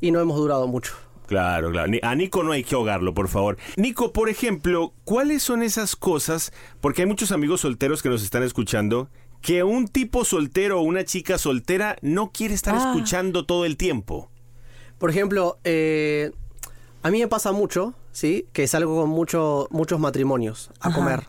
y 0.00 0.10
no 0.10 0.20
hemos 0.20 0.36
durado 0.36 0.66
mucho. 0.66 0.92
Claro, 1.26 1.70
claro. 1.70 1.92
A 2.02 2.14
Nico 2.14 2.42
no 2.42 2.52
hay 2.52 2.64
que 2.64 2.74
ahogarlo, 2.74 3.12
por 3.14 3.28
favor. 3.28 3.58
Nico, 3.76 4.12
por 4.12 4.28
ejemplo, 4.30 4.94
¿cuáles 5.04 5.42
son 5.42 5.62
esas 5.62 5.94
cosas? 5.96 6.52
Porque 6.80 7.02
hay 7.02 7.08
muchos 7.08 7.32
amigos 7.32 7.62
solteros 7.62 8.02
que 8.02 8.08
nos 8.08 8.22
están 8.22 8.42
escuchando 8.42 9.10
que 9.42 9.62
un 9.62 9.88
tipo 9.88 10.24
soltero 10.24 10.80
o 10.80 10.82
una 10.82 11.04
chica 11.04 11.38
soltera 11.38 11.96
no 12.02 12.32
quiere 12.32 12.54
estar 12.54 12.74
Ah. 12.74 12.78
escuchando 12.92 13.44
todo 13.46 13.64
el 13.66 13.76
tiempo. 13.76 14.30
Por 14.98 15.10
ejemplo, 15.10 15.58
eh, 15.64 16.32
a 17.02 17.10
mí 17.10 17.20
me 17.20 17.28
pasa 17.28 17.52
mucho, 17.52 17.94
¿sí? 18.12 18.46
Que 18.52 18.66
salgo 18.66 19.00
con 19.00 19.10
mucho, 19.10 19.68
muchos 19.70 20.00
matrimonios 20.00 20.70
a 20.80 20.88
Ajá. 20.88 20.96
comer. 20.98 21.26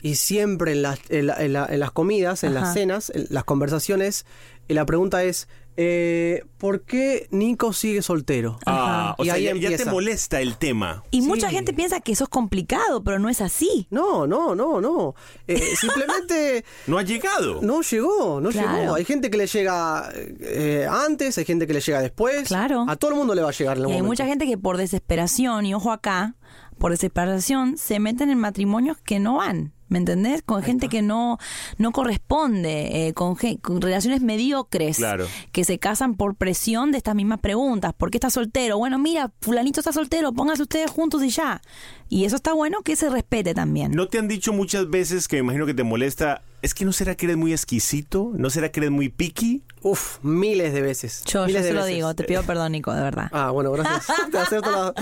Y 0.00 0.16
siempre 0.16 0.72
en 0.72 0.82
las, 0.82 0.98
en 1.08 1.26
la- 1.28 1.42
en 1.42 1.52
la- 1.54 1.66
en 1.66 1.80
las 1.80 1.90
comidas, 1.90 2.44
en 2.44 2.56
Ajá. 2.56 2.66
las 2.66 2.74
cenas, 2.74 3.10
en 3.14 3.26
las 3.30 3.44
conversaciones, 3.44 4.26
y 4.68 4.74
la 4.74 4.84
pregunta 4.86 5.24
es, 5.24 5.48
eh, 5.76 6.44
¿por 6.58 6.82
qué 6.82 7.26
Nico 7.30 7.72
sigue 7.72 8.00
soltero? 8.02 8.58
Ah, 8.66 9.14
o 9.18 9.22
Y 9.22 9.26
sea, 9.26 9.34
ahí 9.34 9.44
ya, 9.44 9.54
ya 9.70 9.76
te 9.76 9.84
molesta 9.86 10.40
el 10.40 10.56
tema. 10.56 11.02
Y 11.10 11.20
Sí. 11.22 11.26
mucha 11.28 11.50
gente 11.50 11.72
piensa 11.72 12.00
que 12.00 12.12
eso 12.12 12.24
es 12.24 12.30
complicado, 12.30 13.02
pero 13.04 13.18
no 13.18 13.28
es 13.28 13.40
así. 13.40 13.86
No, 13.90 14.26
no, 14.26 14.54
no, 14.54 14.80
no. 14.80 15.14
Eh, 15.48 15.58
simplemente 15.80 16.64
No 16.86 16.96
ha 16.98 17.02
llegado. 17.02 17.60
no 17.62 17.82
llegó, 17.82 18.40
no 18.40 18.50
Claro. 18.50 18.78
llegó. 18.78 18.94
Hay 18.94 19.04
gente 19.04 19.30
que 19.30 19.36
le 19.36 19.46
llega 19.46 20.10
eh, 20.40 20.86
antes, 20.88 21.36
hay 21.38 21.44
gente 21.44 21.66
que 21.66 21.74
le 21.74 21.80
llega 21.80 22.00
después. 22.00 22.48
Claro. 22.48 22.86
A 22.88 22.96
todo 22.96 23.10
el 23.10 23.16
mundo 23.18 23.34
le 23.34 23.42
va 23.42 23.50
a 23.50 23.52
llegar 23.52 23.76
en 23.76 23.80
Y 23.80 23.82
algún 23.82 23.92
hay 23.96 24.02
momento. 24.02 24.22
mucha 24.22 24.26
gente 24.26 24.46
que 24.46 24.56
por 24.56 24.76
desesperación, 24.76 25.66
y 25.66 25.74
ojo 25.74 25.92
acá, 25.92 26.34
por 26.78 26.90
desesperación 26.92 27.76
se 27.76 28.00
meten 28.00 28.30
en 28.30 28.38
matrimonios 28.38 28.96
que 28.98 29.20
no 29.20 29.36
van. 29.36 29.73
¿Me 29.94 29.98
entendés? 29.98 30.42
Con 30.42 30.60
gente 30.60 30.88
que 30.88 31.02
no, 31.02 31.38
no 31.78 31.92
corresponde, 31.92 33.06
eh, 33.06 33.12
con, 33.14 33.36
relaciones 33.80 34.22
mediocres, 34.22 34.96
Claro. 34.96 35.28
que 35.52 35.62
se 35.62 35.78
casan 35.78 36.16
por 36.16 36.34
presión 36.34 36.90
de 36.90 36.98
estas 36.98 37.14
mismas 37.14 37.38
preguntas. 37.38 37.92
¿Por 37.96 38.10
qué 38.10 38.16
está 38.16 38.28
soltero? 38.28 38.76
Bueno, 38.76 38.98
mira, 38.98 39.30
fulanito 39.40 39.78
está 39.78 39.92
soltero, 39.92 40.32
pónganse 40.32 40.62
ustedes 40.62 40.90
juntos 40.90 41.22
y 41.22 41.28
ya. 41.28 41.62
Y 42.08 42.24
eso 42.24 42.34
está 42.34 42.52
bueno 42.54 42.82
que 42.82 42.96
se 42.96 43.08
respete 43.08 43.54
también. 43.54 43.92
¿No 43.92 44.08
te 44.08 44.18
han 44.18 44.26
dicho 44.26 44.52
muchas 44.52 44.90
veces 44.90 45.28
que 45.28 45.36
me 45.36 45.40
imagino 45.42 45.64
que 45.64 45.74
te 45.74 45.84
molesta? 45.84 46.42
¿Es 46.60 46.74
que 46.74 46.84
no 46.84 46.92
será 46.92 47.14
que 47.14 47.26
eres 47.26 47.36
muy 47.36 47.52
exquisito? 47.52 48.32
¿No 48.34 48.50
será 48.50 48.70
que 48.72 48.80
eres 48.80 48.90
muy 48.90 49.10
picky? 49.10 49.62
Uf, 49.82 50.18
miles 50.22 50.72
de 50.72 50.80
veces. 50.82 51.22
Yo, 51.26 51.42
yo 51.42 51.46
miles 51.46 51.62
se 51.62 51.68
de 51.68 51.74
lo 51.74 51.80
veces. 51.82 51.94
digo, 51.94 52.14
te 52.14 52.24
pido 52.24 52.42
perdón, 52.46 52.72
Nico, 52.72 52.92
de 52.92 53.00
verdad. 53.00 53.28
Ah, 53.32 53.50
bueno, 53.52 53.70
gracias. 53.70 54.06
Te 54.32 54.38
acepto 54.38 54.70
la- 54.72 54.94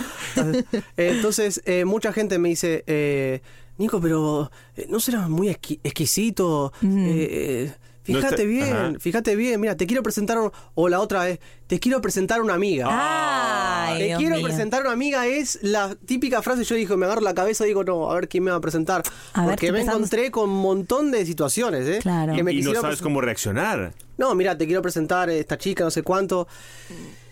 Eh, 0.99 1.13
Entonces, 1.17 1.63
eh, 1.65 1.87
mucha 1.87 2.13
gente 2.13 2.39
me 2.39 2.51
dice, 2.51 2.85
eh, 2.87 3.41
Nico, 3.83 4.01
pero 4.01 4.51
eh, 4.77 4.87
¿no 4.89 5.01
serás 5.01 5.29
muy 5.29 5.49
exqui- 5.49 5.81
exquisito? 5.83 6.73
Eh, 6.83 7.73
No 8.09 8.17
fíjate 8.17 8.35
está- 8.35 8.45
bien, 8.45 8.73
Ajá. 8.73 8.93
fíjate 8.99 9.37
bien. 9.37 9.61
Mira, 9.61 9.77
te 9.77 9.87
quiero 9.87 10.03
presentar, 10.03 10.39
un- 10.39 10.51
o 10.75 10.89
la 10.89 11.01
otra 11.01 11.29
es, 11.29 11.39
te 11.67 11.79
quiero 11.81 12.01
presentar 12.01 12.41
una 12.43 12.55
amiga. 12.55 12.87
Ay, 12.91 13.99
te 13.99 14.05
Dios 14.07 14.19
quiero 14.19 14.37
mío. 14.37 14.45
presentar 14.45 14.83
una 14.83 14.93
amiga 14.93 15.27
es 15.27 15.59
la 15.63 15.95
típica 16.07 16.43
frase. 16.43 16.65
Yo 16.65 16.75
digo, 16.77 16.97
me 16.97 17.07
agarro 17.07 17.21
la 17.23 17.35
cabeza 17.35 17.65
y 17.65 17.69
digo, 17.69 17.83
no, 17.85 18.11
a 18.11 18.15
ver 18.15 18.29
quién 18.29 18.45
me 18.45 18.51
va 18.53 18.57
a 18.59 18.61
presentar. 18.61 19.03
A 19.35 19.45
Porque 19.45 19.71
me 19.73 19.81
encontré 19.83 20.31
con 20.31 20.51
un 20.51 20.61
montón 20.63 21.11
de 21.11 21.25
situaciones, 21.27 21.87
¿eh? 21.89 21.99
Claro. 22.03 22.35
Que 22.35 22.43
me 22.45 22.53
y 22.53 22.63
no 22.63 22.73
sabes 22.81 23.03
cómo 23.03 23.21
reaccionar. 23.21 23.93
No, 24.19 24.35
mira, 24.35 24.57
te 24.57 24.67
quiero 24.67 24.83
presentar 24.83 25.29
esta 25.31 25.59
chica, 25.59 25.85
no 25.85 25.91
sé 25.91 26.03
cuánto. 26.03 26.47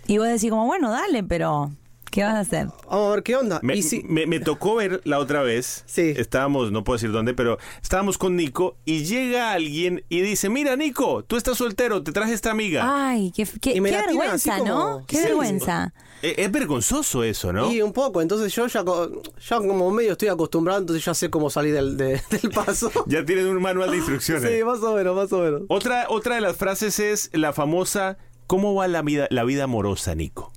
Y 0.07 0.19
vos 0.19 0.27
decís 0.29 0.51
como, 0.51 0.67
bueno, 0.67 0.91
dale, 0.91 1.23
pero 1.23 1.71
¿qué 2.11 2.23
vas 2.25 2.35
a 2.35 2.41
hacer? 2.41 2.67
Vamos 2.89 3.09
a 3.09 3.15
ver 3.15 3.23
qué 3.23 3.37
onda. 3.37 3.61
Me, 3.63 3.77
y 3.77 3.83
si, 3.83 4.03
me- 4.05 4.27
me 4.27 4.41
tocó 4.41 4.75
ver 4.77 5.01
la 5.05 5.19
otra 5.19 5.43
vez. 5.43 5.85
Sí. 5.87 6.13
Estábamos, 6.17 6.71
no 6.73 6.85
puedo 6.85 6.97
decir 6.97 7.13
dónde, 7.13 7.35
pero 7.35 7.59
estábamos 7.83 8.19
con 8.19 8.37
Nico 8.37 8.77
y 8.85 9.05
llega 9.05 9.53
alguien 9.53 10.05
y 10.09 10.21
dice, 10.21 10.49
mira 10.49 10.77
Nico, 10.77 11.23
tú 11.25 11.37
estás 11.37 11.57
soltero, 11.59 12.03
te 12.03 12.13
traje 12.13 12.33
esta 12.33 12.51
amiga. 12.51 12.83
Ay, 13.09 13.33
qué, 13.35 13.45
qué, 13.61 13.75
qué 13.75 13.81
vergüenza, 13.81 14.59
como- 14.59 14.69
¿no? 14.75 15.05
Qué 15.07 15.17
Sí. 15.17 15.23
vergüenza. 15.25 15.93
Eh, 16.23 16.35
Es 16.37 16.53
vergonzoso 16.53 17.25
eso, 17.25 17.51
¿no? 17.53 17.73
Y 17.73 17.81
un 17.81 17.93
poco, 17.95 18.21
entonces 18.21 18.55
yo 18.55 18.67
ya, 18.67 18.85
co- 18.85 19.23
ya 19.49 19.57
como 19.57 19.91
medio 19.91 20.13
estoy 20.13 20.29
acostumbrado, 20.29 20.81
entonces 20.81 21.03
ya 21.05 21.15
sé 21.15 21.31
cómo 21.31 21.49
salir 21.49 21.73
del, 21.73 21.97
de- 21.97 22.21
del 22.31 22.51
paso. 22.55 22.91
Ya 23.07 23.25
tienen 23.25 23.47
un 23.47 23.63
manual 23.63 23.91
de 23.91 23.97
instrucciones. 23.99 24.51
sí, 24.51 24.63
más 24.65 24.81
o 24.83 24.95
menos, 24.95 25.17
más 25.17 25.33
o 25.33 25.41
menos. 25.41 25.63
Otra, 25.69 26.07
otra 26.11 26.35
de 26.35 26.43
las 26.43 26.57
frases 26.57 26.99
es 27.01 27.31
la 27.33 27.53
famosa, 27.55 28.19
¿cómo 28.47 28.75
va 28.75 28.87
la 28.87 29.01
vida, 29.01 29.29
la 29.31 29.45
vida 29.45 29.65
amorosa, 29.65 30.15
Nico? 30.15 30.53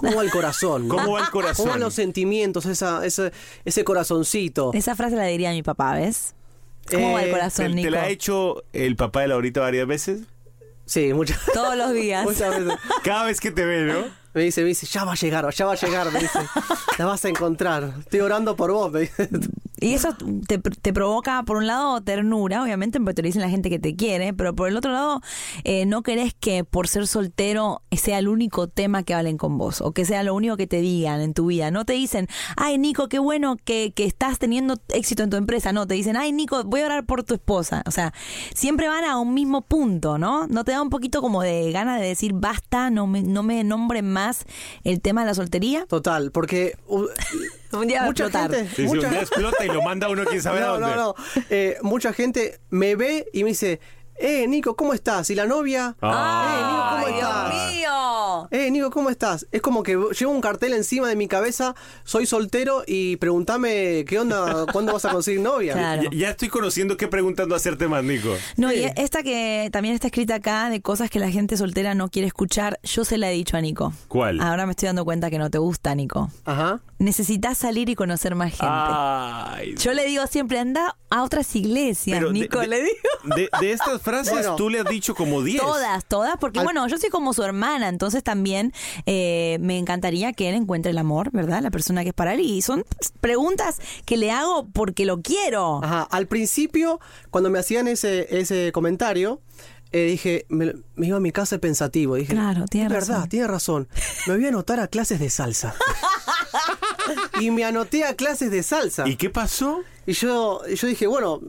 ¿Cómo 0.00 0.16
va 0.16 0.22
el 0.22 0.30
corazón? 0.30 0.88
no? 0.88 0.96
¿Cómo 0.96 1.12
va 1.12 1.20
el 1.20 1.30
corazón? 1.30 1.64
¿Cómo 1.64 1.70
van 1.72 1.80
los 1.80 1.94
sentimientos, 1.94 2.66
esa, 2.66 3.04
ese, 3.04 3.32
ese 3.64 3.84
corazoncito? 3.84 4.70
Esa 4.74 4.96
frase 4.96 5.16
la 5.16 5.24
diría 5.26 5.50
mi 5.52 5.62
papá, 5.62 5.94
¿ves? 5.94 6.34
¿Cómo 6.90 7.12
va 7.12 7.22
el 7.22 7.28
Eh, 7.28 7.32
corazón, 7.32 7.66
¿Te, 7.66 7.74
Nico? 7.74 7.86
te 7.86 7.90
la 7.90 8.02
ha 8.02 8.08
hecho 8.08 8.64
el 8.72 8.96
papá 8.96 9.20
de 9.22 9.28
Laurita 9.28 9.60
varias 9.60 9.86
veces? 9.86 10.20
Sí, 10.86 11.12
muchas, 11.14 11.38
Todos 11.54 11.76
los 11.76 11.92
días. 11.94 12.24
muchas 12.24 12.50
veces. 12.58 12.78
Cada 13.04 13.24
vez 13.26 13.38
que 13.40 13.50
te 13.50 13.64
ve, 13.64 13.82
¿no? 13.92 14.04
Me 14.32 14.42
dice, 14.42 14.62
me 14.62 14.68
dice, 14.68 14.86
ya 14.86 15.04
va 15.04 15.12
a 15.12 15.16
llegar, 15.16 15.52
ya 15.52 15.66
va 15.66 15.72
a 15.72 15.76
llegar, 15.76 16.12
me 16.12 16.20
dice. 16.20 16.38
La 16.98 17.06
vas 17.06 17.24
a 17.24 17.28
encontrar. 17.28 17.94
Estoy 17.98 18.20
orando 18.20 18.54
por 18.54 18.70
vos, 18.72 18.92
me 18.92 19.00
dice. 19.00 19.28
Y 19.80 19.94
eso 19.94 20.14
te, 20.46 20.58
te 20.58 20.92
provoca, 20.92 21.42
por 21.42 21.56
un 21.56 21.66
lado, 21.66 22.02
ternura, 22.02 22.62
obviamente, 22.62 23.00
porque 23.00 23.14
te 23.14 23.22
lo 23.22 23.26
dicen 23.26 23.40
la 23.40 23.48
gente 23.48 23.70
que 23.70 23.78
te 23.78 23.96
quiere, 23.96 24.34
pero 24.34 24.54
por 24.54 24.68
el 24.68 24.76
otro 24.76 24.92
lado, 24.92 25.22
eh, 25.64 25.86
no 25.86 26.02
querés 26.02 26.34
que 26.34 26.64
por 26.64 26.86
ser 26.86 27.06
soltero 27.06 27.80
sea 27.90 28.18
el 28.18 28.28
único 28.28 28.68
tema 28.68 29.04
que 29.04 29.14
hablen 29.14 29.38
con 29.38 29.56
vos, 29.56 29.80
o 29.80 29.92
que 29.92 30.04
sea 30.04 30.22
lo 30.22 30.34
único 30.34 30.58
que 30.58 30.66
te 30.66 30.82
digan 30.82 31.22
en 31.22 31.32
tu 31.32 31.46
vida. 31.46 31.70
No 31.70 31.86
te 31.86 31.94
dicen, 31.94 32.28
ay, 32.58 32.76
Nico, 32.76 33.08
qué 33.08 33.18
bueno 33.18 33.56
que, 33.64 33.92
que 33.94 34.04
estás 34.04 34.38
teniendo 34.38 34.78
éxito 34.88 35.22
en 35.22 35.30
tu 35.30 35.38
empresa. 35.38 35.72
No, 35.72 35.86
te 35.86 35.94
dicen, 35.94 36.18
ay, 36.18 36.32
Nico, 36.32 36.62
voy 36.64 36.82
a 36.82 36.86
orar 36.86 37.06
por 37.06 37.24
tu 37.24 37.32
esposa. 37.32 37.82
O 37.86 37.90
sea, 37.90 38.12
siempre 38.52 38.86
van 38.86 39.04
a 39.04 39.18
un 39.18 39.32
mismo 39.32 39.62
punto, 39.62 40.18
¿no? 40.18 40.46
¿No 40.46 40.62
te 40.64 40.72
da 40.72 40.82
un 40.82 40.90
poquito 40.90 41.22
como 41.22 41.40
de 41.40 41.72
ganas 41.72 41.98
de 42.00 42.06
decir, 42.06 42.34
basta, 42.34 42.90
no 42.90 43.06
me, 43.06 43.22
no 43.22 43.42
me 43.42 43.64
nombren 43.64 44.12
más 44.12 44.19
el 44.84 45.00
tema 45.00 45.22
de 45.22 45.26
la 45.28 45.34
soltería? 45.34 45.86
Total, 45.86 46.30
porque 46.32 46.76
uh, 46.86 47.06
Un 47.72 47.86
día 47.86 48.00
va 48.00 48.06
a 48.06 48.10
explotar. 48.10 48.50
gente... 48.50 48.68
Sí, 48.70 48.76
sí, 48.76 48.82
mucha- 48.82 49.06
un 49.06 49.12
día 49.12 49.20
explota 49.20 49.64
y 49.64 49.68
lo 49.68 49.82
manda 49.82 50.08
uno 50.08 50.24
quién 50.24 50.42
sabe 50.42 50.58
a 50.62 50.66
no, 50.66 50.72
dónde. 50.80 50.86
no, 50.88 50.96
no. 50.96 51.14
Eh, 51.50 51.76
mucha 51.82 52.12
gente 52.12 52.60
me 52.70 52.96
ve 52.96 53.26
y 53.32 53.44
me 53.44 53.50
dice, 53.50 53.80
eh, 54.20 54.46
Nico, 54.48 54.76
¿cómo 54.76 54.92
estás? 54.94 55.30
¿Y 55.30 55.34
la 55.34 55.46
novia? 55.46 55.96
Ah. 56.02 56.46
Eh, 56.52 56.62
Nico, 56.62 56.90
¿cómo 56.90 57.06
¡Ay, 57.06 57.14
estás? 57.14 57.50
Dios 57.50 57.72
mío! 57.74 58.48
Eh, 58.50 58.70
Nico, 58.70 58.90
¿cómo 58.90 59.10
estás? 59.10 59.46
Es 59.50 59.62
como 59.62 59.82
que 59.82 59.92
llevo 60.18 60.32
un 60.32 60.40
cartel 60.40 60.72
encima 60.74 61.08
de 61.08 61.16
mi 61.16 61.28
cabeza, 61.28 61.74
soy 62.04 62.26
soltero 62.26 62.82
y 62.86 63.16
pregúntame 63.16 64.04
qué 64.06 64.18
onda, 64.18 64.66
cuándo 64.72 64.92
vas 64.92 65.04
a 65.04 65.10
conseguir 65.10 65.40
novia. 65.40 65.72
Claro. 65.74 66.02
Ya, 66.04 66.10
ya 66.12 66.30
estoy 66.30 66.48
conociendo 66.48 66.96
qué 66.96 67.08
preguntando 67.08 67.54
hacerte 67.54 67.88
más, 67.88 68.04
Nico. 68.04 68.34
No, 68.56 68.70
Sí. 68.70 68.76
y 68.80 69.00
esta 69.00 69.22
que 69.22 69.68
también 69.72 69.94
está 69.94 70.08
escrita 70.08 70.36
acá 70.36 70.70
de 70.70 70.80
cosas 70.80 71.10
que 71.10 71.18
la 71.18 71.30
gente 71.30 71.56
soltera 71.56 71.94
no 71.94 72.08
quiere 72.08 72.28
escuchar, 72.28 72.78
yo 72.82 73.04
se 73.04 73.18
la 73.18 73.30
he 73.30 73.34
dicho 73.34 73.56
a 73.56 73.60
Nico. 73.60 73.92
¿Cuál? 74.08 74.40
Ahora 74.40 74.66
me 74.66 74.72
estoy 74.72 74.86
dando 74.86 75.04
cuenta 75.04 75.30
que 75.30 75.38
no 75.38 75.50
te 75.50 75.58
gusta, 75.58 75.94
Nico. 75.94 76.30
Ajá. 76.44 76.80
Necesitas 77.00 77.58
salir 77.58 77.88
y 77.88 77.94
conocer 77.96 78.34
más 78.36 78.50
gente. 78.50 78.66
Ay. 78.68 79.74
Yo 79.76 79.92
le 79.94 80.06
digo 80.06 80.24
siempre, 80.28 80.58
anda 80.60 80.96
a 81.08 81.22
otras 81.24 81.56
iglesias, 81.56 82.18
Pero 82.18 82.28
de- 82.32 82.38
Nico, 82.38 82.60
de- 82.60 82.66
le 82.68 82.82
digo. 82.82 82.94
De, 83.36 83.48
de 83.60 83.72
estas 83.72 84.00
frases 84.00 84.32
Bueno. 84.32 84.54
tú 84.56 84.70
le 84.70 84.80
has 84.80 84.84
dicho 84.86 85.14
como 85.14 85.42
10. 85.42 85.60
Todas, 85.62 86.04
todas, 86.04 86.36
porque 86.38 86.60
Al- 86.60 86.64
bueno, 86.66 86.86
yo 86.88 86.98
soy 86.98 87.10
como 87.10 87.32
su 87.32 87.42
hermana, 87.42 87.88
entonces 87.88 88.22
también 88.22 88.72
eh, 89.06 89.56
me 89.60 89.78
encantaría 89.78 90.32
que 90.34 90.48
él 90.50 90.54
encuentre 90.54 90.90
el 90.92 90.98
amor, 90.98 91.30
¿verdad? 91.32 91.62
La 91.62 91.70
persona 91.70 92.02
que 92.02 92.10
es 92.10 92.14
para 92.14 92.34
él. 92.34 92.40
Y 92.40 92.62
son 92.62 92.84
preguntas 93.20 93.78
que 94.04 94.16
le 94.16 94.30
hago 94.30 94.68
porque 94.72 95.04
lo 95.06 95.22
quiero. 95.22 95.80
Ajá, 95.82 96.02
al 96.02 96.26
principio, 96.28 97.00
cuando 97.30 97.48
me 97.50 97.58
hacían 97.58 97.88
ese, 97.88 98.38
ese 98.38 98.70
comentario, 98.72 99.40
eh, 99.92 100.04
dije, 100.04 100.46
me, 100.50 100.74
me 100.94 101.06
iba 101.08 101.16
a 101.16 101.20
mi 101.20 101.32
casa 101.32 101.58
pensativo. 101.58 102.14
Dije, 102.14 102.32
Claro, 102.34 102.66
tiene 102.66 102.86
es 102.86 102.92
verdad, 102.92 103.14
razón. 103.16 103.28
tiene 103.30 103.46
razón. 103.48 103.88
Me 104.26 104.36
voy 104.36 104.44
a 104.44 104.48
anotar 104.48 104.78
a 104.80 104.86
clases 104.86 105.18
de 105.18 105.30
salsa. 105.30 105.74
y 107.40 107.50
me 107.50 107.64
anoté 107.64 108.04
a 108.04 108.14
clases 108.14 108.50
de 108.50 108.62
salsa. 108.62 109.08
¿Y 109.08 109.16
qué 109.16 109.30
pasó? 109.30 109.82
Y 110.06 110.12
yo, 110.12 110.60
yo 110.66 110.86
dije, 110.88 111.06
bueno, 111.06 111.40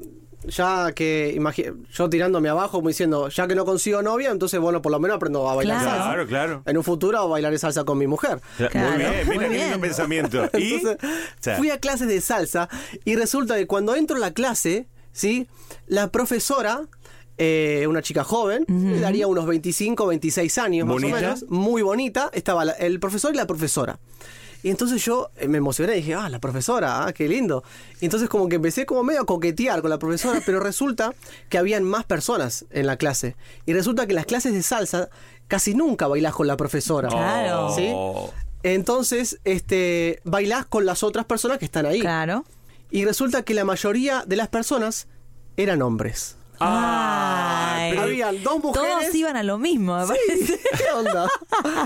ya 0.46 0.92
que 0.96 1.40
yo 1.94 2.10
tirándome 2.10 2.50
abajo, 2.50 2.78
como 2.80 2.88
diciendo, 2.90 3.30
ya 3.30 3.48
que 3.48 3.54
no 3.56 3.64
consigo 3.66 4.02
novia, 4.02 4.32
entonces 4.32 4.60
bueno, 4.60 4.82
por 4.82 4.92
lo 4.92 5.00
menos 5.00 5.18
aprendo 5.18 5.48
a 5.50 5.56
bailar 5.56 5.78
Claro. 5.82 5.92
salsa. 5.92 6.08
Claro, 6.10 6.28
claro. 6.28 6.64
En 6.66 6.78
un 6.78 6.84
futuro 6.84 7.30
bailaré 7.30 7.58
salsa 7.60 7.84
con 7.84 7.98
mi 7.98 8.08
mujer. 8.08 8.42
Claro, 8.58 8.90
muy 8.90 8.98
bien, 8.98 9.28
muy 9.28 9.38
mira 9.38 9.50
qué 9.50 9.58
lindo 9.58 9.80
pensamiento. 9.80 10.50
Y 10.58 10.74
Entonces, 10.74 10.98
o 11.04 11.44
sea, 11.44 11.58
fui 11.58 11.70
a 11.70 11.80
clases 11.80 12.08
de 12.08 12.20
salsa 12.22 12.70
y 13.06 13.16
resulta 13.16 13.56
que 13.56 13.68
cuando 13.68 13.96
entro 13.96 14.18
a 14.18 14.20
la 14.20 14.34
clase, 14.34 14.88
¿sí? 15.12 15.48
La 15.88 16.12
profesora, 16.12 16.82
eh, 17.38 17.86
una 17.88 18.02
chica 18.02 18.24
joven, 18.24 18.66
daría 19.00 19.28
unos 19.28 19.46
25, 19.46 20.08
26 20.08 20.58
años 20.58 20.88
¿Bonita? 20.88 21.12
más 21.14 21.22
o 21.22 21.24
menos, 21.24 21.46
muy 21.50 21.82
bonita, 21.84 22.30
estaba 22.34 22.66
la- 22.66 22.74
el 22.74 23.00
profesor 23.00 23.34
y 23.34 23.38
la 23.38 23.46
profesora. 23.48 24.00
Y 24.64 24.70
entonces 24.70 25.04
yo 25.04 25.32
eh, 25.38 25.48
me 25.48 25.58
emocioné 25.58 25.94
y 25.94 25.96
dije, 25.98 26.14
ah, 26.14 26.30
la 26.30 26.40
profesora, 26.40 27.06
ah, 27.06 27.14
qué 27.14 27.28
lindo. 27.28 27.64
Y 28.00 28.06
entonces 28.06 28.30
como 28.30 28.48
que 28.48 28.56
empecé 28.58 28.86
como 28.86 29.04
medio 29.04 29.22
a 29.22 29.26
coquetear 29.26 29.82
con 29.82 29.90
la 29.90 30.00
profesora, 30.00 30.42
pero 30.46 30.60
resulta 30.60 31.14
que 31.50 31.58
habían 31.58 31.84
más 31.84 32.06
personas 32.06 32.66
en 32.70 32.88
la 32.88 32.98
clase. 32.98 33.36
Y 33.66 33.74
resulta 33.74 34.06
que 34.06 34.12
en 34.12 34.18
las 34.18 34.26
clases 34.26 34.54
de 34.54 34.62
salsa 34.62 35.10
casi 35.48 35.74
nunca 35.74 36.08
bailás 36.08 36.34
con 36.34 36.48
la 36.48 36.58
profesora. 36.58 37.10
Claro. 37.10 37.74
¿Sí? 37.76 37.92
Entonces, 38.64 39.40
este, 39.44 40.22
bailás 40.24 40.66
con 40.66 40.86
las 40.86 41.04
otras 41.04 41.26
personas 41.26 41.58
que 41.58 41.66
están 41.66 41.86
ahí. 41.86 42.00
Claro. 42.00 42.46
Y 42.92 43.06
resulta 43.06 43.44
que 43.44 43.54
la 43.54 43.66
mayoría 43.66 44.24
de 44.28 44.36
las 44.36 44.50
personas 44.50 45.08
eran 45.58 45.82
hombres. 45.82 46.38
Ay. 46.62 47.98
Habían 47.98 48.44
dos 48.44 48.64
mujeres. 48.64 48.90
Todos 49.02 49.16
iban 49.16 49.36
a 49.38 49.44
lo 49.44 49.58
mismo, 49.58 49.98
me 50.06 50.16
Sí. 50.16 50.54
¿Qué 50.78 50.92
onda? 50.96 51.28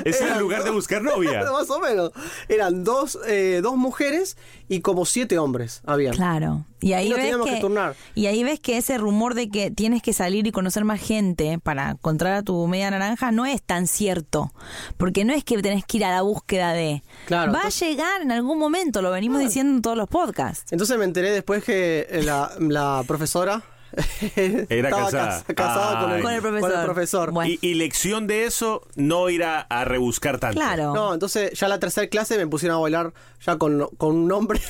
Ese 0.04 0.10
es 0.10 0.22
el 0.22 0.28
Eran 0.28 0.40
lugar 0.40 0.60
de 0.60 0.66
dos- 0.68 0.76
buscar 0.76 1.02
novia. 1.02 1.44
Más 1.52 1.70
o 1.70 1.80
menos. 1.80 2.12
Eran 2.48 2.84
dos, 2.84 3.18
eh, 3.28 3.60
dos 3.64 3.76
mujeres 3.78 4.38
y 4.68 4.82
como 4.82 5.06
siete 5.06 5.38
hombres 5.40 5.82
habían. 5.86 6.14
Claro. 6.14 6.66
Y 6.82 6.94
ahí 6.94 7.08
Y 7.08 7.14
ves 7.14 7.22
teníamos 7.22 7.48
que, 7.48 7.56
que 7.56 7.62
turnar. 7.62 7.96
y 8.14 8.28
ahí 8.28 8.44
ves 8.44 8.60
que 8.60 8.78
ese 8.78 8.98
rumor 9.00 9.34
de 9.34 9.50
que 9.50 9.72
tienes 9.72 10.04
que 10.04 10.14
salir 10.14 10.46
y 10.46 10.52
conocer 10.52 10.86
más 10.86 11.00
gente 11.02 11.58
para 11.58 11.92
encontrar 11.92 12.34
a 12.36 12.44
tu 12.44 12.68
media 12.68 12.92
naranja 12.92 13.32
no 13.32 13.46
es 13.48 13.64
tan 13.64 13.88
cierto, 13.88 14.54
porque 14.98 15.26
no 15.26 15.34
es 15.34 15.44
que 15.44 15.60
tenés 15.64 15.84
que 15.86 15.98
ir 15.98 16.06
a 16.06 16.12
la 16.12 16.22
búsqueda 16.22 16.74
de. 16.74 17.02
Claro, 17.26 17.52
Va 17.54 17.60
entonces- 17.60 17.82
a 17.82 17.86
llegar 17.88 18.22
en 18.22 18.32
algún 18.32 18.60
momento, 18.60 19.02
lo 19.02 19.10
venimos 19.10 19.40
diciendo 19.40 19.74
en 19.78 19.82
todos 19.82 19.98
los 19.98 20.08
podcasts. 20.08 20.72
Entonces 20.72 20.96
me 21.00 21.06
enteré 21.06 21.32
después 21.32 21.64
que 21.64 22.06
eh, 22.10 22.22
la, 22.24 22.52
la 22.60 23.04
profesora 23.08 23.64
Era 24.70 24.90
casada. 24.90 25.44
cas- 25.44 25.56
casada 25.56 26.02
con, 26.02 26.12
el, 26.14 26.22
Con 26.22 26.34
el 26.34 26.42
profesor. 26.42 26.84
profesor. 26.86 27.32
Bueno. 27.32 27.52
Y, 27.52 27.60
y 27.68 27.74
lección 27.76 28.28
de 28.28 28.46
eso, 28.46 28.82
no 28.96 29.30
ir 29.30 29.44
a, 29.44 29.62
a 29.62 29.86
rebuscar 29.86 30.40
tanto. 30.40 30.60
Claro. 30.60 30.94
No, 30.94 31.14
entonces 31.14 31.52
ya 31.58 31.68
la 31.68 31.80
tercera 31.80 32.08
clase 32.08 32.38
me 32.38 32.48
pusieron 32.48 32.78
a 32.78 32.82
bailar 32.82 33.14
ya 33.46 33.58
con, 33.58 33.88
con 33.98 34.16
un 34.16 34.32
hombre. 34.32 34.60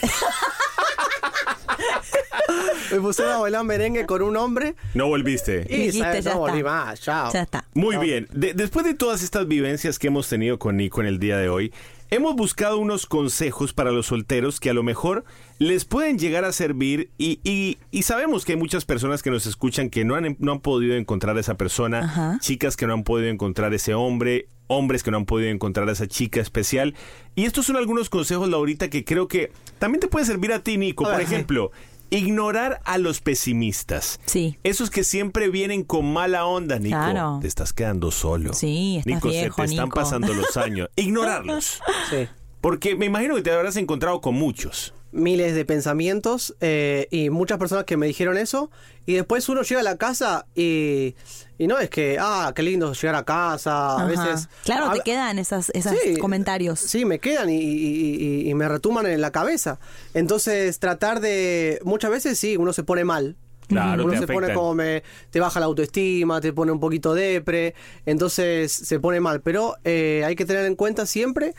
me 2.91 2.99
pusieron 2.99 3.33
a 3.33 3.37
bailar 3.39 3.63
merengue 3.63 4.05
con 4.05 4.21
un 4.21 4.37
hombre. 4.37 4.75
No 4.93 5.07
volviste. 5.07 5.65
Y 5.69 5.75
Dijiste, 5.77 5.99
¿sabes? 5.99 6.25
ya 6.25 6.33
no 6.33 6.39
volví 6.39 6.59
está. 6.59 6.69
más, 6.69 7.01
chao. 7.01 7.31
Ya 7.33 7.41
está. 7.41 7.65
Muy 7.73 7.97
bien. 7.97 8.27
De- 8.31 8.53
después 8.53 8.85
de 8.85 8.93
todas 8.93 9.23
estas 9.23 9.47
vivencias 9.47 9.99
que 9.99 10.07
hemos 10.07 10.27
tenido 10.29 10.59
con 10.59 10.77
Nico 10.77 11.01
en 11.01 11.07
el 11.07 11.19
día 11.19 11.37
de 11.37 11.49
hoy, 11.49 11.73
hemos 12.09 12.35
buscado 12.35 12.77
unos 12.77 13.05
consejos 13.05 13.73
para 13.73 13.91
los 13.91 14.07
solteros 14.07 14.59
que 14.59 14.69
a 14.69 14.73
lo 14.73 14.83
mejor 14.83 15.23
les 15.59 15.85
pueden 15.85 16.17
llegar 16.19 16.45
a 16.45 16.51
servir 16.51 17.09
y, 17.17 17.39
y- 17.43 17.77
y 17.91 18.03
sabemos 18.03 18.45
que 18.45 18.53
hay 18.53 18.57
muchas 18.59 18.85
personas 18.85 19.23
que 19.23 19.31
nos 19.31 19.45
escuchan 19.45 19.89
que 19.89 20.05
no 20.05 20.15
han, 20.15 20.35
no 20.39 20.51
han 20.53 20.59
podido 20.59 20.95
encontrar 20.95 21.37
a 21.37 21.39
esa 21.39 21.55
persona, 21.55 21.99
Ajá. 21.99 22.37
chicas 22.41 22.77
que 22.77 22.87
no 22.87 22.93
han 22.93 23.03
podido 23.03 23.29
encontrar 23.29 23.73
ese 23.73 23.93
hombre, 23.93 24.47
hombres 24.67 25.03
que 25.03 25.11
no 25.11 25.17
han 25.17 25.25
podido 25.25 25.49
encontrar 25.51 25.87
a 25.89 25.91
esa 25.91 26.07
chica 26.07 26.41
especial. 26.41 26.95
Y 27.35 27.45
estos 27.45 27.65
son 27.67 27.75
algunos 27.75 28.09
consejos, 28.09 28.49
Laurita, 28.49 28.89
que 28.89 29.03
creo 29.03 29.27
que 29.27 29.51
también 29.79 29.99
te 29.99 30.07
puede 30.07 30.25
servir 30.25 30.51
a 30.53 30.59
ti, 30.59 30.77
Nico. 30.77 31.05
A 31.07 31.11
Por 31.13 31.21
ejemplo, 31.21 31.71
ignorar 32.09 32.81
a 32.85 32.97
los 32.97 33.21
pesimistas. 33.21 34.19
Sí. 34.25 34.57
Esos 34.63 34.89
que 34.89 35.03
siempre 35.03 35.49
vienen 35.49 35.83
con 35.83 36.11
mala 36.11 36.45
onda, 36.45 36.79
Nico. 36.79 36.97
Claro. 36.97 37.39
Te 37.41 37.47
estás 37.47 37.73
quedando 37.73 38.11
solo. 38.11 38.53
Sí, 38.53 38.97
estás 38.97 39.13
Nico, 39.13 39.29
viejo, 39.29 39.61
se 39.61 39.67
te 39.67 39.73
están 39.73 39.89
pasando 39.89 40.33
los 40.33 40.57
años. 40.57 40.89
Ignorarlos. 40.95 41.81
Sí. 42.09 42.27
Porque 42.61 42.95
me 42.95 43.05
imagino 43.05 43.35
que 43.35 43.43
te 43.43 43.51
habrás 43.51 43.75
encontrado 43.75 44.21
con 44.21 44.33
muchos. 44.33 44.94
Miles 45.15 45.55
de 45.55 45.63
pensamientos 45.63 46.55
eh, 46.59 47.07
y 47.09 47.29
muchas 47.29 47.57
personas 47.57 47.85
que 47.85 47.95
me 47.95 48.05
dijeron 48.05 48.37
eso. 48.37 48.69
Y 49.05 49.13
después 49.13 49.47
uno 49.49 49.61
llega 49.61 49.79
a 49.79 49.83
la 49.83 49.95
casa 49.97 50.45
y, 50.55 51.15
y 51.57 51.67
no 51.67 51.79
es 51.79 51.89
que, 51.89 52.17
ah, 52.19 52.51
qué 52.55 52.63
lindo 52.63 52.91
llegar 52.93 53.15
a 53.15 53.23
casa. 53.23 53.91
A 53.93 53.95
Ajá. 53.95 54.05
veces. 54.07 54.49
Claro, 54.65 54.87
a- 54.87 54.93
te 54.93 55.01
quedan 55.01 55.39
esas, 55.39 55.69
esos 55.73 55.93
Sí, 56.03 56.17
comentarios. 56.17 56.79
Sí, 56.79 57.05
me 57.05 57.19
quedan 57.19 57.49
y, 57.49 57.55
y- 57.57 58.15
y- 58.43 58.49
y 58.49 58.53
me 58.55 58.67
retuman 58.67 59.05
en 59.05 59.21
la 59.21 59.31
cabeza. 59.31 59.79
Entonces, 60.13 60.79
tratar 60.79 61.21
de. 61.21 61.79
Muchas 61.83 62.11
veces 62.11 62.37
sí, 62.37 62.57
uno 62.57 62.73
se 62.73 62.83
pone 62.83 63.03
mal. 63.05 63.35
Claro, 63.67 64.03
uno 64.03 64.13
te 64.13 64.19
se 64.19 64.27
pone 64.27 64.53
como 64.53 64.75
me, 64.75 65.01
te 65.31 65.39
baja 65.39 65.59
la 65.59 65.65
autoestima, 65.65 66.39
te 66.39 66.53
pone 66.53 66.71
un 66.71 66.79
poquito 66.79 67.15
depre, 67.15 67.73
entonces 68.05 68.71
se 68.71 68.99
pone 68.99 69.19
mal. 69.19 69.41
Pero 69.41 69.75
eh, 69.83 70.23
hay 70.23 70.35
que 70.35 70.45
tener 70.45 70.65
en 70.65 70.75
cuenta 70.75 71.05
siempre 71.07 71.55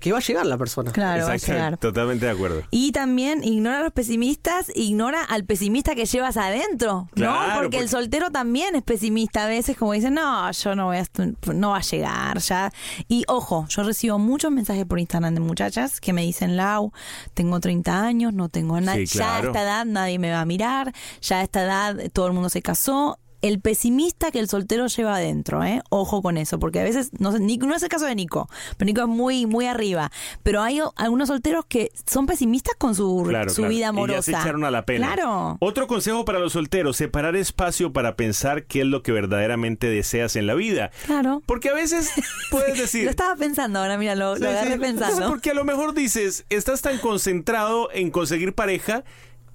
que 0.00 0.12
va 0.12 0.18
a 0.18 0.20
llegar 0.22 0.46
la 0.46 0.58
persona. 0.58 0.90
Claro, 0.90 1.26
va 1.26 1.32
a 1.32 1.34
Exacto, 1.36 1.52
llegar. 1.52 1.76
Totalmente 1.76 2.24
de 2.26 2.32
acuerdo. 2.32 2.62
Y 2.70 2.92
también 2.92 3.44
ignora 3.44 3.78
a 3.78 3.82
los 3.82 3.92
pesimistas, 3.92 4.72
ignora 4.74 5.22
al 5.22 5.44
pesimista 5.44 5.94
que 5.94 6.06
llevas 6.06 6.36
adentro, 6.36 7.08
Claro, 7.14 7.54
¿no? 7.54 7.60
Porque, 7.60 7.78
el 7.78 7.88
soltero 7.88 8.30
también 8.30 8.74
es 8.74 8.82
pesimista 8.82 9.44
a 9.44 9.46
veces, 9.46 9.76
como 9.76 9.92
dicen, 9.92 10.14
no, 10.14 10.50
yo 10.50 10.74
no 10.74 10.86
voy 10.86 10.96
a, 10.96 11.04
no 11.52 11.70
va 11.70 11.76
a 11.76 11.82
llegar 11.82 12.38
ya. 12.38 12.72
Y 13.06 13.24
ojo, 13.28 13.66
yo 13.68 13.82
recibo 13.82 14.18
muchos 14.18 14.50
mensajes 14.50 14.86
por 14.86 14.98
Instagram 14.98 15.34
de 15.34 15.40
muchachas 15.40 16.00
que 16.00 16.12
me 16.12 16.22
dicen, 16.22 16.56
Lau, 16.56 16.92
tengo 17.34 17.60
30 17.60 18.02
años, 18.02 18.32
no 18.32 18.48
tengo 18.48 18.80
nada, 18.80 18.96
Sí, 18.96 19.06
ya 19.06 19.36
a 19.36 19.40
esta 19.40 19.62
edad 19.62 19.84
nadie 19.84 20.18
me 20.18 20.30
va 20.32 20.40
a 20.40 20.44
mirar, 20.46 20.92
ya 21.20 21.40
a 21.40 21.42
esta 21.42 21.62
edad 21.62 21.96
todo 22.12 22.26
el 22.26 22.32
mundo 22.32 22.48
se 22.48 22.62
casó. 22.62 23.18
El 23.42 23.60
pesimista 23.60 24.30
que 24.30 24.38
el 24.38 24.48
soltero 24.48 24.86
lleva 24.86 25.16
adentro, 25.16 25.64
¿eh? 25.64 25.82
Ojo 25.90 26.20
con 26.22 26.36
eso, 26.36 26.58
porque 26.58 26.80
a 26.80 26.82
veces, 26.84 27.10
no, 27.18 27.32
sé, 27.32 27.40
Nico- 27.40 27.66
no 27.66 27.74
es 27.74 27.82
el 27.82 27.88
caso 27.88 28.04
de 28.06 28.14
Nico, 28.14 28.48
pero 28.76 28.86
Nico 28.86 29.00
es 29.02 29.08
muy, 29.08 29.46
muy 29.46 29.66
arriba. 29.66 30.10
Pero 30.42 30.62
hay 30.62 30.80
algunos 30.96 31.28
solteros 31.28 31.64
que 31.66 31.90
son 32.06 32.26
pesimistas 32.26 32.74
con 32.78 32.94
su, 32.94 33.24
Claro, 33.28 33.50
su 33.50 33.56
claro. 33.56 33.70
vida 33.70 33.88
amorosa. 33.88 34.30
Y 34.30 34.32
ya 34.34 34.38
se 34.40 34.44
echaron 34.44 34.64
a 34.64 34.70
la 34.70 34.84
pena. 34.84 35.06
Claro. 35.14 35.56
Otro 35.60 35.86
consejo 35.86 36.24
para 36.24 36.38
los 36.38 36.52
solteros, 36.52 36.96
separar 36.96 37.36
espacio 37.36 37.92
para 37.92 38.16
pensar 38.16 38.64
qué 38.64 38.80
es 38.80 38.86
lo 38.86 39.02
que 39.02 39.12
verdaderamente 39.12 39.88
deseas 39.88 40.36
en 40.36 40.46
la 40.46 40.54
vida. 40.54 40.90
Claro. 41.06 41.42
Porque 41.46 41.70
a 41.70 41.74
veces 41.74 42.10
puedes 42.50 42.76
decir... 42.78 43.04
Lo 43.04 43.10
estaba 43.10 43.36
pensando 43.36 43.78
ahora, 43.78 43.96
mira, 43.96 44.14
lo, 44.14 44.36
Sí, 44.36 44.42
lo 44.42 44.50
agarré 44.50 44.74
sí. 44.74 44.78
pensando. 44.80 45.28
Porque 45.28 45.50
a 45.50 45.54
lo 45.54 45.64
mejor 45.64 45.94
dices, 45.94 46.44
estás 46.50 46.82
tan 46.82 46.98
concentrado 46.98 47.90
en 47.92 48.10
conseguir 48.10 48.54
pareja 48.54 49.04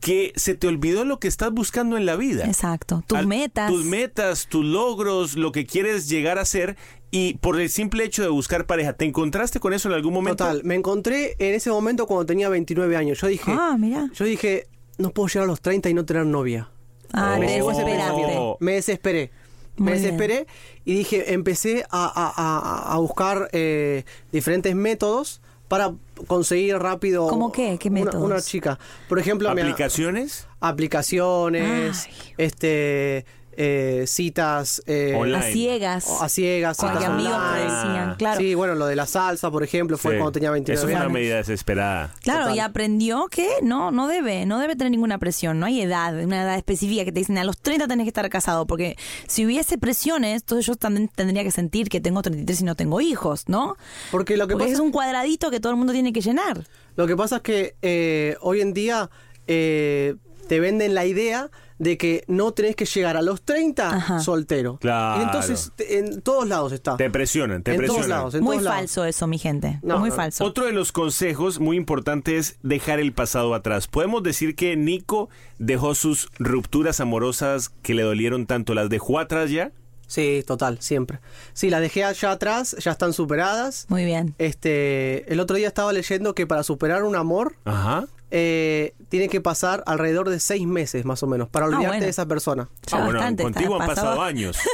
que 0.06 0.34
se 0.36 0.54
te 0.54 0.68
olvidó 0.68 1.04
lo 1.04 1.20
que 1.20 1.28
estás 1.28 1.52
buscando 1.52 1.98
en 1.98 2.06
la 2.06 2.16
vida. 2.16 2.46
Exacto. 2.46 3.04
Tus 3.08 3.18
Al- 3.18 3.26
metas. 3.26 3.72
Tus 3.72 3.84
metas, 3.86 4.46
tus 4.48 4.64
logros, 4.64 5.36
lo 5.36 5.52
que 5.52 5.66
quieres 5.66 6.08
llegar 6.08 6.38
a 6.38 6.46
ser. 6.46 6.78
Y 7.10 7.36
por 7.40 7.60
el 7.60 7.72
simple 7.72 8.04
hecho 8.04 8.22
de 8.22 8.28
buscar 8.30 8.68
pareja, 8.68 8.94
¿te 8.94 9.06
encontraste 9.06 9.60
con 9.60 9.74
eso 9.74 9.90
en 9.90 9.96
algún 9.96 10.14
momento? 10.14 10.44
Total, 10.44 10.62
me 10.64 10.76
encontré 10.76 11.36
en 11.40 11.56
ese 11.56 11.72
momento 11.72 12.06
cuando 12.06 12.24
tenía 12.28 12.50
29 12.50 12.96
años. 12.96 13.20
Yo 13.20 13.26
dije, 13.26 13.52
Ah, 13.52 13.78
mira. 13.80 14.12
yo 14.14 14.26
dije, 14.26 14.68
no 15.00 15.10
puedo 15.10 15.28
llegar 15.28 15.46
a 15.46 15.48
los 15.48 15.60
30 15.62 15.90
y 15.90 15.96
no 15.96 16.06
tener 16.06 16.28
novia. 16.28 16.70
Ah, 17.12 17.38
Oh. 17.38 17.68
pensamiento. 17.68 18.58
Me 18.60 18.74
desesperé. 18.74 19.32
Muy 19.78 19.86
me 19.88 19.92
bien. 19.94 20.04
desesperé 20.04 20.48
y 20.86 20.94
dije, 20.94 21.34
empecé 21.34 21.84
a, 21.90 22.06
a- 22.06 22.34
a- 22.36 22.94
a 22.94 22.98
buscar 23.00 23.50
eh, 23.54 24.04
diferentes 24.32 24.76
métodos 24.76 25.42
para 25.76 25.92
conseguir 26.28 26.78
rápido. 26.78 27.28
¿Cómo 27.28 27.52
qué? 27.52 27.78
¿Qué 27.78 27.90
una- 27.90 28.06
métodos? 28.06 28.24
Una, 28.24 28.40
chica. 28.42 28.80
Por 29.10 29.20
ejemplo, 29.20 29.54
me- 29.54 29.62
¿Aplicaciones? 29.62 30.48
aplicaciones, 30.62 32.06
Ay. 32.08 32.34
este 32.38 33.26
eh, 33.58 34.04
citas 34.08 34.82
eh. 34.86 35.14
A 35.36 35.42
ciegas. 35.44 36.08
a 36.22 36.30
ciegas, 36.30 36.78
citas 36.78 37.04
amigos 37.04 37.34
online. 37.34 37.56
me 37.56 37.62
decían, 37.64 38.16
claro. 38.18 38.40
Sí, 38.40 38.54
bueno, 38.56 38.76
lo 38.76 38.86
de 38.86 38.96
la 38.96 39.06
salsa, 39.06 39.50
por 39.52 39.64
ejemplo, 39.64 39.98
fue 39.98 40.12
Sí. 40.14 40.18
cuando 40.18 40.32
tenía 40.34 40.52
29 40.52 40.78
Eso 40.78 40.88
fue 40.88 40.94
una 40.94 41.02
años. 41.04 41.14
medida 41.14 41.36
desesperada. 41.38 42.14
Claro, 42.22 42.42
Total. 42.42 42.56
y 42.56 42.60
aprendió 42.60 43.28
que 43.28 43.48
no, 43.62 43.92
no 43.92 44.08
debe, 44.08 44.46
no 44.46 44.60
debe 44.60 44.76
tener 44.76 44.92
ninguna 44.92 45.18
presión, 45.18 45.60
no 45.60 45.66
hay 45.66 45.82
edad, 45.82 46.18
una 46.24 46.44
edad 46.44 46.56
específica 46.56 47.06
que 47.06 47.12
te 47.12 47.20
dicen 47.20 47.38
a 47.38 47.44
los 47.44 47.58
30 47.58 47.88
tenés 47.88 48.06
que 48.06 48.10
estar 48.10 48.30
casado, 48.30 48.66
porque 48.68 48.98
si 49.28 49.46
hubiese 49.46 49.78
presiones, 49.78 50.42
entonces 50.42 50.66
yo 50.66 50.76
también 50.76 51.08
tendría 51.08 51.44
que 51.44 51.52
sentir 51.52 51.90
que 51.90 52.02
tengo 52.02 52.22
33 52.22 52.62
y 52.62 52.64
no 52.66 52.76
tengo 52.76 53.02
hijos, 53.02 53.48
¿no? 53.48 53.78
Porque 54.12 54.38
lo 54.38 54.48
que 54.48 54.54
Porque 54.54 54.66
pasa 54.66 54.74
es 54.76 54.80
un 54.80 54.92
cuadradito 54.92 55.50
que 55.52 55.60
todo 55.60 55.72
el 55.72 55.78
mundo 55.78 55.94
tiene 55.94 56.12
que 56.14 56.22
llenar. 56.22 56.66
Lo 56.96 57.08
que 57.08 57.16
pasa 57.16 57.38
es 57.38 57.42
que 57.42 57.76
eh, 57.82 58.38
hoy 58.42 58.62
en 58.62 58.74
día 58.74 59.10
eh, 59.48 60.16
te 60.48 60.60
venden 60.60 60.94
la 60.94 61.06
idea 61.06 61.50
de 61.78 61.98
que 61.98 62.24
no 62.28 62.54
tenés 62.54 62.76
que 62.76 62.86
llegar 62.86 63.18
a 63.18 63.22
los 63.22 63.42
30 63.42 63.90
Ajá. 63.96 64.20
soltero. 64.20 64.78
Claro. 64.80 65.22
Y 65.22 65.26
entonces 65.26 65.72
te- 65.76 65.98
en 66.00 66.22
todos 66.22 66.48
lados 66.48 66.72
está. 66.72 66.96
Te 66.98 67.10
presionan, 67.10 67.64
te 67.64 67.72
en 67.72 67.78
presionan. 67.78 68.02
todos 68.04 68.10
lados, 68.10 68.36
en 68.36 68.44
Muy 68.44 68.56
todos 68.56 68.64
lados. 68.64 68.80
falso 68.80 69.06
eso, 69.06 69.28
mi 69.28 69.38
gente. 69.38 69.80
No, 69.84 70.00
Muy 70.00 70.10
no. 70.10 70.16
falso. 70.16 70.44
Otro 70.46 70.66
de 70.66 70.72
los 70.72 70.92
consejos 70.92 71.60
muy 71.60 71.76
importantes 71.78 72.52
es 72.52 72.58
dejar 72.64 73.00
el 73.00 73.12
pasado 73.14 73.54
atrás. 73.54 73.88
Podemos 73.88 74.24
decir 74.24 74.56
que 74.56 74.76
Nico 74.78 75.30
dejó 75.60 75.96
sus 75.96 76.30
rupturas 76.40 77.00
amorosas 77.02 77.70
que 77.82 77.94
le 77.94 78.04
dolieron 78.04 78.46
tanto, 78.46 78.74
las 78.74 78.90
dejó 78.90 79.20
atrás 79.20 79.50
ya. 79.52 79.72
Sí, 80.08 80.44
total, 80.46 80.78
siempre. 80.82 81.20
Sí, 81.54 81.72
las 81.72 81.82
dejé 81.82 82.04
allá 82.04 82.32
atrás, 82.32 82.76
ya 82.80 82.92
están 82.92 83.12
superadas. 83.12 83.88
Muy 83.90 84.06
bien. 84.06 84.36
Este, 84.38 85.32
el 85.34 85.40
otro 85.40 85.56
día 85.58 85.68
estaba 85.68 85.92
leyendo 85.94 86.36
que 86.36 86.46
para 86.46 86.62
superar 86.64 87.04
un 87.04 87.16
amor 87.16 87.56
Ajá. 87.66 88.06
Eh, 88.32 88.94
tiene 89.10 89.30
que 89.30 89.42
pasar 89.42 89.84
alrededor 89.86 90.30
de 90.30 90.40
seis 90.40 90.66
meses 90.66 91.06
más 91.06 91.22
o 91.24 91.28
menos 91.28 91.48
para 91.50 91.66
olvidarte 91.68 91.88
bueno. 91.88 92.04
de 92.04 92.10
esa 92.10 92.26
persona. 92.26 92.70
Ah, 92.92 92.98
bueno, 93.04 93.14
bastante, 93.20 93.44
contigo 93.44 93.76
han 93.80 93.88
pasado 93.88 94.08
pasado. 94.08 94.22
años. 94.24 94.58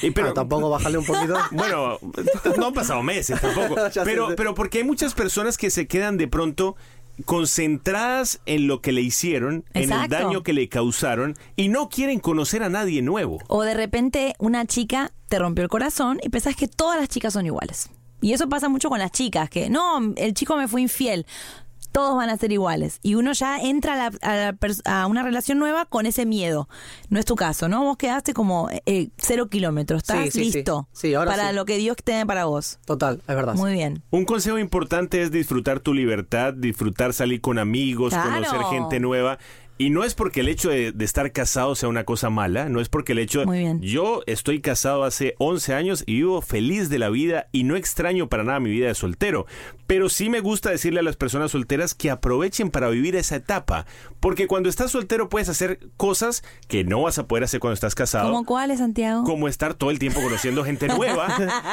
Y 0.00 0.10
pero 0.10 0.30
Ah, 0.30 0.34
tampoco 0.34 0.68
bajarle 0.68 0.98
un 0.98 1.04
poquito. 1.04 1.36
Bueno, 1.52 1.98
no 2.56 2.66
han 2.66 2.74
pasado 2.74 3.02
meses 3.02 3.40
tampoco. 3.40 3.76
Pero, 4.04 4.30
sé. 4.30 4.34
pero 4.34 4.54
porque 4.54 4.78
hay 4.78 4.84
muchas 4.84 5.14
personas 5.14 5.56
que 5.56 5.70
se 5.70 5.86
quedan 5.86 6.16
de 6.16 6.26
pronto 6.26 6.74
concentradas 7.24 8.40
en 8.46 8.66
lo 8.66 8.80
que 8.80 8.92
le 8.92 9.02
hicieron, 9.02 9.64
en 9.74 9.92
el 9.92 10.08
daño 10.08 10.42
que 10.42 10.52
le 10.52 10.68
causaron 10.68 11.36
y 11.56 11.68
no 11.68 11.88
quieren 11.88 12.20
conocer 12.20 12.62
a 12.62 12.68
nadie 12.68 13.02
nuevo. 13.02 13.38
O 13.48 13.62
de 13.62 13.74
repente 13.74 14.34
una 14.38 14.66
chica 14.66 15.12
te 15.28 15.38
rompió 15.38 15.62
el 15.62 15.68
corazón 15.68 16.18
y 16.22 16.30
pensás 16.30 16.56
que 16.56 16.68
todas 16.68 16.98
las 16.98 17.08
chicas 17.08 17.32
son 17.34 17.46
iguales. 17.46 17.90
Y 18.20 18.32
eso 18.32 18.48
pasa 18.48 18.68
mucho 18.68 18.88
con 18.88 19.00
las 19.00 19.10
chicas, 19.10 19.50
que 19.50 19.68
no, 19.68 20.14
el 20.16 20.32
chico 20.34 20.56
me 20.56 20.68
fue 20.68 20.80
infiel. 20.80 21.26
Todos 21.92 22.16
van 22.16 22.30
a 22.30 22.36
ser 22.36 22.52
iguales. 22.52 22.98
Y 23.02 23.14
uno 23.14 23.32
ya 23.32 23.58
entra 23.60 23.92
a, 23.94 23.96
la- 23.96 24.18
a 24.22 24.34
la 24.34 24.56
a 24.84 25.06
una 25.06 25.22
relación 25.22 25.58
nueva 25.58 25.84
con 25.84 26.06
ese 26.06 26.26
miedo. 26.26 26.68
No 27.10 27.18
es 27.20 27.24
tu 27.26 27.36
caso, 27.36 27.68
¿no? 27.68 27.84
Vos 27.84 27.96
quedaste 27.98 28.32
como 28.34 28.68
eh, 28.86 29.10
cero 29.18 29.48
kilómetros. 29.48 29.98
Estás 30.02 30.24
Sí, 30.24 30.30
sí, 30.30 30.50
sí. 30.50 30.56
listo 30.58 30.88
Sí, 30.92 31.14
ahora 31.14 31.30
para 31.30 31.50
sí. 31.50 31.54
lo 31.54 31.64
que 31.66 31.76
Dios 31.76 31.96
tiene 32.02 32.24
para 32.26 32.46
vos. 32.46 32.78
Total, 32.86 33.16
es 33.20 33.26
verdad. 33.36 33.54
Muy 33.54 33.72
bien. 33.74 34.02
Un 34.10 34.24
consejo 34.24 34.58
importante 34.58 35.22
es 35.22 35.30
disfrutar 35.30 35.80
tu 35.80 35.94
libertad, 35.94 36.54
disfrutar 36.54 37.12
salir 37.12 37.40
con 37.40 37.58
amigos, 37.58 38.10
Claro. 38.14 38.30
conocer 38.32 38.60
gente 38.70 38.98
nueva. 39.00 39.38
Y 39.82 39.90
no 39.90 40.04
es 40.04 40.14
porque 40.14 40.40
el 40.40 40.48
hecho 40.48 40.70
de, 40.70 40.92
de 40.92 41.04
estar 41.04 41.32
casado 41.32 41.74
sea 41.74 41.88
una 41.88 42.04
cosa 42.04 42.30
mala, 42.30 42.68
no 42.68 42.80
es 42.80 42.88
porque 42.88 43.12
el 43.12 43.18
hecho... 43.18 43.44
Muy 43.44 43.58
bien. 43.58 43.80
Yo 43.82 44.22
estoy 44.26 44.60
casado 44.60 45.02
hace 45.02 45.34
11 45.38 45.74
años 45.74 46.04
y 46.06 46.14
vivo 46.16 46.40
feliz 46.40 46.88
de 46.88 47.00
la 47.00 47.08
vida 47.08 47.48
y 47.50 47.64
no 47.64 47.74
extraño 47.74 48.28
para 48.28 48.44
nada 48.44 48.60
mi 48.60 48.70
vida 48.70 48.86
de 48.86 48.94
soltero. 48.94 49.46
Pero 49.88 50.08
sí 50.08 50.28
me 50.30 50.38
gusta 50.38 50.70
decirle 50.70 51.00
a 51.00 51.02
las 51.02 51.16
personas 51.16 51.50
solteras 51.50 51.94
que 51.94 52.10
aprovechen 52.10 52.70
para 52.70 52.88
vivir 52.90 53.16
esa 53.16 53.34
etapa. 53.36 53.84
Porque 54.20 54.46
cuando 54.46 54.68
estás 54.68 54.92
soltero 54.92 55.28
puedes 55.28 55.48
hacer 55.48 55.80
cosas 55.96 56.44
que 56.68 56.84
no 56.84 57.02
vas 57.02 57.18
a 57.18 57.26
poder 57.26 57.42
hacer 57.44 57.58
cuando 57.58 57.74
estás 57.74 57.96
casado. 57.96 58.30
¿Cómo 58.30 58.44
cuáles, 58.44 58.78
Santiago? 58.78 59.24
Como 59.24 59.48
estar 59.48 59.74
todo 59.74 59.90
el 59.90 59.98
tiempo 59.98 60.22
conociendo 60.22 60.64
gente 60.64 60.86
nueva. 60.86 61.26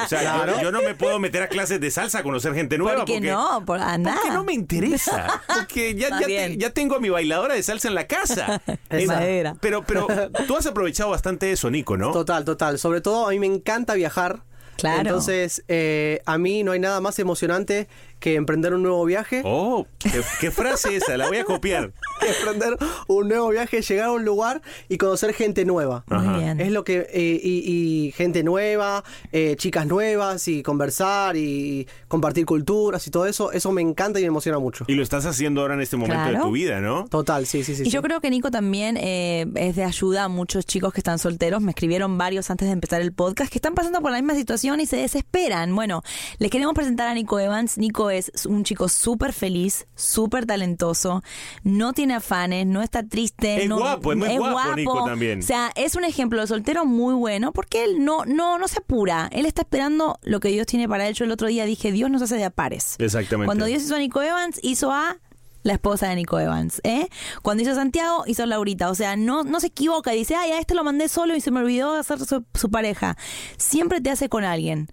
O 0.04 0.08
sea, 0.08 0.48
yo, 0.48 0.62
yo 0.64 0.72
no 0.72 0.82
me 0.82 0.96
puedo 0.96 1.20
meter 1.20 1.44
a 1.44 1.48
clases 1.48 1.80
de 1.80 1.92
salsa 1.92 2.20
a 2.20 2.24
conocer 2.24 2.56
gente 2.56 2.78
nueva. 2.80 2.98
¿Por 3.00 3.06
qué 3.06 3.14
porque, 3.14 3.30
no? 3.30 3.64
Por, 3.66 3.80
a 3.80 3.98
nada. 4.00 4.16
porque 4.18 4.34
no 4.34 4.44
me 4.44 4.54
interesa. 4.54 5.44
Porque 5.60 5.94
ya, 5.96 6.10
ya, 6.20 6.26
te- 6.26 6.58
ya 6.58 6.70
tengo 6.72 6.96
a 6.96 7.00
mi 7.00 7.10
bailadora 7.10 7.54
de 7.54 7.62
salsa 7.64 7.88
en 7.90 7.96
la 7.96 7.99
casa. 8.08 8.62
Es 8.90 9.06
madera. 9.08 9.56
Pero, 9.62 9.84
pero 9.84 10.08
tú 10.48 10.56
has 10.56 10.66
aprovechado 10.66 11.10
bastante 11.12 11.52
eso, 11.52 11.70
Nico, 11.70 11.98
¿no? 11.98 12.12
Total, 12.12 12.44
total. 12.44 12.80
Sobre 12.80 13.02
todo 13.02 13.28
a 13.28 13.32
mí 13.32 13.40
me 13.40 13.46
encanta 13.46 13.94
viajar. 13.94 14.44
Claro. 14.78 15.02
Entonces, 15.02 15.64
eh, 15.68 16.22
a 16.26 16.38
mí 16.38 16.64
no 16.64 16.72
hay 16.72 16.80
nada 16.80 17.02
más 17.02 17.20
emocionante 17.20 17.88
que 18.20 18.36
emprender 18.36 18.74
un 18.74 18.84
nuevo 18.84 19.04
viaje. 19.06 19.42
Oh, 19.46 19.88
¿qué, 19.98 20.22
qué 20.40 20.52
frase 20.52 20.96
esa? 20.96 21.18
La 21.18 21.28
voy 21.28 21.38
a 21.38 21.44
copiar. 21.46 21.92
emprender 22.22 22.78
un 23.08 23.28
nuevo 23.28 23.50
viaje, 23.50 23.82
llegar 23.82 24.08
a 24.08 24.12
un 24.12 24.26
lugar 24.26 24.62
y 24.90 24.98
conocer 24.98 25.34
gente 25.34 25.66
nueva. 25.66 26.04
Muy 26.08 26.40
bien. 26.40 26.60
Es 26.60 26.72
lo 26.72 26.84
que. 26.84 27.08
eh, 27.12 27.40
y, 27.42 28.08
y 28.08 28.12
gente 28.12 28.44
nueva, 28.44 29.04
eh, 29.32 29.56
chicas 29.58 29.88
nuevas, 29.88 30.48
y 30.48 30.64
conversar 30.64 31.36
y 31.38 31.88
compartir 32.08 32.46
culturas 32.46 33.06
y 33.08 33.12
todo 33.12 33.26
eso. 33.26 33.52
Eso 33.52 33.72
me 33.72 33.82
encanta 33.82 34.20
y 34.20 34.24
me 34.24 34.28
emociona 34.28 34.60
mucho. 34.60 34.86
Y 34.88 34.96
lo 34.96 35.04
estás 35.04 35.26
haciendo 35.26 35.62
ahora 35.62 35.76
en 35.76 35.82
este 35.82 35.98
momento 35.98 36.32
de 36.32 36.40
tu 36.40 36.52
vida, 36.52 36.82
¿no? 36.82 37.06
Total, 37.08 37.46
sí, 37.46 37.64
sí, 37.64 37.76
sí. 37.76 37.84
Y 37.84 37.86
sí. 37.86 37.92
yo 37.92 38.02
creo 38.02 38.22
que 38.22 38.30
Nico 38.30 38.52
también 38.52 38.98
eh, 38.98 39.46
es 39.56 39.76
de 39.76 39.84
ayuda 39.84 40.26
a 40.26 40.28
muchos 40.28 40.66
chicos 40.66 40.94
que 40.94 41.00
están 41.00 41.20
solteros. 41.20 41.62
Me 41.62 41.72
escribieron 41.72 42.18
varios 42.18 42.50
antes 42.50 42.68
de 42.68 42.74
empezar 42.74 43.02
el 43.02 43.14
podcast 43.14 43.52
que 43.52 43.58
están 43.58 43.76
pasando 43.76 44.02
por 44.02 44.12
la 44.12 44.18
misma 44.18 44.36
situación 44.36 44.80
y 44.82 44.86
se 44.86 44.98
desesperan. 44.98 45.74
Bueno, 45.76 46.04
les 46.40 46.52
queremos 46.52 46.74
presentar 46.74 47.08
a 47.08 47.14
Nico 47.14 47.40
Evans. 47.40 47.78
Nico 47.78 48.09
es 48.10 48.32
un 48.46 48.64
chico 48.64 48.90
súper 48.90 49.34
feliz, 49.34 49.88
súper 49.96 50.46
talentoso, 50.46 51.24
no 51.64 51.94
tiene 51.94 52.16
afanes, 52.16 52.66
no 52.66 52.82
está 52.82 53.04
triste. 53.04 53.64
Es 53.64 53.70
no- 53.70 53.78
guapo, 53.78 54.12
es 54.14 54.18
muy 54.18 54.38
guapo, 54.38 54.76
Nico, 54.76 55.06
también. 55.06 55.40
O 55.40 55.44
sea, 55.44 55.72
es 55.76 55.96
un 55.96 56.04
ejemplo 56.04 56.42
de 56.42 56.48
soltero 56.48 56.86
muy 56.86 57.14
bueno 57.14 57.52
porque 57.52 57.84
él 57.84 58.04
no, 58.04 58.26
no, 58.26 58.58
no 58.58 58.68
se 58.68 58.80
apura. 58.80 59.30
Él 59.32 59.46
está 59.46 59.62
esperando 59.62 60.20
lo 60.24 60.40
que 60.40 60.50
Dios 60.50 60.66
tiene 60.68 60.88
para 60.88 61.08
él. 61.08 61.14
Yo 61.14 61.26
el 61.26 61.32
otro 61.32 61.48
día 61.48 61.66
dije, 61.66 61.92
Dios 61.92 62.10
nos 62.10 62.22
hace 62.22 62.36
de 62.36 62.46
a 62.46 62.50
pares. 62.50 62.96
Exactamente. 63.00 63.46
Cuando 63.48 63.66
Dios 63.66 63.84
hizo 63.84 63.96
a 63.96 64.00
Nico 64.00 64.22
Evans, 64.22 64.60
hizo 64.64 64.92
a 64.92 65.18
la 65.64 65.74
esposa 65.74 66.08
de 66.08 66.16
Nico 66.16 66.40
Evans, 66.40 66.80
¿eh? 66.86 67.10
Cuando 67.42 67.64
hizo 67.64 67.74
a 67.74 67.76
Santiago, 67.76 68.24
hizo 68.28 68.44
a 68.44 68.46
Laurita. 68.46 68.90
O 68.90 68.96
sea, 68.96 69.18
no, 69.18 69.44
no 69.44 69.60
se 69.60 69.68
equivoca 69.68 70.16
y 70.16 70.20
dice, 70.20 70.36
ay, 70.36 70.52
a 70.52 70.60
este 70.60 70.74
lo 70.74 70.86
mandé 70.86 71.10
solo 71.10 71.36
y 71.36 71.42
se 71.42 71.52
me 71.52 71.60
olvidó 71.60 71.94
de 71.94 72.00
hacer 72.00 72.20
su, 72.20 72.46
su 72.54 72.72
pareja. 72.72 73.18
Siempre 73.58 74.00
te 74.00 74.10
hace 74.10 74.30
con 74.30 74.46
alguien. 74.46 74.88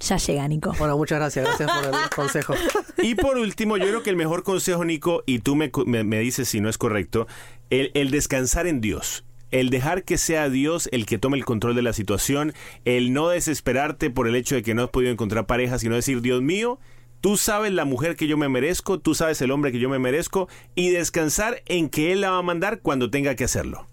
Ya 0.00 0.16
llega, 0.16 0.46
Nico. 0.46 0.72
Bueno, 0.78 0.96
muchas 0.96 1.18
gracias, 1.18 1.44
gracias 1.44 1.70
por 1.70 1.84
el 1.86 2.10
consejo. 2.14 2.54
Y 3.02 3.14
por 3.14 3.36
último, 3.36 3.76
yo 3.76 3.86
creo 3.86 4.02
que 4.02 4.10
el 4.10 4.16
mejor 4.16 4.42
consejo, 4.44 4.84
Nico, 4.84 5.22
y 5.26 5.40
tú 5.40 5.56
me, 5.56 5.70
me- 5.86 6.04
me 6.04 6.20
dices 6.20 6.48
si 6.48 6.60
no 6.60 6.68
es 6.68 6.78
correcto, 6.78 7.26
el, 7.70 7.90
el 7.94 8.10
descansar 8.10 8.66
en 8.66 8.80
Dios. 8.80 9.24
El 9.50 9.70
dejar 9.70 10.04
que 10.04 10.18
sea 10.18 10.50
Dios 10.50 10.90
el 10.92 11.06
que 11.06 11.16
tome 11.18 11.38
el 11.38 11.44
control 11.46 11.74
de 11.74 11.80
la 11.82 11.94
situación, 11.94 12.52
el 12.84 13.12
no 13.14 13.28
desesperarte 13.30 14.10
por 14.10 14.28
el 14.28 14.36
hecho 14.36 14.54
de 14.54 14.62
que 14.62 14.74
no 14.74 14.82
has 14.84 14.90
podido 14.90 15.10
encontrar 15.10 15.46
pareja, 15.46 15.78
sino 15.78 15.94
decir, 15.94 16.20
Dios 16.20 16.42
mío, 16.42 16.78
tú 17.22 17.36
sabes 17.38 17.72
la 17.72 17.86
mujer 17.86 18.14
que 18.14 18.26
yo 18.26 18.36
me 18.36 18.48
merezco, 18.50 19.00
tú 19.00 19.14
sabes 19.14 19.40
el 19.40 19.50
hombre 19.50 19.72
que 19.72 19.78
yo 19.78 19.88
me 19.88 19.98
merezco, 19.98 20.48
y 20.74 20.90
descansar 20.90 21.62
en 21.64 21.88
que 21.88 22.12
Él 22.12 22.20
la 22.20 22.30
va 22.30 22.38
a 22.38 22.42
mandar 22.42 22.80
cuando 22.82 23.10
tenga 23.10 23.34
que 23.36 23.44
hacerlo. 23.44 23.86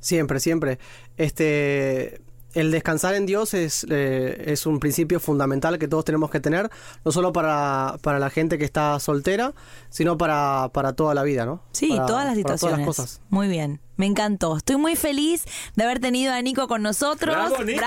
Siempre, 0.00 0.40
siempre. 0.40 0.78
Este. 1.18 2.20
El 2.54 2.70
descansar 2.70 3.14
en 3.14 3.24
Dios 3.26 3.54
es, 3.54 3.86
eh, 3.88 4.44
es 4.46 4.66
un 4.66 4.78
principio 4.78 5.20
fundamental 5.20 5.78
que 5.78 5.88
todos 5.88 6.04
tenemos 6.04 6.30
que 6.30 6.38
tener, 6.40 6.68
no 7.04 7.10
solo 7.12 7.32
para, 7.32 7.96
para 8.02 8.18
la 8.18 8.28
gente 8.30 8.58
que 8.58 8.64
está 8.64 8.98
soltera, 9.00 9.54
sino 9.88 10.18
para, 10.18 10.70
para 10.72 10.92
toda 10.92 11.14
la 11.14 11.22
vida, 11.22 11.46
¿no? 11.46 11.62
Sí, 11.72 11.88
Para- 11.94 12.06
todas 12.06 12.24
las 12.26 12.36
situaciones. 12.36 12.60
todas 12.60 12.78
las 12.78 12.86
cosas. 12.86 13.20
Muy 13.30 13.48
bien. 13.48 13.80
Me 13.96 14.06
encantó. 14.06 14.56
Estoy 14.56 14.76
muy 14.76 14.96
feliz 14.96 15.44
de 15.76 15.84
haber 15.84 16.00
tenido 16.00 16.32
a 16.32 16.40
Nico 16.42 16.66
con 16.68 16.82
nosotros. 16.82 17.34
¡Bravo, 17.34 17.62
Nico! 17.64 17.84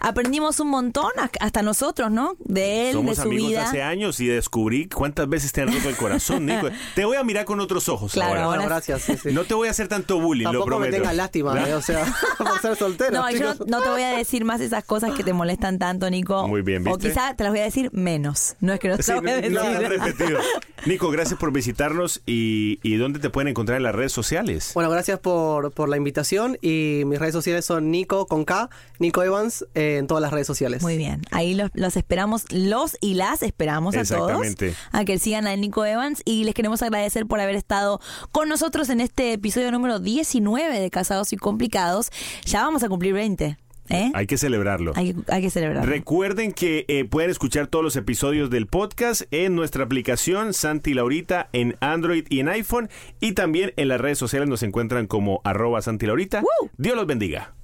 Aprendimos 0.00 0.60
un 0.60 0.68
montón, 0.68 1.10
hasta 1.40 1.62
nosotros, 1.62 2.10
¿no? 2.10 2.36
De 2.38 2.88
él, 2.90 2.92
Somos 2.94 3.16
de 3.16 3.22
su 3.22 3.28
amigos 3.28 3.48
vida. 3.50 3.64
hace 3.66 3.82
años 3.82 4.20
y 4.20 4.26
descubrí 4.26 4.88
cuántas 4.88 5.28
veces 5.28 5.52
te 5.52 5.62
han 5.62 5.72
roto 5.72 5.88
el 5.88 5.96
corazón, 5.96 6.46
Nico. 6.46 6.68
Te 6.94 7.04
voy 7.04 7.16
a 7.16 7.24
mirar 7.24 7.44
con 7.44 7.60
otros 7.60 7.88
ojos 7.88 8.12
Claro, 8.12 8.40
ahora. 8.40 8.64
gracias. 8.64 9.02
sí, 9.02 9.16
sí. 9.16 9.30
No 9.32 9.44
te 9.44 9.54
voy 9.54 9.68
a 9.68 9.70
hacer 9.72 9.88
tanto 9.88 10.18
bullying, 10.20 10.44
lo 10.44 10.52
Tampoco 10.52 10.70
me 10.70 10.76
prometo. 10.86 10.96
tengas 10.96 11.16
lástima, 11.16 11.68
eh, 11.68 11.74
o 11.74 11.82
sea, 11.82 12.04
por 12.38 12.60
ser 12.60 12.76
soltero. 12.76 13.12
No, 13.12 13.30
yo 13.30 13.54
no, 13.66 13.80
te 13.82 13.88
voy 13.88 14.02
a 14.02 14.16
decir 14.16 14.44
más 14.44 14.60
esas 14.60 14.84
cosas 14.84 15.12
que 15.12 15.24
te 15.24 15.32
molestan 15.32 15.78
tanto, 15.78 16.08
Nico. 16.10 16.46
Muy 16.48 16.62
bien, 16.62 16.86
O 16.86 16.92
¿viste? 16.96 17.08
quizá 17.08 17.34
te 17.34 17.44
las 17.44 17.52
voy 17.52 17.60
a 17.60 17.64
decir 17.64 17.90
menos. 17.92 18.56
No 18.60 18.72
es 18.72 18.80
que 18.80 18.88
no 18.88 18.96
te 18.96 19.02
Sí, 19.02 19.12
voy 19.12 19.18
a 19.30 19.36
no, 19.36 19.40
decir. 19.40 19.52
no 19.82 19.88
repetido. 19.88 20.40
Nico, 20.86 21.10
gracias 21.10 21.38
por 21.38 21.52
visitarnos 21.52 22.22
y, 22.26 22.78
y 22.82 22.96
¿dónde 22.96 23.18
te 23.18 23.28
pueden 23.30 23.48
encontrar 23.48 23.76
en 23.76 23.82
las 23.82 23.94
redes 23.94 24.12
sociales? 24.12 24.70
Bueno, 24.74 24.89
gracias 24.90 25.18
por, 25.18 25.72
por 25.72 25.88
la 25.88 25.96
invitación 25.96 26.58
y 26.60 27.02
mis 27.06 27.18
redes 27.18 27.32
sociales 27.32 27.64
son 27.64 27.90
Nico 27.90 28.26
con 28.26 28.44
K, 28.44 28.70
Nico 28.98 29.22
Evans 29.22 29.66
eh, 29.74 29.96
en 29.98 30.06
todas 30.06 30.22
las 30.22 30.32
redes 30.32 30.46
sociales. 30.46 30.82
Muy 30.82 30.96
bien, 30.96 31.22
ahí 31.30 31.54
los, 31.54 31.70
los 31.74 31.96
esperamos, 31.96 32.44
los 32.50 32.96
y 33.00 33.14
las 33.14 33.42
esperamos 33.42 33.94
a 33.96 34.04
todos. 34.04 34.30
Exactamente. 34.30 34.74
A 34.92 35.04
que 35.04 35.18
sigan 35.18 35.46
a 35.46 35.56
Nico 35.56 35.84
Evans 35.84 36.22
y 36.24 36.44
les 36.44 36.54
queremos 36.54 36.82
agradecer 36.82 37.26
por 37.26 37.40
haber 37.40 37.56
estado 37.56 38.00
con 38.32 38.48
nosotros 38.48 38.88
en 38.90 39.00
este 39.00 39.32
episodio 39.32 39.70
número 39.72 39.98
19 39.98 40.80
de 40.80 40.90
Casados 40.90 41.32
y 41.32 41.36
Complicados. 41.36 42.10
Ya 42.44 42.62
vamos 42.62 42.82
a 42.82 42.88
cumplir 42.88 43.14
20, 43.14 43.56
¿eh? 43.90 44.10
Hay 44.14 44.26
que 44.26 44.38
celebrarlo. 44.38 44.92
Hay, 44.96 45.14
hay 45.28 45.42
que 45.42 45.50
celebrar. 45.50 45.86
Recuerden 45.86 46.52
que 46.52 46.84
eh, 46.88 47.04
pueden 47.04 47.30
escuchar 47.30 47.66
todos 47.66 47.84
los 47.84 47.96
episodios 47.96 48.50
del 48.50 48.66
podcast 48.66 49.22
en 49.30 49.54
nuestra 49.54 49.84
aplicación 49.84 50.54
Santi 50.54 50.94
Laurita 50.94 51.48
en 51.52 51.76
Android 51.80 52.26
y 52.28 52.40
en 52.40 52.48
iPhone 52.48 52.88
y 53.20 53.32
también 53.32 53.72
en 53.76 53.88
las 53.88 54.00
redes 54.00 54.18
sociales 54.18 54.48
nos 54.48 54.62
encuentran 54.62 55.06
como 55.06 55.40
arroba 55.44 55.82
Santi 55.82 56.06
Laurita. 56.06 56.42
Dios 56.76 56.96
los 56.96 57.06
bendiga. 57.06 57.54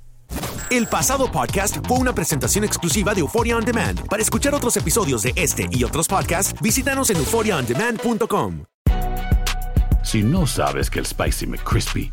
El 0.70 0.86
pasado 0.88 1.30
podcast 1.30 1.76
fue 1.86 1.98
una 1.98 2.12
presentación 2.12 2.64
exclusiva 2.64 3.14
de 3.14 3.20
Euphoria 3.20 3.56
On 3.56 3.64
Demand. 3.64 4.04
Para 4.08 4.22
escuchar 4.22 4.54
otros 4.54 4.76
episodios 4.76 5.22
de 5.22 5.32
este 5.36 5.68
y 5.70 5.84
otros 5.84 6.08
podcasts, 6.08 6.60
visítanos 6.60 7.10
en 7.10 7.18
euphoriaondemand.com. 7.18 8.64
Si 10.02 10.22
no 10.22 10.46
sabes 10.46 10.88
que 10.90 11.00
el 11.00 11.06
Spicy 11.06 11.46
McCrispy 11.46 12.12